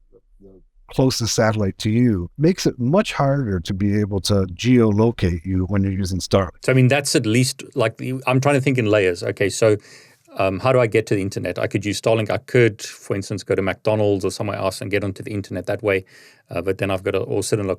closest 0.90 1.34
satellite 1.34 1.78
to 1.78 1.90
you 1.90 2.28
makes 2.36 2.66
it 2.66 2.78
much 2.78 3.12
harder 3.12 3.60
to 3.60 3.72
be 3.72 4.00
able 4.00 4.20
to 4.20 4.46
geolocate 4.52 5.44
you 5.44 5.64
when 5.66 5.82
you're 5.82 5.92
using 5.92 6.18
Starlink. 6.18 6.64
So 6.64 6.72
I 6.72 6.74
mean 6.74 6.88
that's 6.88 7.14
at 7.14 7.26
least 7.26 7.62
like 7.74 8.00
I'm 8.26 8.40
trying 8.40 8.56
to 8.56 8.60
think 8.60 8.78
in 8.78 8.86
layers. 8.86 9.22
Okay, 9.22 9.48
so 9.48 9.76
um, 10.36 10.60
how 10.60 10.72
do 10.72 10.80
I 10.80 10.86
get 10.86 11.06
to 11.06 11.14
the 11.14 11.22
internet? 11.22 11.58
I 11.58 11.66
could 11.66 11.84
use 11.84 12.00
Starlink. 12.00 12.30
I 12.30 12.38
could, 12.38 12.82
for 12.82 13.16
instance, 13.16 13.42
go 13.42 13.54
to 13.54 13.62
McDonald's 13.62 14.24
or 14.24 14.30
somewhere 14.30 14.56
else 14.56 14.80
and 14.80 14.90
get 14.90 15.02
onto 15.04 15.22
the 15.22 15.32
internet 15.32 15.66
that 15.66 15.82
way. 15.82 16.04
Uh, 16.50 16.62
but 16.62 16.78
then 16.78 16.90
I've 16.90 17.02
got 17.02 17.12
to 17.12 17.20
or 17.20 17.42
sit 17.42 17.58
in 17.58 17.68
a 17.68 17.76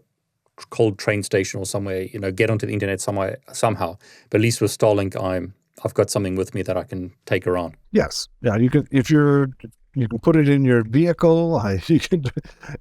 cold 0.69 0.99
train 0.99 1.23
station 1.23 1.59
or 1.59 1.65
somewhere, 1.65 2.03
you 2.03 2.19
know, 2.19 2.31
get 2.31 2.49
onto 2.49 2.65
the 2.65 2.73
internet 2.73 3.01
somewhere 3.01 3.37
somehow. 3.53 3.97
But 4.29 4.39
at 4.39 4.41
least 4.41 4.61
with 4.61 4.77
Starlink, 4.77 5.21
I'm 5.21 5.53
I've 5.83 5.93
got 5.93 6.09
something 6.09 6.35
with 6.35 6.53
me 6.53 6.61
that 6.63 6.77
I 6.77 6.83
can 6.83 7.13
take 7.25 7.47
around. 7.47 7.75
Yes, 7.91 8.27
yeah. 8.41 8.57
You 8.57 8.69
can 8.69 8.87
if 8.91 9.09
you're 9.09 9.49
you 9.95 10.07
can 10.07 10.19
put 10.19 10.35
it 10.35 10.47
in 10.47 10.63
your 10.63 10.83
vehicle. 10.83 11.61
You 11.87 11.99
can, 11.99 12.23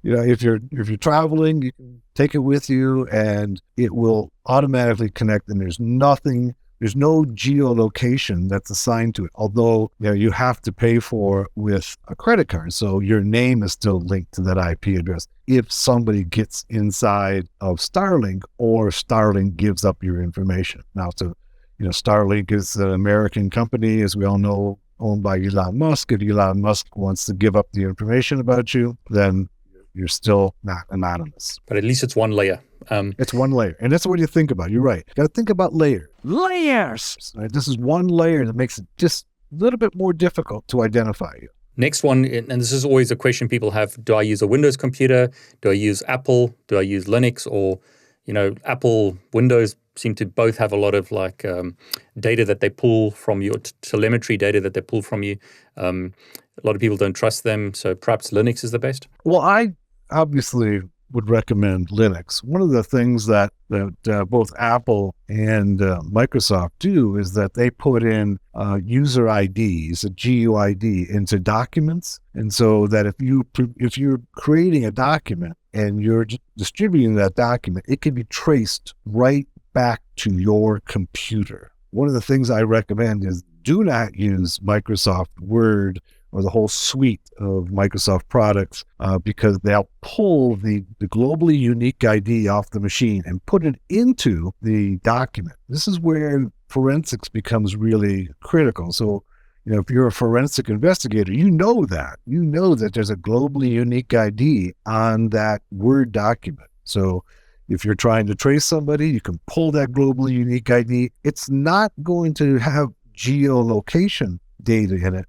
you 0.03 0.15
know, 0.15 0.21
if 0.21 0.41
you're 0.41 0.59
if 0.71 0.89
you're 0.89 0.97
traveling, 0.97 1.61
you 1.61 1.71
can 1.73 2.01
take 2.13 2.35
it 2.35 2.39
with 2.39 2.69
you, 2.69 3.07
and 3.07 3.61
it 3.77 3.93
will 3.93 4.31
automatically 4.45 5.09
connect. 5.09 5.49
And 5.49 5.59
there's 5.59 5.79
nothing 5.79 6.55
there's 6.81 6.95
no 6.95 7.23
geolocation 7.25 8.49
that's 8.49 8.71
assigned 8.71 9.13
to 9.13 9.25
it, 9.25 9.31
although 9.35 9.91
you, 9.99 10.07
know, 10.07 10.13
you 10.13 10.31
have 10.31 10.59
to 10.61 10.71
pay 10.71 10.97
for 10.97 11.47
with 11.55 11.95
a 12.07 12.15
credit 12.15 12.47
card. 12.47 12.73
So 12.73 12.99
your 12.99 13.21
name 13.21 13.61
is 13.61 13.73
still 13.73 13.99
linked 13.99 14.31
to 14.33 14.41
that 14.41 14.57
IP 14.57 14.99
address. 14.99 15.27
If 15.45 15.71
somebody 15.71 16.23
gets 16.23 16.65
inside 16.69 17.47
of 17.61 17.77
Starlink 17.77 18.41
or 18.57 18.89
Starlink 18.89 19.57
gives 19.57 19.85
up 19.85 20.01
your 20.01 20.23
information. 20.23 20.81
Now, 20.95 21.11
to 21.17 21.35
you 21.77 21.85
know, 21.85 21.91
Starlink 21.91 22.51
is 22.51 22.75
an 22.75 22.89
American 22.89 23.51
company, 23.51 24.01
as 24.01 24.15
we 24.15 24.25
all 24.25 24.39
know, 24.39 24.79
owned 24.99 25.21
by 25.21 25.39
Elon 25.39 25.77
Musk. 25.77 26.11
If 26.11 26.23
Elon 26.23 26.61
Musk 26.61 26.95
wants 26.95 27.25
to 27.27 27.33
give 27.33 27.55
up 27.55 27.67
the 27.73 27.83
information 27.83 28.39
about 28.39 28.73
you, 28.73 28.97
then 29.11 29.49
you're 29.93 30.07
still 30.07 30.55
not 30.63 30.85
anonymous. 30.89 31.59
But 31.67 31.77
at 31.77 31.83
least 31.83 32.01
it's 32.01 32.15
one 32.15 32.31
layer. 32.31 32.59
Um, 32.89 33.13
it's 33.17 33.33
one 33.33 33.51
layer. 33.51 33.75
And 33.79 33.91
that's 33.91 34.05
what 34.05 34.19
you 34.19 34.27
think 34.27 34.51
about. 34.51 34.71
You're 34.71 34.81
right. 34.81 35.03
Got 35.15 35.23
to 35.23 35.29
think 35.29 35.49
about 35.49 35.73
layers. 35.73 36.07
Layers. 36.23 37.33
Right? 37.35 37.51
This 37.51 37.67
is 37.67 37.77
one 37.77 38.07
layer 38.07 38.45
that 38.45 38.55
makes 38.55 38.77
it 38.79 38.85
just 38.97 39.25
a 39.51 39.55
little 39.63 39.77
bit 39.77 39.95
more 39.95 40.13
difficult 40.13 40.67
to 40.69 40.83
identify 40.83 41.33
you. 41.41 41.49
Next 41.77 42.03
one, 42.03 42.25
and 42.25 42.49
this 42.49 42.73
is 42.73 42.83
always 42.83 43.11
a 43.11 43.15
question 43.15 43.47
people 43.47 43.71
have 43.71 44.03
do 44.03 44.13
I 44.15 44.21
use 44.23 44.41
a 44.41 44.47
Windows 44.47 44.75
computer? 44.75 45.31
Do 45.61 45.69
I 45.69 45.73
use 45.73 46.03
Apple? 46.07 46.53
Do 46.67 46.77
I 46.77 46.81
use 46.81 47.05
Linux? 47.05 47.47
Or, 47.49 47.79
you 48.25 48.33
know, 48.33 48.55
Apple, 48.65 49.17
Windows 49.33 49.75
seem 49.95 50.13
to 50.15 50.25
both 50.25 50.57
have 50.57 50.71
a 50.71 50.77
lot 50.77 50.95
of 50.95 51.11
like 51.11 51.45
um, 51.45 51.77
data 52.19 52.45
that 52.45 52.59
they 52.59 52.69
pull 52.69 53.11
from 53.11 53.41
your 53.41 53.55
t- 53.55 53.71
telemetry 53.81 54.37
data 54.37 54.59
that 54.61 54.73
they 54.73 54.81
pull 54.81 55.01
from 55.01 55.23
you. 55.23 55.37
Um, 55.77 56.13
a 56.61 56.67
lot 56.67 56.75
of 56.75 56.81
people 56.81 56.97
don't 56.97 57.13
trust 57.13 57.43
them. 57.43 57.73
So 57.73 57.95
perhaps 57.95 58.31
Linux 58.31 58.63
is 58.63 58.71
the 58.71 58.79
best. 58.79 59.07
Well, 59.23 59.41
I 59.41 59.73
obviously 60.11 60.81
would 61.13 61.29
recommend 61.29 61.89
Linux. 61.89 62.43
One 62.43 62.61
of 62.61 62.69
the 62.69 62.83
things 62.83 63.25
that, 63.27 63.53
that 63.69 63.95
uh, 64.07 64.25
both 64.25 64.51
Apple 64.57 65.15
and 65.29 65.81
uh, 65.81 66.01
Microsoft 66.09 66.71
do 66.79 67.17
is 67.17 67.33
that 67.33 67.53
they 67.53 67.69
put 67.69 68.03
in 68.03 68.37
uh, 68.53 68.79
user 68.83 69.27
IDs, 69.27 70.03
a 70.03 70.09
GUID, 70.09 71.09
into 71.09 71.39
documents, 71.39 72.19
and 72.33 72.53
so 72.53 72.87
that 72.87 73.05
if 73.05 73.15
you 73.19 73.45
if 73.77 73.97
you're 73.97 74.21
creating 74.33 74.85
a 74.85 74.91
document 74.91 75.57
and 75.73 76.01
you're 76.01 76.27
distributing 76.57 77.15
that 77.15 77.35
document, 77.35 77.85
it 77.87 78.01
can 78.01 78.13
be 78.13 78.23
traced 78.25 78.93
right 79.05 79.47
back 79.73 80.01
to 80.17 80.33
your 80.33 80.81
computer. 80.81 81.71
One 81.91 82.07
of 82.07 82.13
the 82.13 82.21
things 82.21 82.49
I 82.49 82.61
recommend 82.61 83.25
is 83.25 83.43
do 83.63 83.83
not 83.83 84.15
use 84.15 84.59
Microsoft 84.59 85.39
Word 85.39 86.01
or 86.31 86.41
the 86.41 86.49
whole 86.49 86.67
suite 86.67 87.21
of 87.39 87.65
Microsoft 87.65 88.27
products 88.29 88.83
uh, 88.99 89.17
because 89.17 89.59
they'll 89.59 89.89
pull 90.01 90.55
the, 90.55 90.83
the 90.99 91.07
globally 91.07 91.57
unique 91.57 92.03
ID 92.03 92.47
off 92.47 92.69
the 92.69 92.79
machine 92.79 93.21
and 93.25 93.45
put 93.45 93.65
it 93.65 93.75
into 93.89 94.53
the 94.61 94.97
document. 94.97 95.57
This 95.69 95.87
is 95.87 95.99
where 95.99 96.51
forensics 96.69 97.27
becomes 97.27 97.75
really 97.75 98.29
critical. 98.41 98.91
So, 98.91 99.23
you 99.65 99.73
know, 99.73 99.79
if 99.79 99.89
you're 99.89 100.07
a 100.07 100.11
forensic 100.11 100.69
investigator, 100.69 101.33
you 101.33 101.51
know 101.51 101.85
that. 101.85 102.19
You 102.25 102.43
know 102.43 102.75
that 102.75 102.93
there's 102.93 103.09
a 103.09 103.15
globally 103.15 103.69
unique 103.69 104.13
ID 104.13 104.73
on 104.85 105.29
that 105.29 105.61
Word 105.71 106.11
document. 106.11 106.69
So, 106.83 107.23
if 107.67 107.85
you're 107.85 107.95
trying 107.95 108.27
to 108.27 108.35
trace 108.35 108.65
somebody, 108.65 109.09
you 109.09 109.21
can 109.21 109.39
pull 109.47 109.71
that 109.71 109.91
globally 109.91 110.33
unique 110.33 110.69
ID. 110.69 111.11
It's 111.23 111.49
not 111.49 111.93
going 112.03 112.33
to 112.33 112.57
have 112.57 112.89
geolocation 113.15 114.39
data 114.61 114.95
in 114.95 115.15
it, 115.15 115.25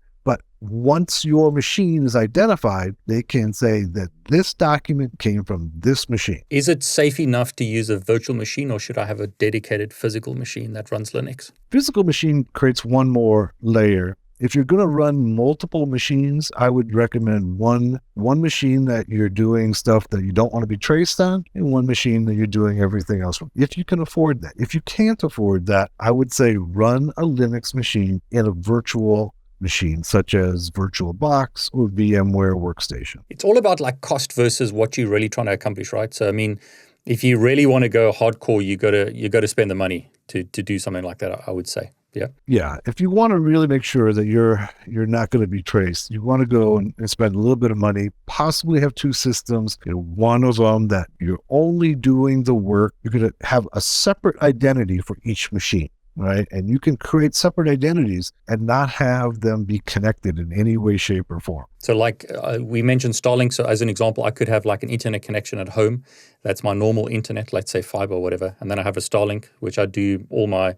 once 0.62 1.24
your 1.24 1.50
machine 1.50 2.06
is 2.06 2.14
identified, 2.14 2.94
they 3.06 3.22
can 3.22 3.52
say 3.52 3.82
that 3.82 4.10
this 4.28 4.54
document 4.54 5.18
came 5.18 5.42
from 5.42 5.72
this 5.74 6.08
machine. 6.08 6.42
Is 6.50 6.68
it 6.68 6.84
safe 6.84 7.18
enough 7.18 7.56
to 7.56 7.64
use 7.64 7.90
a 7.90 7.98
virtual 7.98 8.36
machine 8.36 8.70
or 8.70 8.78
should 8.78 8.96
I 8.96 9.06
have 9.06 9.18
a 9.18 9.26
dedicated 9.26 9.92
physical 9.92 10.34
machine 10.34 10.72
that 10.74 10.92
runs 10.92 11.10
Linux? 11.10 11.50
Physical 11.72 12.04
machine 12.04 12.46
creates 12.52 12.84
one 12.84 13.10
more 13.10 13.54
layer. 13.60 14.16
If 14.38 14.54
you're 14.54 14.64
going 14.64 14.80
to 14.80 14.88
run 14.88 15.36
multiple 15.36 15.86
machines, 15.86 16.50
I 16.56 16.68
would 16.68 16.94
recommend 16.94 17.58
one 17.58 18.00
one 18.14 18.40
machine 18.40 18.86
that 18.86 19.08
you're 19.08 19.28
doing 19.28 19.72
stuff 19.72 20.08
that 20.08 20.24
you 20.24 20.32
don't 20.32 20.52
want 20.52 20.64
to 20.64 20.68
be 20.68 20.76
traced 20.76 21.20
on 21.20 21.44
and 21.54 21.72
one 21.72 21.86
machine 21.86 22.24
that 22.24 22.34
you're 22.34 22.46
doing 22.46 22.80
everything 22.80 23.20
else 23.20 23.36
from. 23.36 23.50
If 23.54 23.76
you 23.76 23.84
can 23.84 24.00
afford 24.00 24.42
that. 24.42 24.54
If 24.56 24.74
you 24.74 24.80
can't 24.82 25.22
afford 25.22 25.66
that, 25.66 25.90
I 26.00 26.10
would 26.10 26.32
say 26.32 26.56
run 26.56 27.10
a 27.16 27.22
Linux 27.22 27.72
machine 27.72 28.20
in 28.32 28.46
a 28.46 28.50
virtual 28.50 29.34
machine, 29.62 30.02
such 30.02 30.34
as 30.34 30.70
VirtualBox 30.70 31.70
or 31.72 31.88
VMware 31.88 32.54
Workstation. 32.54 33.22
It's 33.30 33.44
all 33.44 33.56
about 33.56 33.80
like 33.80 34.00
cost 34.00 34.32
versus 34.32 34.72
what 34.72 34.98
you're 34.98 35.08
really 35.08 35.28
trying 35.28 35.46
to 35.46 35.52
accomplish, 35.52 35.92
right? 35.92 36.12
So, 36.12 36.28
I 36.28 36.32
mean, 36.32 36.60
if 37.06 37.24
you 37.24 37.38
really 37.38 37.66
want 37.66 37.82
to 37.84 37.88
go 37.88 38.12
hardcore, 38.12 38.64
you 38.64 38.76
got 38.76 38.90
to 38.90 39.12
you 39.14 39.28
got 39.28 39.40
to 39.40 39.48
spend 39.48 39.70
the 39.70 39.74
money 39.74 40.10
to 40.28 40.44
to 40.44 40.62
do 40.62 40.78
something 40.78 41.04
like 41.04 41.18
that. 41.18 41.40
I 41.46 41.50
would 41.50 41.68
say. 41.68 41.92
Yeah. 42.14 42.26
Yeah. 42.46 42.76
If 42.84 43.00
you 43.00 43.08
want 43.08 43.30
to 43.30 43.40
really 43.40 43.66
make 43.66 43.84
sure 43.84 44.12
that 44.12 44.26
you're 44.26 44.68
you're 44.86 45.06
not 45.06 45.30
going 45.30 45.40
to 45.40 45.48
be 45.48 45.62
traced, 45.62 46.10
you 46.10 46.20
want 46.20 46.40
to 46.40 46.46
go 46.46 46.76
and, 46.76 46.92
and, 46.98 47.08
spend 47.08 47.34
a 47.34 47.38
little 47.38 47.56
bit 47.56 47.70
of 47.70 47.78
money, 47.78 48.10
possibly 48.26 48.80
have 48.80 48.94
two 48.94 49.14
systems. 49.14 49.78
You 49.86 49.92
know, 49.92 49.98
one 49.98 50.44
of 50.44 50.56
them 50.56 50.88
that 50.88 51.08
you're 51.20 51.40
only 51.48 51.94
doing 51.94 52.44
the 52.44 52.54
work. 52.54 52.94
You're 53.02 53.12
going 53.12 53.30
to 53.30 53.46
have 53.46 53.66
a 53.72 53.80
separate 53.80 54.40
identity 54.42 54.98
for 54.98 55.16
each 55.24 55.52
machine 55.52 55.88
right? 56.16 56.46
And 56.50 56.68
you 56.68 56.78
can 56.78 56.96
create 56.96 57.34
separate 57.34 57.68
identities 57.68 58.32
and 58.48 58.62
not 58.66 58.90
have 58.90 59.40
them 59.40 59.64
be 59.64 59.80
connected 59.86 60.38
in 60.38 60.52
any 60.52 60.76
way, 60.76 60.96
shape, 60.96 61.30
or 61.30 61.40
form. 61.40 61.66
So, 61.78 61.96
like 61.96 62.26
uh, 62.42 62.58
we 62.60 62.82
mentioned 62.82 63.14
Starlink. 63.14 63.52
So, 63.52 63.64
as 63.64 63.82
an 63.82 63.88
example, 63.88 64.24
I 64.24 64.30
could 64.30 64.48
have 64.48 64.64
like 64.64 64.82
an 64.82 64.90
internet 64.90 65.22
connection 65.22 65.58
at 65.58 65.70
home. 65.70 66.04
That's 66.42 66.62
my 66.62 66.74
normal 66.74 67.06
internet, 67.08 67.52
let's 67.52 67.70
say 67.72 67.82
fiber 67.82 68.14
or 68.14 68.22
whatever. 68.22 68.56
And 68.60 68.70
then 68.70 68.78
I 68.78 68.82
have 68.82 68.96
a 68.96 69.00
Starlink, 69.00 69.46
which 69.60 69.78
I 69.78 69.86
do 69.86 70.26
all 70.30 70.46
my 70.46 70.76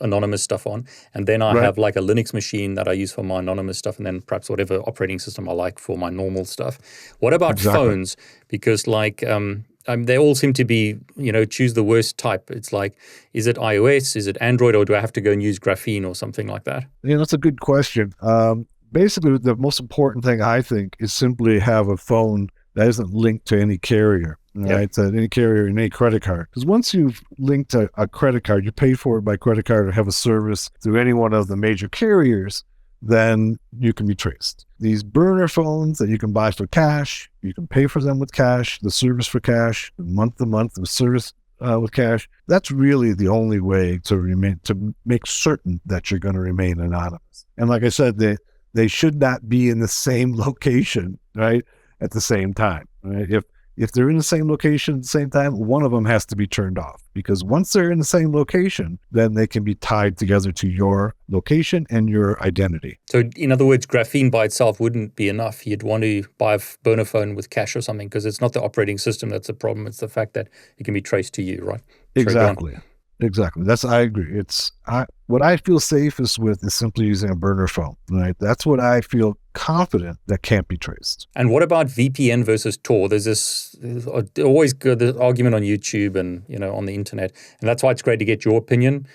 anonymous 0.00 0.44
stuff 0.44 0.64
on, 0.64 0.86
and 1.12 1.26
then 1.26 1.42
I 1.42 1.54
Right. 1.54 1.64
have 1.64 1.76
like 1.76 1.96
a 1.96 2.00
Linux 2.00 2.32
machine 2.32 2.74
that 2.74 2.86
I 2.86 2.92
use 2.92 3.10
for 3.12 3.24
my 3.24 3.40
anonymous 3.40 3.78
stuff, 3.78 3.96
and 3.98 4.06
then 4.06 4.20
perhaps 4.22 4.48
whatever 4.48 4.76
operating 4.86 5.18
system 5.18 5.48
I 5.48 5.52
like 5.52 5.80
for 5.80 5.98
my 5.98 6.08
normal 6.08 6.44
stuff. 6.44 6.78
What 7.18 7.34
about 7.34 7.52
Exactly. 7.52 7.80
phones? 7.88 8.16
Because 8.46 8.86
like 8.86 9.24
um, 9.26 9.64
um, 9.88 10.04
they 10.04 10.16
all 10.18 10.34
seem 10.34 10.52
to 10.52 10.64
be, 10.64 10.96
you 11.16 11.32
know, 11.32 11.44
choose 11.44 11.74
the 11.74 11.82
worst 11.82 12.18
type. 12.18 12.50
It's 12.50 12.72
like, 12.72 12.96
is 13.32 13.46
it 13.46 13.56
iOS? 13.56 14.14
Is 14.14 14.26
it 14.26 14.36
Android? 14.40 14.76
Or 14.76 14.84
do 14.84 14.94
I 14.94 15.00
have 15.00 15.12
to 15.14 15.20
go 15.20 15.32
and 15.32 15.42
use 15.42 15.58
Graphene 15.58 16.06
or 16.06 16.14
something 16.14 16.46
like 16.46 16.64
that? 16.64 16.84
Know, 17.02 17.18
that's 17.18 17.32
a 17.32 17.38
good 17.38 17.60
question. 17.60 18.12
Um, 18.20 18.66
basically, 18.92 19.36
the 19.38 19.56
most 19.56 19.80
important 19.80 20.24
thing 20.24 20.40
I 20.42 20.62
think 20.62 20.94
is 21.00 21.12
simply 21.12 21.58
have 21.58 21.88
a 21.88 21.96
phone 21.96 22.48
that 22.74 22.86
isn't 22.86 23.12
linked 23.12 23.46
to 23.46 23.60
any 23.60 23.78
carrier, 23.78 24.38
Yep. 24.54 24.70
right? 24.70 24.92
To 24.92 25.02
any 25.06 25.28
carrier 25.28 25.66
and 25.66 25.78
any 25.78 25.88
credit 25.90 26.22
card. 26.22 26.46
Because 26.50 26.64
once 26.66 26.92
you've 26.94 27.20
linked 27.38 27.74
a, 27.74 27.88
a 27.96 28.06
credit 28.06 28.44
card, 28.44 28.64
you 28.64 28.72
pay 28.72 28.94
for 28.94 29.18
it 29.18 29.22
by 29.22 29.36
credit 29.36 29.64
card 29.64 29.88
or 29.88 29.92
have 29.92 30.06
a 30.06 30.12
service 30.12 30.70
through 30.82 31.00
any 31.00 31.12
one 31.12 31.32
of 31.32 31.48
the 31.48 31.56
major 31.56 31.88
carriers, 31.88 32.64
then 33.00 33.58
you 33.78 33.92
can 33.92 34.06
be 34.06 34.14
traced. 34.14 34.66
These 34.80 35.02
burner 35.02 35.48
phones 35.48 35.98
that 35.98 36.08
you 36.08 36.18
can 36.18 36.32
buy 36.32 36.50
for 36.50 36.66
cash, 36.66 37.30
you 37.42 37.54
can 37.54 37.66
pay 37.66 37.86
for 37.86 38.00
them 38.00 38.18
with 38.18 38.32
cash, 38.32 38.78
the 38.80 38.90
service 38.90 39.26
for 39.26 39.40
cash, 39.40 39.92
month 39.98 40.36
to 40.38 40.46
month, 40.46 40.74
the 40.74 40.86
service 40.86 41.32
uh, 41.60 41.78
with 41.80 41.92
cash. 41.92 42.28
That's 42.46 42.70
really 42.70 43.12
the 43.14 43.28
only 43.28 43.60
way 43.60 43.98
to 44.04 44.16
remain 44.16 44.60
to 44.64 44.94
make 45.04 45.26
certain 45.26 45.80
that 45.86 46.10
you're 46.10 46.20
going 46.20 46.34
to 46.34 46.40
remain 46.40 46.80
anonymous. 46.80 47.46
And 47.56 47.68
like 47.68 47.84
I 47.84 47.88
said, 47.88 48.18
they 48.18 48.36
they 48.74 48.88
should 48.88 49.16
not 49.16 49.48
be 49.48 49.70
in 49.70 49.80
the 49.80 49.88
same 49.88 50.36
location, 50.36 51.18
right, 51.34 51.64
at 52.00 52.10
the 52.10 52.20
same 52.20 52.54
time. 52.54 52.88
Right? 53.02 53.30
If 53.30 53.44
if 53.78 53.92
they're 53.92 54.10
in 54.10 54.16
the 54.16 54.22
same 54.22 54.48
location 54.48 54.96
at 54.96 55.02
the 55.02 55.08
same 55.08 55.30
time, 55.30 55.58
one 55.58 55.82
of 55.82 55.92
them 55.92 56.04
has 56.04 56.26
to 56.26 56.36
be 56.36 56.46
turned 56.46 56.78
off 56.78 57.02
because 57.14 57.44
once 57.44 57.72
they're 57.72 57.92
in 57.92 57.98
the 57.98 58.04
same 58.04 58.32
location, 58.32 58.98
then 59.12 59.34
they 59.34 59.46
can 59.46 59.62
be 59.62 59.76
tied 59.76 60.18
together 60.18 60.50
to 60.52 60.68
your 60.68 61.14
location 61.28 61.86
and 61.88 62.08
your 62.08 62.42
identity. 62.42 62.98
So, 63.08 63.22
in 63.36 63.52
other 63.52 63.64
words, 63.64 63.86
graphene 63.86 64.30
by 64.30 64.46
itself 64.46 64.80
wouldn't 64.80 65.14
be 65.14 65.28
enough. 65.28 65.66
You'd 65.66 65.84
want 65.84 66.02
to 66.02 66.24
buy 66.38 66.54
a 66.54 67.04
phone 67.04 67.34
with 67.34 67.50
cash 67.50 67.76
or 67.76 67.80
something 67.80 68.08
because 68.08 68.26
it's 68.26 68.40
not 68.40 68.52
the 68.52 68.62
operating 68.62 68.98
system 68.98 69.28
that's 69.28 69.46
the 69.46 69.54
problem. 69.54 69.86
It's 69.86 69.98
the 69.98 70.08
fact 70.08 70.34
that 70.34 70.48
it 70.76 70.84
can 70.84 70.94
be 70.94 71.00
traced 71.00 71.34
to 71.34 71.42
you, 71.42 71.62
right? 71.62 71.80
Sorry, 72.16 72.34
go 72.34 72.40
on. 72.40 72.50
Exactly. 72.50 72.78
Exactly. 73.20 73.64
That's 73.64 73.84
I 73.84 74.00
agree. 74.00 74.38
It's 74.38 74.70
I 74.86 75.04
what 75.26 75.42
I 75.42 75.56
feel 75.56 75.80
safest 75.80 76.38
with 76.38 76.62
is 76.62 76.74
simply 76.74 77.06
using 77.06 77.30
a 77.30 77.34
burner 77.34 77.66
phone. 77.66 77.96
Right. 78.10 78.36
That's 78.38 78.64
what 78.64 78.78
I 78.78 79.00
feel 79.00 79.36
confident 79.58 80.18
that 80.28 80.42
can't 80.42 80.68
be 80.68 80.76
traced. 80.76 81.26
And 81.34 81.50
what 81.50 81.64
about 81.64 81.88
VPN 81.88 82.44
versus 82.44 82.76
Tor? 82.76 83.08
There's 83.08 83.24
this 83.24 83.74
there's 83.80 84.06
always 84.38 84.72
good 84.72 85.02
argument 85.18 85.56
on 85.56 85.62
YouTube 85.62 86.14
and 86.14 86.44
you 86.48 86.58
know 86.60 86.72
on 86.74 86.86
the 86.86 86.94
internet, 86.94 87.32
and 87.60 87.68
that's 87.68 87.82
why 87.82 87.90
it's 87.90 88.00
great 88.00 88.20
to 88.20 88.24
get 88.24 88.44
your 88.44 88.56
opinion 88.56 89.08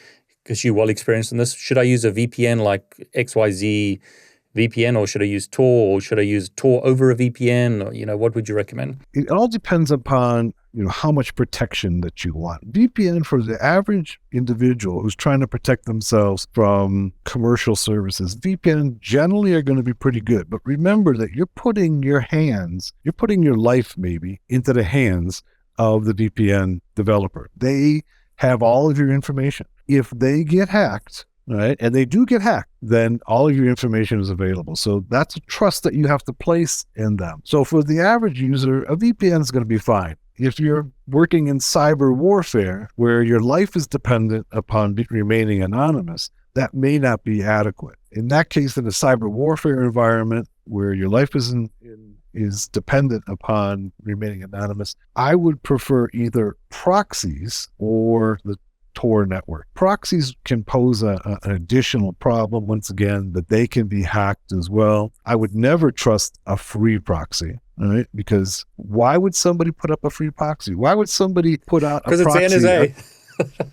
because 0.43 0.65
you're 0.65 0.73
well 0.73 0.89
experienced 0.89 1.31
in 1.31 1.37
this. 1.37 1.53
Should 1.53 1.77
I 1.77 1.83
use 1.83 2.03
a 2.03 2.11
VPN 2.11 2.59
like 2.61 3.09
XYZ 3.15 4.01
VPN, 4.55 4.97
or 4.97 5.07
should 5.07 5.21
I 5.21 5.25
use 5.25 5.47
Tor, 5.47 5.95
or 5.95 6.01
should 6.01 6.19
I 6.19 6.23
use 6.23 6.49
Tor 6.55 6.85
over 6.85 7.11
a 7.11 7.15
VPN? 7.15 7.87
Or, 7.87 7.93
you 7.93 8.05
know, 8.05 8.17
what 8.17 8.35
would 8.35 8.47
you 8.47 8.55
recommend? 8.55 9.01
It 9.13 9.29
all 9.29 9.47
depends 9.47 9.91
upon 9.91 10.53
you 10.73 10.83
know 10.83 10.89
how 10.89 11.11
much 11.11 11.35
protection 11.35 12.01
that 12.01 12.25
you 12.25 12.33
want. 12.33 12.71
VPN 12.71 13.25
for 13.25 13.41
the 13.41 13.63
average 13.63 14.19
individual 14.31 15.01
who's 15.01 15.15
trying 15.15 15.39
to 15.39 15.47
protect 15.47 15.85
themselves 15.85 16.47
from 16.53 17.13
commercial 17.25 17.75
services, 17.75 18.35
VPN 18.35 18.99
generally 18.99 19.53
are 19.53 19.61
going 19.61 19.77
to 19.77 19.83
be 19.83 19.93
pretty 19.93 20.19
good. 20.19 20.49
But 20.49 20.61
remember 20.65 21.15
that 21.17 21.31
you're 21.31 21.45
putting 21.45 22.01
your 22.01 22.21
hands, 22.21 22.91
you're 23.03 23.13
putting 23.13 23.43
your 23.43 23.57
life 23.57 23.95
maybe 23.97 24.41
into 24.49 24.73
the 24.73 24.83
hands 24.83 25.43
of 25.77 26.05
the 26.05 26.13
VPN 26.13 26.79
developer. 26.95 27.49
They 27.55 28.01
have 28.37 28.63
all 28.63 28.89
of 28.89 28.97
your 28.97 29.11
information. 29.11 29.67
If 29.87 30.09
they 30.09 30.43
get 30.43 30.69
hacked, 30.69 31.25
right, 31.47 31.77
and 31.79 31.93
they 31.93 32.05
do 32.05 32.25
get 32.25 32.41
hacked, 32.41 32.69
then 32.81 33.19
all 33.27 33.49
of 33.49 33.55
your 33.55 33.67
information 33.67 34.19
is 34.19 34.29
available. 34.29 34.75
So 34.75 35.05
that's 35.09 35.35
a 35.35 35.41
trust 35.41 35.83
that 35.83 35.93
you 35.93 36.07
have 36.07 36.23
to 36.23 36.33
place 36.33 36.85
in 36.95 37.17
them. 37.17 37.41
So 37.43 37.63
for 37.63 37.83
the 37.83 37.99
average 37.99 38.39
user, 38.39 38.83
a 38.83 38.95
VPN 38.95 39.41
is 39.41 39.51
going 39.51 39.63
to 39.63 39.67
be 39.67 39.77
fine. 39.77 40.15
If 40.35 40.59
you're 40.59 40.89
working 41.07 41.47
in 41.47 41.59
cyber 41.59 42.15
warfare 42.15 42.89
where 42.95 43.21
your 43.21 43.39
life 43.39 43.75
is 43.75 43.87
dependent 43.87 44.47
upon 44.51 44.95
remaining 45.09 45.61
anonymous, 45.61 46.31
that 46.55 46.73
may 46.73 46.97
not 46.99 47.23
be 47.23 47.43
adequate. 47.43 47.97
In 48.11 48.27
that 48.29 48.49
case, 48.49 48.77
in 48.77 48.85
a 48.85 48.89
cyber 48.89 49.29
warfare 49.29 49.83
environment 49.83 50.47
where 50.65 50.93
your 50.93 51.09
life 51.09 51.35
is 51.35 51.51
in, 51.51 51.69
is 52.33 52.67
dependent 52.69 53.23
upon 53.27 53.91
remaining 54.03 54.43
anonymous, 54.43 54.95
I 55.15 55.35
would 55.35 55.61
prefer 55.61 56.09
either 56.13 56.57
proxies 56.69 57.67
or 57.77 58.39
the 58.43 58.57
Tor 58.93 59.25
network. 59.25 59.67
Proxies 59.73 60.35
can 60.45 60.63
pose 60.63 61.03
a, 61.03 61.19
a- 61.25 61.39
an 61.49 61.51
additional 61.51 62.13
problem, 62.13 62.67
once 62.67 62.89
again, 62.89 63.33
that 63.33 63.49
they 63.49 63.67
can 63.67 63.87
be 63.87 64.03
hacked 64.03 64.51
as 64.51 64.69
well. 64.69 65.11
I 65.25 65.35
would 65.35 65.55
never 65.55 65.91
trust 65.91 66.39
a 66.45 66.57
free 66.57 66.99
proxy, 66.99 67.59
all 67.81 67.87
right? 67.89 68.07
Because 68.15 68.65
why 68.75 69.17
would 69.17 69.35
somebody 69.35 69.71
put 69.71 69.91
up 69.91 70.03
a 70.03 70.09
free 70.09 70.29
proxy? 70.29 70.75
Why 70.75 70.93
would 70.93 71.09
somebody 71.09 71.57
put 71.57 71.83
out 71.83 72.03
a 72.05 72.07
uh, 72.07 72.09
Because 72.17 72.21
it's 72.51 72.63
the? 72.63 72.69
NSA. 72.69 73.09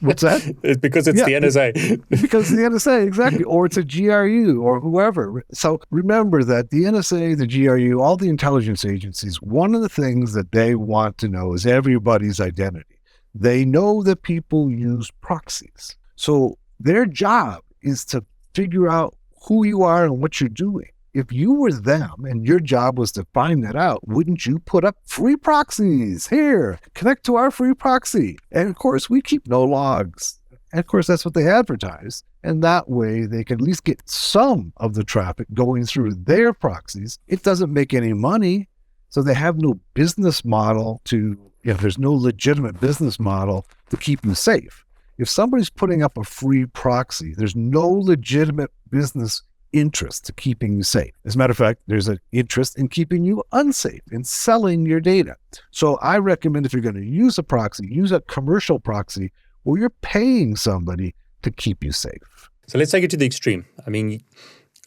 What's 0.00 0.22
that? 0.22 0.56
It's 0.62 0.80
because 0.80 1.06
it's 1.06 1.18
Yeah. 1.18 1.26
the 1.26 1.46
NSA. 1.46 2.02
because 2.22 2.48
the 2.50 2.56
NSA, 2.62 3.06
exactly, 3.06 3.44
or 3.44 3.66
it's 3.66 3.76
a 3.76 3.84
GRU 3.84 4.62
or 4.62 4.80
whoever. 4.80 5.44
So 5.52 5.80
remember 5.90 6.42
that 6.44 6.70
the 6.70 6.84
NSA, 6.84 7.36
the 7.36 7.46
GRU, 7.46 8.00
all 8.00 8.16
the 8.16 8.30
intelligence 8.30 8.86
agencies, 8.86 9.36
one 9.42 9.74
of 9.74 9.82
the 9.82 9.90
things 9.90 10.32
that 10.32 10.52
they 10.52 10.74
want 10.76 11.18
to 11.18 11.28
know 11.28 11.52
is 11.52 11.66
everybody's 11.66 12.40
identity. 12.40 12.89
They 13.34 13.64
know 13.64 14.02
that 14.02 14.22
people 14.22 14.70
use 14.70 15.10
proxies. 15.20 15.96
So 16.16 16.58
their 16.78 17.06
job 17.06 17.62
is 17.82 18.04
to 18.06 18.24
figure 18.54 18.88
out 18.88 19.16
who 19.46 19.64
you 19.64 19.82
are 19.82 20.04
and 20.04 20.20
what 20.20 20.40
you're 20.40 20.48
doing. 20.48 20.88
If 21.12 21.32
you 21.32 21.52
were 21.54 21.72
them 21.72 22.24
and 22.24 22.46
your 22.46 22.60
job 22.60 22.98
was 22.98 23.10
to 23.12 23.26
find 23.34 23.64
that 23.64 23.74
out, 23.74 24.06
wouldn't 24.06 24.46
you 24.46 24.60
put 24.60 24.84
up 24.84 24.96
free 25.04 25.36
proxies? 25.36 26.28
Here, 26.28 26.78
connect 26.94 27.24
to 27.26 27.36
our 27.36 27.50
free 27.50 27.74
proxy. 27.74 28.38
And 28.52 28.68
of 28.68 28.76
course, 28.76 29.10
we 29.10 29.20
keep 29.20 29.46
no 29.48 29.64
logs. 29.64 30.38
And 30.72 30.78
of 30.78 30.86
course, 30.86 31.08
that's 31.08 31.24
what 31.24 31.34
they 31.34 31.48
advertise. 31.48 32.22
And 32.44 32.62
that 32.62 32.88
way, 32.88 33.26
they 33.26 33.44
can 33.44 33.58
at 33.58 33.60
least 33.60 33.84
get 33.84 34.08
some 34.08 34.72
of 34.76 34.94
the 34.94 35.04
traffic 35.04 35.48
going 35.52 35.84
through 35.84 36.14
their 36.14 36.52
proxies. 36.52 37.18
It 37.26 37.42
doesn't 37.42 37.72
make 37.72 37.92
any 37.92 38.12
money. 38.12 38.68
So 39.10 39.22
they 39.22 39.34
have 39.34 39.58
no 39.58 39.78
business 39.94 40.44
model 40.44 41.00
to, 41.04 41.16
you 41.16 41.72
know, 41.72 41.74
there's 41.74 41.98
no 41.98 42.12
legitimate 42.12 42.80
business 42.80 43.20
model 43.20 43.66
to 43.90 43.96
keep 43.96 44.24
you 44.24 44.34
safe. 44.34 44.84
If 45.18 45.28
somebody's 45.28 45.68
putting 45.68 46.02
up 46.02 46.16
a 46.16 46.24
free 46.24 46.64
proxy, 46.66 47.34
there's 47.34 47.54
no 47.54 47.88
legitimate 47.88 48.70
business 48.90 49.42
interest 49.72 50.24
to 50.26 50.32
keeping 50.32 50.76
you 50.76 50.82
safe. 50.82 51.12
As 51.24 51.34
a 51.34 51.38
matter 51.38 51.50
of 51.50 51.56
fact, 51.56 51.80
there's 51.86 52.08
an 52.08 52.18
interest 52.32 52.78
in 52.78 52.88
keeping 52.88 53.24
you 53.24 53.42
unsafe, 53.52 54.00
in 54.10 54.24
selling 54.24 54.86
your 54.86 55.00
data. 55.00 55.36
So 55.70 55.96
I 55.96 56.18
recommend 56.18 56.66
if 56.66 56.72
you're 56.72 56.82
going 56.82 56.94
to 56.94 57.04
use 57.04 57.38
a 57.38 57.42
proxy, 57.42 57.86
use 57.86 58.12
a 58.12 58.20
commercial 58.22 58.80
proxy 58.80 59.32
where 59.64 59.78
you're 59.78 59.90
paying 59.90 60.56
somebody 60.56 61.14
to 61.42 61.50
keep 61.50 61.84
you 61.84 61.92
safe. 61.92 62.50
So 62.66 62.78
let's 62.78 62.92
take 62.92 63.04
it 63.04 63.10
to 63.10 63.16
the 63.16 63.26
extreme. 63.26 63.66
I 63.86 63.90
mean, 63.90 64.22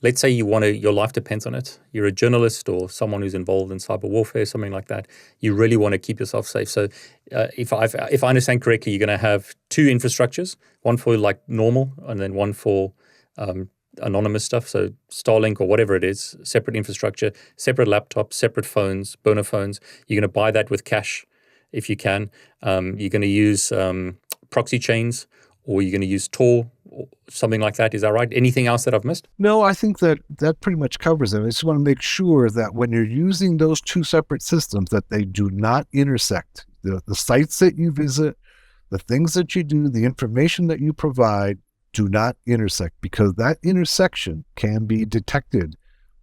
let's 0.03 0.21
say 0.21 0.29
you 0.29 0.45
want 0.45 0.63
to, 0.63 0.75
your 0.75 0.93
life 0.93 1.13
depends 1.13 1.45
on 1.47 1.55
it. 1.55 1.79
You're 1.91 2.05
a 2.05 2.11
journalist 2.11 2.69
or 2.69 2.89
someone 2.89 3.21
who's 3.21 3.33
involved 3.33 3.71
in 3.71 3.79
cyber 3.79 4.03
warfare, 4.09 4.45
something 4.45 4.71
like 4.71 4.87
that. 4.89 5.07
You 5.39 5.55
really 5.55 5.77
want 5.77 5.93
to 5.93 5.97
keep 5.97 6.19
yourself 6.19 6.45
safe. 6.45 6.69
So, 6.69 6.89
uh, 7.31 7.47
if 7.57 7.73
I 7.73 7.85
if 8.11 8.23
I 8.23 8.29
understand 8.29 8.61
correctly, 8.61 8.91
you're 8.91 8.99
going 8.99 9.17
to 9.17 9.17
have 9.17 9.55
two 9.69 9.87
infrastructures: 9.87 10.55
one 10.81 10.97
for 10.97 11.17
like 11.17 11.41
normal, 11.47 11.93
and 12.05 12.19
then 12.19 12.33
one 12.33 12.53
for 12.53 12.93
um, 13.37 13.69
anonymous 14.01 14.43
stuff. 14.43 14.67
So 14.67 14.93
Starlink 15.09 15.59
or 15.59 15.67
whatever 15.67 15.95
it 15.95 16.03
is, 16.03 16.35
separate 16.43 16.75
infrastructure, 16.75 17.31
separate 17.55 17.87
laptops, 17.87 18.33
separate 18.33 18.65
phones, 18.65 19.15
burner 19.15 19.43
phones. 19.43 19.79
You're 20.07 20.19
going 20.19 20.29
to 20.29 20.33
buy 20.33 20.51
that 20.51 20.69
with 20.69 20.83
cash 20.83 21.25
if 21.71 21.89
you 21.89 21.95
can. 21.95 22.29
Um, 22.61 22.97
you're 22.97 23.09
going 23.09 23.21
to 23.21 23.27
use 23.27 23.71
um, 23.71 24.17
proxy 24.49 24.79
chains, 24.79 25.27
or 25.63 25.81
you're 25.81 25.91
going 25.91 26.01
to 26.01 26.07
use 26.07 26.27
Tor, 26.27 26.69
or 26.82 26.82
something 27.29 27.61
like 27.61 27.75
that. 27.75 27.93
Is 27.93 28.01
that 28.01 28.13
right? 28.13 28.29
Anything 28.31 28.67
else 28.67 28.85
that 28.85 28.93
I've 28.93 29.03
missed? 29.03 29.27
No, 29.37 29.61
I 29.61 29.73
think 29.73 29.99
that 29.99 30.19
that 30.39 30.61
pretty 30.61 30.77
much 30.77 30.99
covers 30.99 31.33
it. 31.33 31.41
I 31.41 31.45
just 31.45 31.63
want 31.63 31.77
to 31.77 31.83
make 31.83 32.01
sure 32.01 32.49
that 32.49 32.73
when 32.73 32.91
you're 32.91 33.03
using 33.03 33.57
those 33.57 33.81
two 33.81 34.03
separate 34.03 34.41
systems, 34.41 34.89
that 34.89 35.09
they 35.09 35.23
do 35.23 35.49
not 35.49 35.87
intersect. 35.93 36.65
The, 36.83 37.01
the 37.05 37.15
sites 37.15 37.59
that 37.59 37.77
you 37.77 37.91
visit, 37.91 38.37
the 38.89 38.99
things 38.99 39.33
that 39.33 39.55
you 39.55 39.63
do, 39.63 39.89
the 39.89 40.05
information 40.05 40.67
that 40.67 40.79
you 40.79 40.93
provide 40.93 41.59
do 41.93 42.09
not 42.09 42.35
intersect 42.45 42.95
because 43.01 43.35
that 43.35 43.57
intersection 43.63 44.43
can 44.55 44.85
be 44.85 45.05
detected 45.05 45.75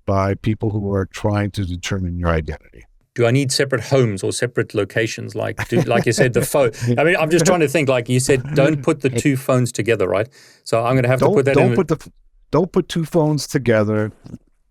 by 0.04 0.34
people 0.34 0.70
who 0.70 0.92
are 0.92 1.06
trying 1.06 1.50
to 1.52 1.64
determine 1.64 2.18
your 2.18 2.30
identity. 2.30 2.84
Do 3.14 3.26
I 3.26 3.30
need 3.30 3.50
separate 3.52 3.82
homes 3.82 4.22
or 4.22 4.32
separate 4.32 4.74
locations? 4.74 5.34
Like, 5.34 5.68
do, 5.68 5.80
like 5.82 6.06
you 6.06 6.12
said, 6.12 6.32
the 6.32 6.42
phone. 6.42 6.70
I 6.98 7.04
mean, 7.04 7.16
I'm 7.16 7.30
just 7.30 7.44
trying 7.44 7.60
to 7.60 7.68
think. 7.68 7.88
Like 7.88 8.08
you 8.08 8.20
said, 8.20 8.42
don't 8.54 8.82
put 8.82 9.00
the 9.00 9.10
two 9.10 9.36
phones 9.36 9.72
together, 9.72 10.08
right? 10.08 10.28
So 10.64 10.84
I'm 10.84 10.94
going 10.94 11.02
to 11.02 11.08
have 11.08 11.18
to 11.18 11.24
Don't 11.26 11.34
put 11.34 11.44
that 11.46 11.54
don't 11.54 11.70
in. 11.70 11.76
put 11.76 11.88
the 11.88 12.12
don't 12.50 12.72
put 12.72 12.88
two 12.88 13.04
phones 13.04 13.46
together 13.46 14.12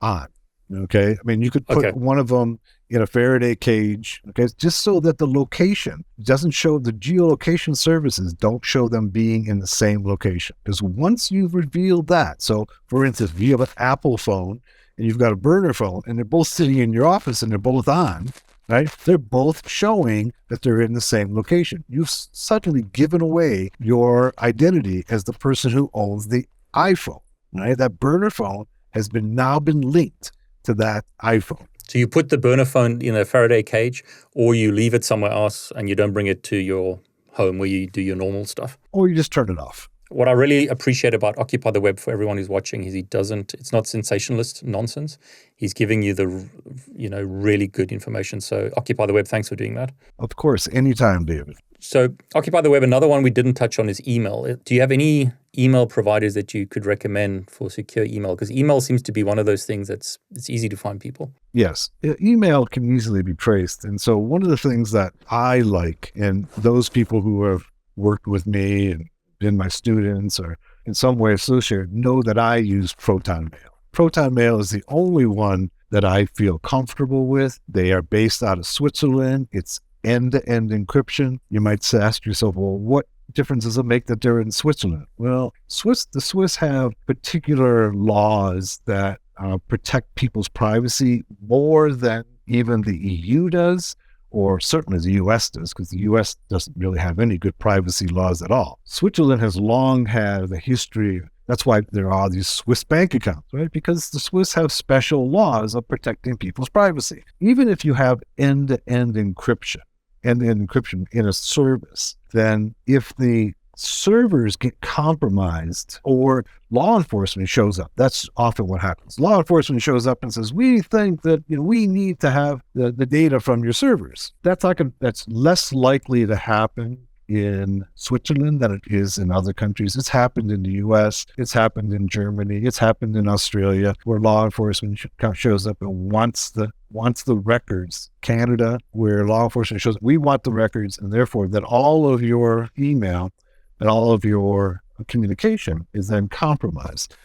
on. 0.02 0.28
Okay. 0.74 1.12
I 1.14 1.24
mean, 1.26 1.42
you 1.42 1.50
could 1.52 1.66
put 1.68 1.78
Okay. 1.86 1.92
one 1.92 2.20
of 2.20 2.28
them 2.28 2.60
in 2.92 3.02
a 3.02 3.08
Faraday 3.08 3.56
cage, 3.56 4.22
okay, 4.30 4.48
just 4.58 4.80
so 4.82 5.00
that 5.00 5.20
the 5.20 5.28
location 5.28 6.04
doesn't 6.24 6.52
show 6.52 6.80
the 6.80 6.92
geolocation 6.92 7.78
services 7.78 8.34
don't 8.34 8.66
show 8.66 8.90
them 8.90 9.10
being 9.10 9.46
in 9.46 9.60
the 9.60 9.68
same 9.68 10.04
location. 10.04 10.56
Because 10.64 10.82
once 10.82 11.30
you've 11.30 11.54
revealed 11.54 12.08
that, 12.08 12.42
so 12.42 12.66
for 12.88 13.06
instance, 13.06 13.32
if 13.32 13.40
you 13.40 13.52
have 13.52 13.62
an 13.62 13.68
Apple 13.78 14.18
phone 14.18 14.62
and 15.00 15.08
you've 15.08 15.18
got 15.18 15.32
a 15.32 15.38
burner 15.38 15.74
phone 15.74 16.02
and 16.06 16.18
they're 16.18 16.26
both 16.26 16.47
sitting 16.47 16.78
in 16.78 16.91
your 16.91 17.08
office 17.08 17.41
and 17.41 17.50
they're 17.50 17.58
both 17.58 17.88
on, 17.88 18.34
right? 18.68 18.93
They're 19.06 19.18
both 19.18 19.68
showing 19.68 20.34
that 20.50 20.62
they're 20.62 20.82
in 20.82 20.91
the 20.91 21.00
same 21.00 21.34
location. 21.34 21.86
You've 21.88 22.10
suddenly 22.10 22.82
given 22.82 23.22
away 23.22 23.70
your 23.80 24.34
identity 24.39 25.06
as 25.10 25.24
the 25.24 25.32
person 25.32 25.72
who 25.72 25.89
owns 25.93 26.28
the 26.28 26.45
iPhone, 26.76 27.22
right? 27.54 27.78
That 27.78 27.97
burner 27.97 28.30
phone 28.30 28.66
has 28.89 29.08
been 29.08 29.34
now 29.34 29.58
been 29.60 29.82
linked 29.82 30.34
to 30.64 30.74
that 30.76 31.06
iPhone. 31.24 31.66
So 31.88 31.97
you 31.97 32.08
put 32.08 32.28
the 32.28 32.38
burner 32.38 32.66
phone 32.66 33.02
in 33.02 33.16
a 33.16 33.24
Faraday 33.24 33.64
cage, 33.64 34.04
or 34.36 34.54
you 34.54 34.72
leave 34.72 34.93
it 34.93 35.06
somewhere 35.06 35.32
else 35.32 35.72
and 35.76 35.88
you 35.88 35.95
don't 35.95 36.12
bring 36.12 36.28
it 36.28 36.43
to 36.43 36.58
your 36.58 37.00
home 37.34 37.58
where 37.58 37.70
you 37.70 37.88
do 37.88 38.02
your 38.02 38.18
normal 38.18 38.45
stuff. 38.45 38.78
Or 38.91 39.08
you 39.08 39.16
just 39.16 39.32
turn 39.32 39.50
it 39.50 39.58
off. 39.58 39.89
What 40.10 40.28
I 40.28 40.32
really 40.32 40.68
appreciate 40.68 41.14
about 41.14 41.38
Occupy 41.38 41.72
the 41.72 41.82
Web 41.82 41.99
for 41.99 42.12
everyone 42.12 42.38
who's 42.38 42.49
watching 42.49 42.84
is 42.84 42.93
he 42.93 43.03
doesn't. 43.03 43.53
It's 43.53 43.72
not 43.72 43.86
sensationalist 43.86 44.64
nonsense. 44.64 45.20
He's 45.55 45.74
giving 45.74 46.01
you 46.01 46.16
the, 46.16 46.49
you 46.95 47.10
know, 47.10 47.22
really 47.22 47.68
good 47.68 47.91
information. 47.91 48.41
So 48.41 48.72
Occupy 48.76 49.05
the 49.05 49.14
Web. 49.14 49.28
Thanks 49.28 49.49
for 49.49 49.55
doing 49.55 49.76
that. 49.76 49.91
Of 50.18 50.36
course, 50.36 50.68
anytime, 50.72 51.26
David. 51.26 51.57
So 51.80 52.10
Occupy 52.34 52.62
the 52.62 52.72
Web. 52.72 52.82
Another 52.82 53.07
one 53.07 53.22
we 53.22 53.30
didn't 53.30 53.53
touch 53.53 53.78
on 53.78 53.88
is 53.88 54.05
email. 54.07 54.47
Uh, 54.49 54.55
Do 54.66 54.74
you 54.74 54.82
have 54.82 54.91
any 54.91 55.32
email 55.57 55.86
providers 55.86 56.34
that 56.34 56.55
you 56.55 56.66
could 56.66 56.88
recommend 56.88 57.49
for 57.51 57.70
secure 57.70 58.05
email? 58.05 58.36
Because 58.36 58.51
email 58.51 58.82
seems 58.82 59.03
to 59.03 59.12
be 59.12 59.24
one 59.24 59.38
of 59.38 59.45
those 59.45 59.66
things 59.66 59.88
that's 59.88 60.18
it's 60.32 60.49
easy 60.49 60.70
to 60.70 60.78
find 60.78 60.99
people. 60.99 61.32
Yes, 61.53 61.91
email 62.20 62.66
can 62.66 62.95
easily 62.95 63.22
be 63.22 63.36
traced. 63.36 63.86
And 63.86 64.01
so, 64.01 64.18
one 64.18 64.41
of 64.41 64.49
the 64.49 64.57
things 64.57 64.91
that 64.91 65.14
I 65.30 65.60
like, 65.60 66.12
and 66.16 66.47
those 66.57 66.89
people 66.89 67.22
who 67.22 67.43
have 67.43 67.64
worked 67.95 68.28
with 68.28 68.47
me 68.47 68.91
and 68.91 69.10
been 69.40 69.58
my 69.58 69.68
students 69.68 70.40
or 70.40 70.58
in 70.86 70.94
some 70.94 71.18
way 71.18 71.34
associated 71.34 71.94
know 71.94 72.22
that 72.22 72.38
I 72.38 72.58
use 72.58 72.94
Proton 72.94 73.50
Mail. 73.52 73.78
Proton 73.92 74.34
Mail 74.34 74.60
is 74.60 74.70
the 74.70 74.84
only 74.90 75.26
one 75.26 75.72
that 75.92 76.06
I 76.06 76.26
feel 76.26 76.60
comfortable 76.60 77.26
with. 77.26 77.60
They 77.68 77.92
are 77.92 78.02
based 78.02 78.44
out 78.44 78.60
of 78.60 78.68
Switzerland. 78.68 79.48
It's 79.52 79.80
end 80.04 80.34
to 80.34 80.48
end 80.48 80.70
encryption. 80.70 81.40
You 81.50 81.62
might 81.62 81.92
ask 81.94 82.26
yourself, 82.26 82.56
well, 82.56 82.78
what 82.78 83.08
difference 83.34 83.64
does 83.64 83.78
it 83.78 83.86
make 83.86 84.06
that 84.06 84.22
they're 84.22 84.40
in 84.40 84.52
Switzerland? 84.52 85.08
Well, 85.18 85.54
Swiss, 85.68 86.06
the 86.06 86.22
Swiss 86.22 86.56
have 86.58 86.94
particular 87.06 87.94
laws 87.94 88.82
that 88.86 89.20
uh, 89.38 89.58
protect 89.68 90.14
people's 90.16 90.50
privacy 90.50 91.24
more 91.48 91.92
than 91.92 92.24
even 92.48 92.82
the 92.82 92.98
EU 92.98 93.50
does, 93.50 93.96
or 94.32 94.60
certainly 94.60 95.00
the 95.00 95.14
US 95.14 95.50
does, 95.50 95.74
because 95.74 95.90
the 95.90 96.02
US 96.02 96.36
doesn't 96.50 96.78
really 96.78 97.00
have 97.00 97.20
any 97.20 97.38
good 97.38 97.58
privacy 97.60 98.08
laws 98.08 98.42
at 98.42 98.52
all. 98.52 98.80
Switzerland 98.84 99.42
has 99.42 99.58
long 99.58 100.06
had 100.06 100.52
a 100.52 100.58
history. 100.58 101.22
That's 101.48 101.66
why 101.66 101.82
there 101.92 102.12
are 102.12 102.30
these 102.30 102.48
Swiss 102.48 102.84
bank 102.84 103.16
accounts, 103.16 103.52
right? 103.52 103.72
Because 103.72 104.12
the 104.12 104.20
Swiss 104.20 104.54
have 104.54 104.72
special 104.72 105.30
laws 105.30 105.74
of 105.74 105.88
protecting 105.88 106.38
people's 106.38 106.70
privacy. 106.70 107.24
Even 107.40 107.68
if 107.68 107.84
you 107.84 107.96
have 107.96 108.22
end 108.38 108.68
to 108.68 108.80
end 108.88 109.16
encryption, 109.16 109.82
end 110.24 110.42
to 110.42 110.48
end 110.48 110.68
encryption 110.68 111.06
in 111.12 111.28
a 111.28 111.34
service, 111.34 112.16
then 112.34 112.76
if 112.86 113.16
the 113.16 113.54
servers 113.80 114.56
get 114.56 114.80
compromised 114.82 116.00
or 116.04 116.46
law 116.70 116.98
enforcement 116.98 117.50
shows 117.50 117.80
up. 117.80 117.92
That's 117.96 118.30
often 118.38 118.68
what 118.68 118.82
happens. 118.82 119.20
Law 119.20 119.38
enforcement 119.40 119.82
shows 119.82 120.06
up 120.08 120.22
and 120.22 120.34
says, 120.34 120.54
"We 120.54 120.82
think 120.82 121.22
that 121.24 121.44
you 121.48 121.58
know 121.58 121.64
we 121.64 121.88
need 121.88 122.20
to 122.22 122.32
have 122.32 122.62
the, 122.74 122.92
the 122.92 123.06
data 123.06 123.40
from 123.40 123.64
your 123.64 123.74
servers." 123.74 124.34
That's 124.44 124.66
that's 125.00 125.28
less 125.28 125.74
likely 125.74 126.26
to 126.26 126.36
happen 126.36 127.08
in 127.30 127.86
Switzerland 127.94 128.60
than 128.60 128.74
it 128.74 128.82
is 128.88 129.18
in 129.20 129.32
other 129.32 129.54
countries. 129.54 129.96
It's 129.96 130.10
happened 130.10 130.52
in 130.52 130.64
the 130.64 130.72
U.S. 130.72 131.28
It's 131.38 131.54
happened 131.54 131.94
in 131.94 132.08
Germany. 132.08 132.66
It's 132.66 132.80
happened 132.80 133.16
in 133.16 133.28
Australia, 133.28 133.94
where 134.04 134.20
law 134.20 134.44
enforcement 134.44 134.98
sh- 134.98 135.06
shows 135.34 135.68
up 135.68 135.78
and 135.82 136.12
wants 136.12 136.50
the 136.50 136.72
wants 136.92 137.24
the 137.24 137.36
records. 137.36 138.10
Canada, 138.22 138.80
where 138.92 139.26
law 139.26 139.44
enforcement 139.44 139.80
shows, 139.80 139.96
up, 139.96 140.02
we 140.02 140.18
want 140.18 140.44
the 140.44 140.52
records, 140.52 140.98
and 140.98 141.14
therefore 141.14 141.48
that 141.48 141.64
all 141.64 142.12
of 142.12 142.24
your 142.24 142.70
email 142.78 143.32
and 143.80 143.90
all 143.90 144.12
of 144.12 144.26
your 144.26 144.82
communication 145.08 145.88
is 145.94 146.08
then 146.08 146.28
compromised. 146.28 147.16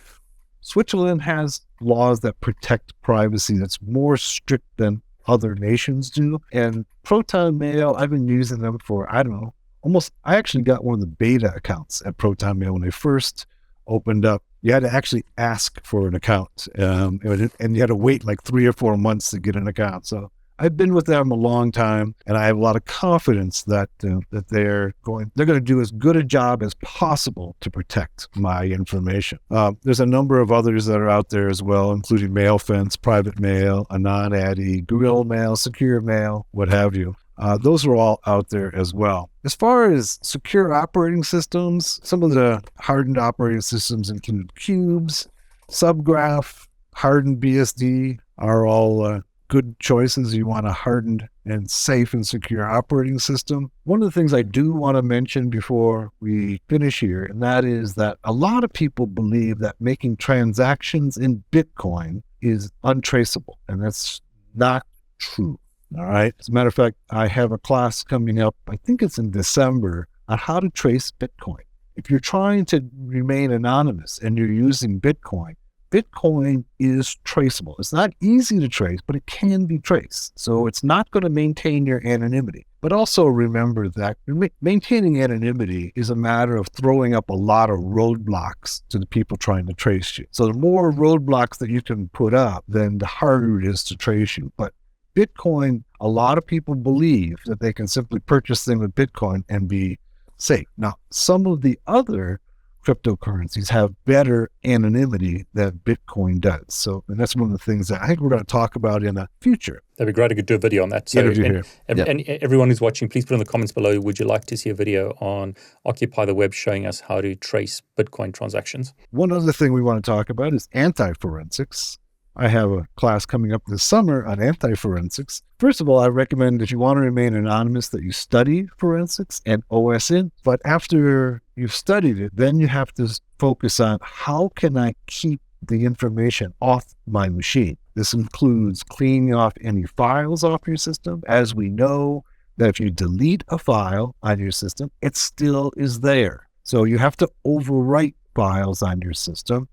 Switzerland 0.61 1.23
has 1.23 1.61
laws 1.81 2.21
that 2.21 2.41
protect 2.41 2.99
privacy 3.03 3.59
that's 3.59 3.81
more 3.83 4.17
strict 4.17 4.65
than 4.77 5.03
other 5.27 5.55
nations 5.55 6.11
do. 6.11 6.41
And 6.53 6.87
Proton 7.03 7.59
Mail, 7.59 7.95
I've 7.99 8.11
been 8.11 8.29
using 8.29 8.61
them 8.61 8.79
for, 8.79 9.13
I 9.15 9.23
don't 9.23 9.33
know, 9.33 9.55
almost, 9.83 10.13
I 10.25 10.37
actually 10.37 10.63
got 10.63 10.85
one 10.85 10.95
of 10.95 11.01
the 11.01 11.07
beta 11.07 11.53
accounts 11.55 12.03
at 12.07 12.17
Proton 12.17 12.59
Mail 12.59 12.73
when 12.73 12.83
they 12.83 12.91
first 12.91 13.47
opened 13.87 14.25
up. 14.25 14.43
You 14.63 14.73
had 14.73 14.83
to 14.83 14.93
actually 14.93 15.25
ask 15.37 15.85
for 15.85 16.09
an 16.09 16.15
account, 16.15 16.69
um, 16.79 17.21
and 17.23 17.51
and 17.61 17.75
you 17.77 17.83
had 17.83 17.89
to 17.89 17.95
wait 17.95 18.25
like 18.25 18.43
three 18.43 18.65
or 18.65 18.73
four 18.73 18.97
months 18.97 19.29
to 19.31 19.39
get 19.39 19.57
an 19.57 19.69
account. 19.69 20.07
So 20.07 20.31
I've 20.59 20.77
been 20.77 20.95
with 20.95 21.07
them 21.07 21.31
a 21.31 21.37
long 21.37 21.73
time, 21.73 22.15
and 22.27 22.37
I 22.37 22.47
have 22.47 22.57
a 22.57 22.61
lot 22.61 22.77
of 22.77 22.85
confidence 22.85 23.63
that 23.65 23.91
uh, 24.05 24.21
that 24.31 24.49
they're 24.49 24.95
going 25.03 25.33
they're 25.35 25.47
going 25.47 25.59
to 25.59 25.65
do 25.65 25.81
as 25.81 25.91
good 25.91 26.17
a 26.17 26.23
job 26.23 26.63
as 26.63 26.75
possible 26.75 27.57
to 27.61 27.71
protect 27.71 28.29
my 28.37 28.65
information. 28.65 29.39
Um, 29.51 29.79
there's 29.83 30.01
a 30.01 30.07
number 30.07 30.41
of 30.41 30.53
others 30.53 30.87
that 30.87 30.99
are 30.99 31.11
out 31.11 31.31
there 31.31 31.49
as 31.49 31.63
well, 31.63 31.91
including 31.91 32.31
Mailfence, 32.31 33.01
Private 33.01 33.41
Mail, 33.41 33.87
AnonAddy, 33.91 34.87
Google 34.87 35.25
Mail, 35.25 35.57
Secure 35.57 36.01
Mail, 36.01 36.47
what 36.53 36.69
have 36.69 36.95
you. 36.95 37.17
Uh, 37.37 37.59
those 37.59 37.85
are 37.85 37.97
all 37.97 38.21
out 38.27 38.51
there 38.51 38.75
as 38.77 38.95
well. 38.95 39.31
As 39.45 39.55
far 39.55 39.91
as 39.91 40.21
secure 40.23 40.73
operating 40.73 41.25
systems, 41.25 42.01
some 42.05 42.23
of 42.23 42.31
the 42.31 42.63
hardened 42.79 43.19
operating 43.19 43.61
systems 43.61 44.09
include 44.09 44.53
Qubes, 44.55 45.27
Subgraph, 45.69 46.69
HardenedBSD 46.97 48.19
are 48.39 48.67
all 48.67 49.05
uh, 49.05 49.21
good 49.49 49.79
choices. 49.79 50.35
You 50.35 50.47
want 50.47 50.67
a 50.67 50.73
hardened 50.73 51.29
and 51.45 51.71
safe 51.71 52.15
and 52.15 52.27
secure 52.27 52.69
operating 52.69 53.19
system. 53.19 53.71
One 53.85 54.03
of 54.03 54.07
the 54.07 54.13
things 54.13 54.33
I 54.33 54.43
do 54.43 54.73
want 54.73 54.97
to 54.97 55.03
mention 55.03 55.51
before 55.51 56.11
we 56.21 56.61
finish 56.69 57.01
here, 57.01 57.25
and 57.25 57.43
that 57.43 57.65
is 57.65 57.95
that 57.95 58.19
a 58.25 58.33
lot 58.33 58.65
of 58.65 58.73
people 58.73 59.07
believe 59.07 59.59
that 59.59 59.77
making 59.81 60.17
transactions 60.17 61.17
in 61.17 61.45
Bitcoin 61.53 62.23
is 62.41 62.71
untraceable, 62.83 63.59
and 63.69 63.83
that's 63.83 64.21
not 64.55 64.87
true. 65.19 65.59
All 65.97 66.07
right. 66.07 66.35
As 66.41 66.49
a 66.49 66.53
matter 66.53 66.69
of 66.69 66.75
fact, 66.75 66.97
I 67.11 67.29
have 67.29 67.53
a 67.53 67.59
class 67.59 68.03
coming 68.03 68.41
up, 68.41 68.57
I 68.69 68.77
think 68.77 69.03
it's 69.03 69.19
in 69.19 69.31
December, 69.31 70.09
on 70.29 70.39
how 70.39 70.59
to 70.61 70.71
trace 70.71 71.13
Bitcoin. 71.13 71.61
If 71.97 72.11
you're 72.11 72.19
trying 72.19 72.65
to 72.67 72.85
remain 72.99 73.53
anonymous 73.53 74.19
and 74.19 74.37
you're 74.37 74.51
using 74.51 75.01
Bitcoin, 75.01 75.55
Bitcoin 75.95 76.65
is 76.81 77.15
traceable. 77.23 77.77
It's 77.79 77.93
not 77.93 78.13
easy 78.21 78.59
to 78.59 78.69
trace, 78.69 78.99
but 79.07 79.15
it 79.15 79.27
can 79.27 79.67
be 79.67 79.79
traced. 79.79 80.37
So 80.37 80.67
it's 80.67 80.83
not 80.83 81.09
going 81.13 81.23
to 81.23 81.29
maintain 81.29 81.87
your 81.87 82.05
anonymity. 82.05 82.67
But 82.81 82.93
also 82.93 83.27
remember 83.27 83.89
that 83.91 84.17
maintaining 84.61 85.23
anonymity 85.23 85.93
is 85.95 86.11
a 86.11 86.17
matter 86.17 86.57
of 86.57 86.67
throwing 86.73 87.15
up 87.15 87.31
a 87.31 87.35
lot 87.35 87.71
of 87.71 87.79
roadblocks 87.79 88.83
to 88.89 88.99
the 88.99 89.07
people 89.07 89.37
trying 89.37 89.67
to 89.67 89.73
trace 89.73 90.19
you. 90.19 90.27
So 90.33 90.49
the 90.49 90.59
more 90.59 90.91
roadblocks 90.91 91.59
that 91.59 91.71
you 91.71 91.81
can 91.81 92.09
put 92.09 92.35
up, 92.35 92.65
then 92.67 92.99
the 92.99 93.07
harder 93.07 93.61
it 93.61 93.67
is 93.69 93.85
to 93.85 93.97
trace 93.97 94.37
you. 94.37 94.53
But 94.57 94.75
Bitcoin, 95.15 95.85
a 96.01 96.09
lot 96.09 96.39
of 96.39 96.45
people 96.45 96.75
believe 96.75 97.37
that 97.47 97.61
they 97.61 97.73
can 97.73 97.87
simply 97.87 98.19
purchase 98.19 98.65
things 98.65 98.81
with 98.81 98.97
Bitcoin 98.97 99.45
and 99.49 99.69
be 99.69 100.01
safe. 100.39 100.67
Now, 100.77 100.97
some 101.11 101.47
of 101.47 101.63
the 101.63 101.79
other 101.87 102.41
cryptocurrencies 102.85 103.71
have 103.71 103.95
better 104.05 104.51
anonymity 104.65 105.47
than 105.55 105.81
Bitcoin 105.85 106.41
does. 106.41 106.63
So, 106.69 107.05
and 107.09 107.19
that's 107.19 107.35
one 107.35 107.51
of 107.51 107.53
the 107.53 107.65
things 107.65 107.89
that 107.89 108.03
I 108.03 108.09
think 108.09 108.21
we're 108.21 108.29
going 108.29 108.41
to 108.41 108.47
talk 108.47 108.77
about 108.77 109.03
in 109.03 109.15
the 109.15 109.29
future. 109.41 109.83
That'd 109.97 110.15
be 110.15 110.17
great. 110.17 110.33
I 110.33 110.35
could 110.35 110.47
do 110.47 110.57
a 110.57 110.59
video 110.59 110.83
on 110.83 110.89
that. 110.91 111.09
So, 111.09 111.21
and, 111.21 111.37
here. 111.37 111.65
Yeah. 111.89 112.05
and 112.07 112.23
everyone 112.23 112.69
who's 112.69 112.81
watching, 112.81 113.09
please 113.09 113.25
put 113.25 113.35
in 113.35 113.39
the 113.39 113.45
comments 113.45 113.73
below. 113.73 113.99
Would 114.01 114.19
you 114.19 114.27
like 114.27 114.45
to 114.47 114.57
see 114.57 114.71
a 114.71 114.75
video 114.75 115.11
on 115.21 115.55
Occupy 115.85 116.25
the 116.25 116.35
Web 116.35 116.53
showing 116.53 116.87
us 116.87 117.01
how 117.01 117.21
to 117.21 117.35
trace 117.35 117.81
Bitcoin 117.99 118.33
transactions? 118.33 118.93
One 119.11 119.33
other 119.33 119.53
thing 119.53 119.73
we 119.73 119.83
want 119.83 120.05
to 120.05 120.11
talk 120.11 120.31
about 120.31 120.53
is 120.53 120.69
anti 120.73 121.13
forensics. 121.15 121.99
I 122.37 122.49
have 122.49 122.71
a 122.73 122.89
class 122.97 123.25
coming 123.25 123.53
up 123.53 123.63
this 123.67 123.85
summer 123.85 124.27
on 124.27 124.43
anti 124.43 124.75
forensics. 124.75 125.43
First 125.59 125.81
of 125.81 125.89
all, 125.89 126.01
I 126.01 126.09
recommend 126.09 126.63
if 126.63 126.73
you 126.73 126.79
want 126.79 126.97
to 126.97 127.03
remain 127.03 127.35
anonymous 127.35 127.89
that 127.91 128.03
you 128.03 128.11
study 128.11 128.69
forensics 128.77 129.41
and 129.47 129.63
OSINT. 129.69 130.33
But 130.43 130.61
after 130.65 131.43
you've 131.55 131.75
studied 131.75 132.19
it, 132.19 132.33
then 132.35 132.59
you 132.59 132.67
have 132.67 132.93
to 132.95 133.09
focus 133.39 133.79
on 133.79 133.99
how 134.03 134.51
can 134.57 134.77
I 134.77 134.95
keep 135.07 135.41
the 135.63 135.85
information 135.85 136.53
off 136.61 136.85
my 137.07 137.29
machine. 137.29 137.79
This 137.95 138.13
includes 138.13 138.83
cleaning 138.83 139.35
off 139.35 139.55
any 139.61 139.85
files 139.85 140.43
off 140.43 140.63
your 140.67 140.77
system. 140.77 141.23
As 141.27 141.55
we 141.55 141.71
know, 141.71 142.25
that 142.57 142.69
if 142.69 142.81
you 142.81 142.91
delete 142.91 143.45
a 143.49 143.59
file 143.59 144.15
on 144.23 144.39
your 144.39 144.53
system, 144.53 144.91
it 145.03 145.17
still 145.17 145.73
is 145.77 146.01
there. 146.01 146.49
So 146.63 146.85
you 146.85 146.99
have 146.99 147.17
to 147.19 147.29
overwrite 147.47 148.15
files 148.35 148.83
on 148.83 149.01
your 149.01 149.13
system. 149.13 149.69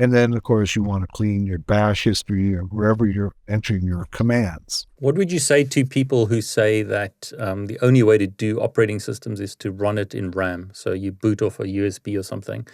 And 0.00 0.14
then, 0.14 0.32
of 0.32 0.42
course, 0.44 0.74
you 0.74 0.82
want 0.82 1.02
to 1.02 1.06
clean 1.08 1.44
your 1.44 1.58
bash 1.58 2.04
history 2.04 2.54
or 2.54 2.62
wherever 2.62 3.06
you're 3.06 3.34
entering 3.46 3.82
your 3.82 4.06
commands. 4.10 4.86
What 4.96 5.14
would 5.16 5.30
you 5.30 5.38
say 5.38 5.62
to 5.62 5.84
people 5.84 6.24
who 6.24 6.40
say 6.40 6.82
that 6.82 7.30
um, 7.38 7.66
the 7.66 7.78
only 7.82 8.02
way 8.02 8.16
to 8.16 8.26
do 8.26 8.62
operating 8.62 8.98
systems 8.98 9.40
is 9.40 9.54
to 9.56 9.70
run 9.70 9.98
it 9.98 10.14
in 10.14 10.30
RAM? 10.30 10.70
So 10.72 10.94
you 10.94 11.12
boot 11.12 11.42
off 11.42 11.60
a 11.60 11.64
USB 11.64 12.18
or 12.18 12.22
something, 12.22 12.66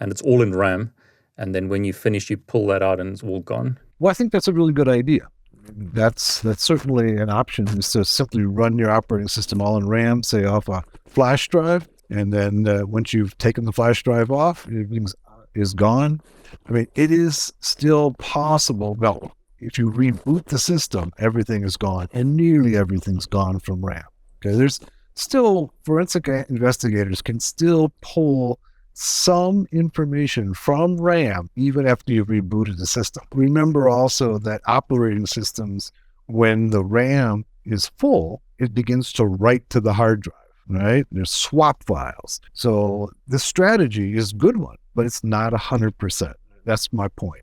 and 0.00 0.10
it's 0.10 0.22
all 0.22 0.42
in 0.42 0.56
RAM, 0.56 0.92
and 1.38 1.54
then 1.54 1.68
when 1.68 1.84
you 1.84 1.92
finish, 1.92 2.28
you 2.28 2.36
pull 2.36 2.66
that 2.66 2.82
out 2.82 2.98
and 2.98 3.12
it's 3.12 3.22
all 3.22 3.38
gone. 3.38 3.78
Well, 4.00 4.10
I 4.10 4.14
think 4.14 4.32
that's 4.32 4.48
a 4.48 4.52
really 4.52 4.72
good 4.72 4.88
idea. 4.88 5.28
That's 5.68 6.40
that's 6.40 6.64
certainly 6.64 7.16
an 7.16 7.30
option. 7.30 7.68
Is 7.78 7.92
to 7.92 8.04
simply 8.04 8.42
run 8.42 8.76
your 8.76 8.90
operating 8.90 9.28
system 9.28 9.62
all 9.62 9.76
in 9.76 9.86
RAM, 9.86 10.24
say 10.24 10.44
off 10.44 10.68
a 10.68 10.82
flash 11.06 11.46
drive, 11.46 11.88
and 12.10 12.32
then 12.32 12.66
uh, 12.66 12.84
once 12.84 13.14
you've 13.14 13.38
taken 13.38 13.64
the 13.64 13.72
flash 13.72 14.02
drive 14.02 14.32
off, 14.32 14.66
everything 14.66 15.06
is 15.54 15.74
gone. 15.74 16.20
I 16.68 16.72
mean, 16.72 16.86
it 16.94 17.10
is 17.10 17.52
still 17.60 18.12
possible. 18.12 18.94
Well, 18.94 19.36
if 19.58 19.78
you 19.78 19.90
reboot 19.90 20.46
the 20.46 20.58
system, 20.58 21.12
everything 21.18 21.62
is 21.62 21.76
gone, 21.76 22.08
and 22.12 22.36
nearly 22.36 22.76
everything's 22.76 23.26
gone 23.26 23.60
from 23.60 23.84
RAM. 23.84 24.04
Okay, 24.44 24.56
there's 24.56 24.80
still 25.14 25.72
forensic 25.84 26.26
investigators 26.26 27.22
can 27.22 27.38
still 27.38 27.92
pull 28.00 28.58
some 28.94 29.66
information 29.72 30.52
from 30.52 31.00
RAM 31.00 31.48
even 31.56 31.86
after 31.86 32.12
you've 32.12 32.28
rebooted 32.28 32.76
the 32.76 32.86
system. 32.86 33.24
Remember 33.34 33.88
also 33.88 34.38
that 34.38 34.60
operating 34.66 35.26
systems, 35.26 35.92
when 36.26 36.70
the 36.70 36.84
RAM 36.84 37.44
is 37.64 37.90
full, 37.98 38.42
it 38.58 38.74
begins 38.74 39.12
to 39.14 39.24
write 39.24 39.68
to 39.70 39.80
the 39.80 39.92
hard 39.92 40.22
drive, 40.22 40.34
right? 40.68 41.06
There's 41.10 41.30
swap 41.30 41.84
files. 41.84 42.40
So 42.52 43.10
the 43.28 43.38
strategy 43.38 44.16
is 44.16 44.32
good 44.32 44.56
one, 44.56 44.76
but 44.94 45.06
it's 45.06 45.24
not 45.24 45.52
100%. 45.52 46.34
That's 46.64 46.92
my 46.92 47.08
point. 47.08 47.42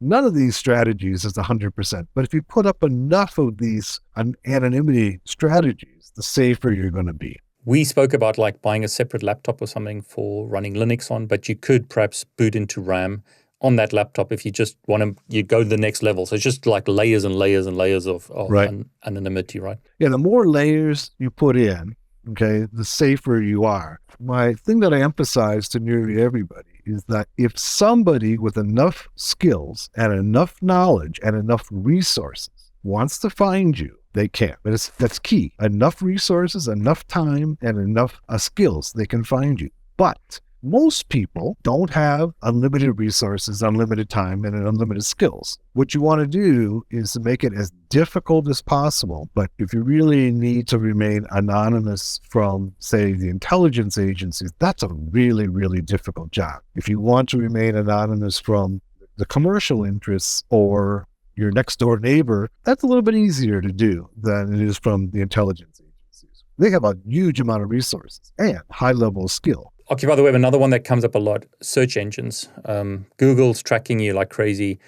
None 0.00 0.24
of 0.24 0.34
these 0.34 0.54
strategies 0.54 1.24
is 1.24 1.32
100%, 1.32 2.06
but 2.14 2.24
if 2.24 2.34
you 2.34 2.42
put 2.42 2.66
up 2.66 2.82
enough 2.82 3.38
of 3.38 3.56
these 3.58 4.00
anonymity 4.46 5.20
strategies, 5.24 6.12
the 6.14 6.22
safer 6.22 6.70
you're 6.70 6.90
going 6.90 7.06
to 7.06 7.14
be 7.14 7.38
we 7.64 7.84
spoke 7.84 8.12
about 8.12 8.38
like 8.38 8.60
buying 8.62 8.84
a 8.84 8.88
separate 8.88 9.22
laptop 9.22 9.62
or 9.62 9.66
something 9.66 10.02
for 10.02 10.46
running 10.48 10.74
Linux 10.74 11.10
on, 11.10 11.26
but 11.26 11.48
you 11.48 11.54
could 11.54 11.88
perhaps 11.88 12.24
boot 12.24 12.56
into 12.56 12.80
RAM 12.80 13.22
on 13.60 13.76
that 13.76 13.92
laptop 13.92 14.32
if 14.32 14.44
you 14.44 14.50
just 14.50 14.76
want 14.88 15.02
to 15.02 15.22
you 15.28 15.42
go 15.42 15.62
to 15.62 15.68
the 15.68 15.76
next 15.76 16.02
level. 16.02 16.26
So 16.26 16.34
it's 16.34 16.42
just 16.42 16.66
like 16.66 16.88
layers 16.88 17.24
and 17.24 17.36
layers 17.36 17.66
and 17.66 17.76
layers 17.76 18.06
of, 18.06 18.30
of 18.32 18.50
right. 18.50 18.68
an, 18.68 18.90
anonymity, 19.04 19.60
right? 19.60 19.78
Yeah, 19.98 20.08
the 20.08 20.18
more 20.18 20.48
layers 20.48 21.12
you 21.18 21.30
put 21.30 21.56
in, 21.56 21.94
okay, 22.30 22.66
the 22.72 22.84
safer 22.84 23.40
you 23.40 23.64
are. 23.64 24.00
My 24.18 24.54
thing 24.54 24.80
that 24.80 24.92
I 24.92 25.00
emphasize 25.00 25.68
to 25.70 25.78
nearly 25.78 26.20
everybody 26.20 26.71
is 26.84 27.04
that 27.04 27.28
if 27.36 27.58
somebody 27.58 28.38
with 28.38 28.56
enough 28.56 29.08
skills 29.16 29.90
and 29.96 30.12
enough 30.12 30.60
knowledge 30.62 31.20
and 31.22 31.36
enough 31.36 31.66
resources 31.70 32.70
wants 32.82 33.18
to 33.20 33.30
find 33.30 33.78
you, 33.78 33.96
they 34.12 34.28
can. 34.28 34.56
But 34.62 34.74
it's, 34.74 34.88
that's 34.90 35.18
key. 35.18 35.54
Enough 35.60 36.02
resources, 36.02 36.68
enough 36.68 37.06
time, 37.06 37.58
and 37.62 37.78
enough 37.78 38.20
uh, 38.28 38.38
skills, 38.38 38.92
they 38.92 39.06
can 39.06 39.24
find 39.24 39.60
you. 39.60 39.70
But 39.96 40.40
most 40.62 41.08
people 41.08 41.56
don't 41.62 41.90
have 41.90 42.32
unlimited 42.42 42.98
resources, 42.98 43.62
unlimited 43.62 44.08
time, 44.08 44.44
and 44.44 44.54
unlimited 44.54 45.04
skills. 45.04 45.58
What 45.72 45.94
you 45.94 46.00
want 46.00 46.20
to 46.20 46.26
do 46.26 46.84
is 46.90 47.12
to 47.12 47.20
make 47.20 47.42
it 47.42 47.52
as 47.52 47.72
difficult 47.88 48.48
as 48.48 48.62
possible. 48.62 49.28
But 49.34 49.50
if 49.58 49.72
you 49.72 49.82
really 49.82 50.30
need 50.30 50.68
to 50.68 50.78
remain 50.78 51.26
anonymous 51.30 52.20
from, 52.28 52.74
say, 52.78 53.12
the 53.12 53.28
intelligence 53.28 53.98
agencies, 53.98 54.52
that's 54.58 54.82
a 54.82 54.88
really, 54.88 55.48
really 55.48 55.80
difficult 55.80 56.30
job. 56.30 56.60
If 56.74 56.88
you 56.88 57.00
want 57.00 57.28
to 57.30 57.38
remain 57.38 57.74
anonymous 57.74 58.38
from 58.38 58.80
the 59.16 59.26
commercial 59.26 59.84
interests 59.84 60.44
or 60.48 61.06
your 61.34 61.50
next 61.50 61.78
door 61.78 61.98
neighbor, 61.98 62.50
that's 62.64 62.82
a 62.82 62.86
little 62.86 63.02
bit 63.02 63.14
easier 63.14 63.60
to 63.60 63.72
do 63.72 64.08
than 64.20 64.54
it 64.54 64.60
is 64.60 64.78
from 64.78 65.10
the 65.10 65.20
intelligence 65.20 65.80
agencies. 65.80 66.44
They 66.58 66.70
have 66.70 66.84
a 66.84 66.96
huge 67.06 67.40
amount 67.40 67.62
of 67.62 67.70
resources 67.70 68.32
and 68.38 68.60
high 68.70 68.92
level 68.92 69.24
of 69.24 69.30
skill. 69.30 69.71
Occupy 69.92 70.14
the 70.14 70.22
web, 70.22 70.34
another 70.34 70.58
one 70.58 70.70
that 70.70 70.84
comes 70.84 71.04
up 71.04 71.14
a 71.14 71.18
lot 71.18 71.44
search 71.60 71.98
engines. 71.98 72.48
Um, 72.64 73.04
Google's 73.18 73.62
tracking 73.62 74.00
you 74.00 74.14
like 74.14 74.30
crazy. 74.30 74.78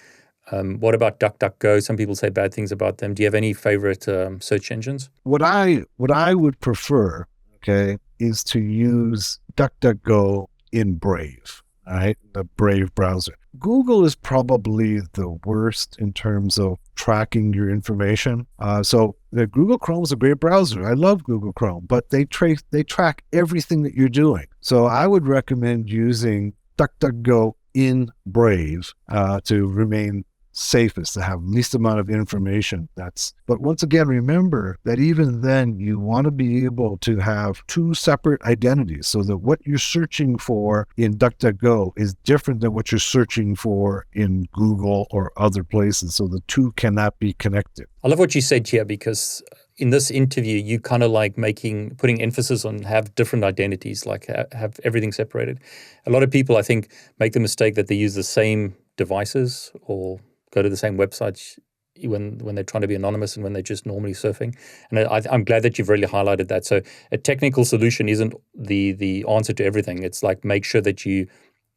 Um, 0.50 0.80
what 0.80 0.94
about 0.94 1.20
DuckDuckGo? 1.20 1.82
Some 1.82 1.98
people 1.98 2.14
say 2.14 2.30
bad 2.30 2.54
things 2.54 2.72
about 2.72 2.96
them. 2.98 3.12
Do 3.12 3.22
you 3.22 3.26
have 3.26 3.34
any 3.34 3.52
favorite 3.52 4.08
um, 4.08 4.40
search 4.40 4.70
engines? 4.70 5.10
What 5.24 5.42
I 5.42 5.82
what 5.98 6.10
I 6.10 6.32
would 6.32 6.58
prefer, 6.60 7.26
okay, 7.56 7.98
is 8.18 8.42
to 8.44 8.60
use 8.60 9.40
DuckDuckGo 9.56 10.46
in 10.72 10.94
Brave. 10.94 11.62
Right, 11.86 12.16
the 12.32 12.44
Brave 12.44 12.94
browser. 12.94 13.34
Google 13.58 14.06
is 14.06 14.14
probably 14.14 15.00
the 15.12 15.38
worst 15.44 15.98
in 15.98 16.14
terms 16.14 16.58
of 16.58 16.78
tracking 16.94 17.52
your 17.52 17.68
information. 17.68 18.46
Uh, 18.58 18.82
so 18.82 19.16
the 19.34 19.48
Google 19.48 19.78
Chrome 19.78 20.04
is 20.04 20.12
a 20.12 20.16
great 20.16 20.38
browser. 20.38 20.86
I 20.86 20.92
love 20.92 21.24
Google 21.24 21.52
Chrome, 21.52 21.86
but 21.88 22.10
they 22.10 22.24
trace 22.24 22.62
they 22.70 22.84
track 22.84 23.24
everything 23.32 23.82
that 23.82 23.94
you're 23.94 24.08
doing. 24.08 24.46
So 24.60 24.86
I 24.86 25.08
would 25.08 25.26
recommend 25.26 25.90
using 25.90 26.54
DuckDuckGo 26.78 27.54
in 27.74 28.12
Brave 28.24 28.94
uh, 29.08 29.40
to 29.44 29.66
remain 29.66 30.24
safest 30.54 31.14
to 31.14 31.22
have 31.22 31.42
least 31.42 31.74
amount 31.74 31.98
of 31.98 32.08
information 32.08 32.88
that's 32.94 33.34
but 33.46 33.60
once 33.60 33.82
again 33.82 34.06
remember 34.06 34.78
that 34.84 34.98
even 34.98 35.40
then 35.40 35.78
you 35.78 35.98
want 35.98 36.24
to 36.24 36.30
be 36.30 36.64
able 36.64 36.96
to 36.98 37.18
have 37.18 37.64
two 37.66 37.92
separate 37.92 38.40
identities 38.42 39.06
so 39.06 39.22
that 39.22 39.38
what 39.38 39.58
you're 39.66 39.78
searching 39.78 40.38
for 40.38 40.86
in 40.96 41.16
DuckDuckGo 41.16 41.92
is 41.96 42.14
different 42.24 42.60
than 42.60 42.72
what 42.72 42.92
you're 42.92 42.98
searching 42.98 43.56
for 43.56 44.06
in 44.12 44.46
Google 44.52 45.08
or 45.10 45.32
other 45.36 45.64
places 45.64 46.14
so 46.14 46.28
the 46.28 46.40
two 46.46 46.72
cannot 46.72 47.18
be 47.18 47.32
connected. 47.34 47.86
I 48.04 48.08
love 48.08 48.18
what 48.18 48.34
you 48.34 48.40
said 48.40 48.68
here 48.68 48.84
because 48.84 49.42
in 49.76 49.90
this 49.90 50.10
interview 50.10 50.56
you 50.56 50.78
kind 50.78 51.02
of 51.02 51.10
like 51.10 51.36
making 51.36 51.96
putting 51.96 52.22
emphasis 52.22 52.64
on 52.64 52.82
have 52.82 53.12
different 53.16 53.44
identities 53.44 54.06
like 54.06 54.26
have 54.52 54.78
everything 54.84 55.10
separated. 55.10 55.58
A 56.06 56.10
lot 56.10 56.22
of 56.22 56.30
people 56.30 56.56
i 56.56 56.62
think 56.62 56.92
make 57.18 57.32
the 57.32 57.40
mistake 57.40 57.74
that 57.74 57.88
they 57.88 57.96
use 57.96 58.14
the 58.14 58.22
same 58.22 58.76
devices 58.96 59.72
or 59.82 60.20
go 60.54 60.62
to 60.62 60.68
the 60.68 60.76
same 60.76 60.96
websites 60.96 61.58
when 62.02 62.38
when 62.38 62.54
they're 62.54 62.64
trying 62.64 62.82
to 62.82 62.88
be 62.88 62.94
anonymous 62.94 63.36
and 63.36 63.44
when 63.44 63.52
they're 63.52 63.62
just 63.62 63.86
normally 63.86 64.12
surfing. 64.12 64.56
And 64.90 64.98
I, 65.00 65.22
am 65.30 65.44
glad 65.44 65.62
that 65.62 65.78
you've 65.78 65.88
really 65.88 66.06
highlighted 66.06 66.48
that. 66.48 66.64
So 66.64 66.80
a 67.12 67.18
technical 67.18 67.64
solution 67.64 68.08
isn't 68.08 68.34
the 68.54 68.92
the 68.92 69.24
answer 69.28 69.52
to 69.52 69.64
everything. 69.64 70.02
It's 70.02 70.22
like 70.22 70.44
make 70.44 70.64
sure 70.64 70.80
that 70.80 71.04
you 71.04 71.26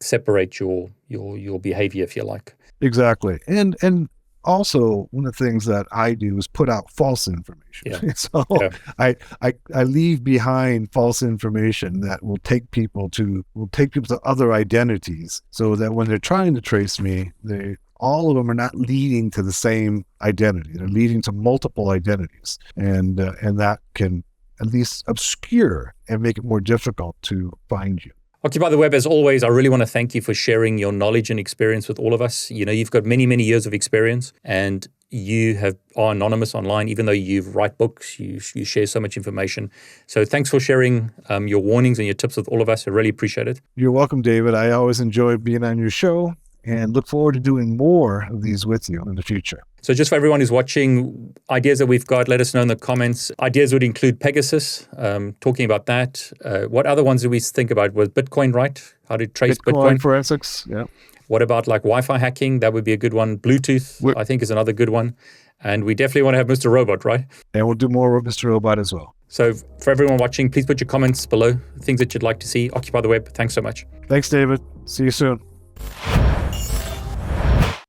separate 0.01 0.59
your 0.59 0.89
your 1.07 1.38
your 1.38 1.59
behavior, 1.59 2.03
if 2.03 2.15
you 2.15 2.23
like. 2.23 2.55
Exactly, 2.82 3.39
and 3.47 3.75
and 3.82 4.09
also 4.43 5.07
one 5.11 5.25
of 5.25 5.36
the 5.36 5.45
things 5.45 5.65
that 5.65 5.86
I 5.91 6.13
do 6.13 6.38
is 6.38 6.47
put 6.47 6.69
out 6.69 6.89
false 6.89 7.28
information. 7.28 7.91
Yeah. 7.91 8.13
so 8.15 8.45
yeah. 8.59 8.69
I, 8.97 9.15
I 9.41 9.53
I 9.75 9.84
leave 9.84 10.23
behind 10.23 10.91
false 10.93 11.21
information 11.21 11.99
that 12.01 12.23
will 12.23 12.38
take 12.38 12.71
people 12.71 13.09
to 13.11 13.45
will 13.53 13.67
take 13.67 13.91
people 13.91 14.15
to 14.17 14.21
other 14.23 14.53
identities, 14.53 15.41
so 15.51 15.75
that 15.75 15.93
when 15.93 16.07
they're 16.07 16.17
trying 16.17 16.55
to 16.55 16.61
trace 16.61 16.99
me, 16.99 17.32
they 17.43 17.75
all 18.00 18.30
of 18.30 18.36
them 18.36 18.50
are 18.50 18.56
not 18.56 18.76
leading 18.76 19.32
to 19.32 19.41
the 19.41 19.54
same 19.54 20.06
identity. 20.22 20.72
They're 20.74 20.88
leading 20.88 21.22
to 21.24 21.32
multiple 21.32 21.89
identities, 21.89 22.60
and 22.76 23.20
uh, 23.20 23.34
and 23.41 23.60
that 23.60 23.80
can 23.93 24.24
at 24.60 24.68
least 24.68 25.04
obscure 25.08 25.93
and 26.08 26.22
make 26.22 26.38
it 26.38 26.43
more 26.43 26.62
difficult 26.62 27.16
to 27.24 27.52
find 27.70 28.04
you. 28.04 28.12
Occupy 28.43 28.70
the 28.70 28.78
Web, 28.78 28.93
as 28.93 29.06
always, 29.06 29.43
I 29.43 29.48
really 29.48 29.70
want 29.70 29.82
to 29.82 29.88
thank 29.88 30.14
you 30.16 30.22
for 30.22 30.34
sharing 30.34 30.78
your 30.78 30.91
knowledge 30.91 31.30
and 31.30 31.39
experience 31.39 31.88
with 31.88 32.00
all 32.00 32.14
of 32.14 32.22
us. 32.22 32.52
You 32.52 32.66
know, 32.66 32.72
you've 32.72 32.91
got 32.91 33.04
many, 33.04 33.26
many 33.26 33.43
years 33.43 33.66
of 33.66 33.74
experience, 33.74 34.32
and 34.43 34.88
you 35.10 35.56
have 35.56 35.76
are 35.95 36.12
anonymous 36.12 36.54
online, 36.54 36.89
even 36.89 37.06
though 37.06 37.14
you 37.14 37.41
write 37.41 37.78
books, 37.78 38.20
you 38.20 38.39
you 38.54 38.64
share 38.64 38.86
so 38.86 39.00
much 39.00 39.18
information. 39.18 39.72
So 40.06 40.24
thanks 40.24 40.50
for 40.50 40.60
sharing 40.60 41.12
um, 41.30 41.48
your 41.48 41.60
warnings 41.60 41.98
and 41.98 42.06
your 42.06 42.14
tips 42.14 42.38
with 42.38 42.48
all 42.50 42.62
of 42.62 42.70
us. 42.70 42.88
I 42.88 42.91
really 42.91 43.10
appreciate 43.10 43.48
it. 43.48 43.62
You're 43.76 43.91
welcome, 43.91 44.22
David. 44.22 44.54
I 44.54 44.72
always 44.72 45.00
enjoy 45.00 45.38
being 45.38 45.64
on 45.64 45.78
your 45.78 45.89
show 45.89 46.36
and 46.64 46.93
look 46.93 47.08
forward 47.08 47.34
to 47.36 47.39
doing 47.39 47.78
more 47.78 48.28
of 48.30 48.41
these 48.41 48.66
with 48.66 48.89
you 48.89 49.01
in 49.03 49.16
the 49.16 49.22
future. 49.22 49.62
So, 49.82 49.93
just 49.93 50.10
for 50.10 50.16
everyone 50.16 50.41
who's 50.41 50.51
watching, 50.51 51.34
ideas 51.49 51.80
that 51.80 51.86
we've 51.86 52.05
got, 52.05 52.28
let 52.28 52.41
us 52.41 52.53
know 52.53 52.62
in 52.62 52.68
the 52.68 52.76
comments. 52.76 53.32
Ideas 53.39 53.72
would 53.74 53.84
include 53.84 54.20
Pegasus, 54.20 54.88
um, 54.97 55.36
talking 55.39 55.66
about 55.66 55.86
that. 55.86 56.32
Uh, 56.43 56.64
what 56.64 56.86
other 56.86 57.03
ones 57.03 57.22
do 57.22 57.30
we 57.30 57.39
think 57.39 57.72
about? 57.72 57.93
Was 57.93 58.10
Bitcoin 58.10 58.53
right? 58.53 58.82
How 59.08 59.18
to 59.18 59.28
trace 59.28 59.58
Bitcoin? 59.60 59.74
Bitcoin 59.74 60.01
forensics, 60.01 60.66
yeah. 60.70 60.86
What 61.28 61.41
about 61.41 61.68
like 61.68 61.84
Wi 61.84 62.01
Fi 62.01 62.18
hacking? 62.18 62.60
That 62.60 62.74
would 62.74 62.84
be 62.84 62.93
a 62.93 62.97
good 62.97 63.14
one. 63.14 63.38
Bluetooth, 63.38 64.01
We're, 64.01 64.18
I 64.18 64.24
think, 64.24 64.41
is 64.41 64.51
another 64.51 64.74
good 64.74 64.89
one. 64.89 65.16
And 65.64 65.84
we 65.84 65.95
definitely 65.95 66.22
want 66.22 66.36
to 66.36 66.38
have 66.38 66.47
Mr. 66.47 66.70
Robot, 66.72 67.03
right? 67.03 67.26
And 67.53 67.66
we'll 67.66 67.76
do 67.76 67.89
more 67.89 68.14
with 68.16 68.26
Mr. 68.26 68.45
Robot 68.45 68.78
as 68.78 68.93
well. 68.93 69.16
So, 69.28 69.53
for 69.82 69.91
everyone 69.91 70.18
watching, 70.18 70.49
please 70.49 70.66
put 70.66 70.80
your 70.80 70.88
comments 70.88 71.26
below, 71.26 71.58
things 71.82 71.99
that 71.99 72.14
you'd 72.14 72.24
like 72.24 72.39
to 72.39 72.47
see. 72.47 72.70
Occupy 72.72 73.01
the 73.01 73.10
web. 73.10 73.28
Thanks 73.30 73.53
so 73.53 73.62
much. 73.62 73.86
Thanks, 74.08 74.30
David. 74.30 74.62
See 74.86 75.03
you 75.03 75.12
soon. 75.12 75.41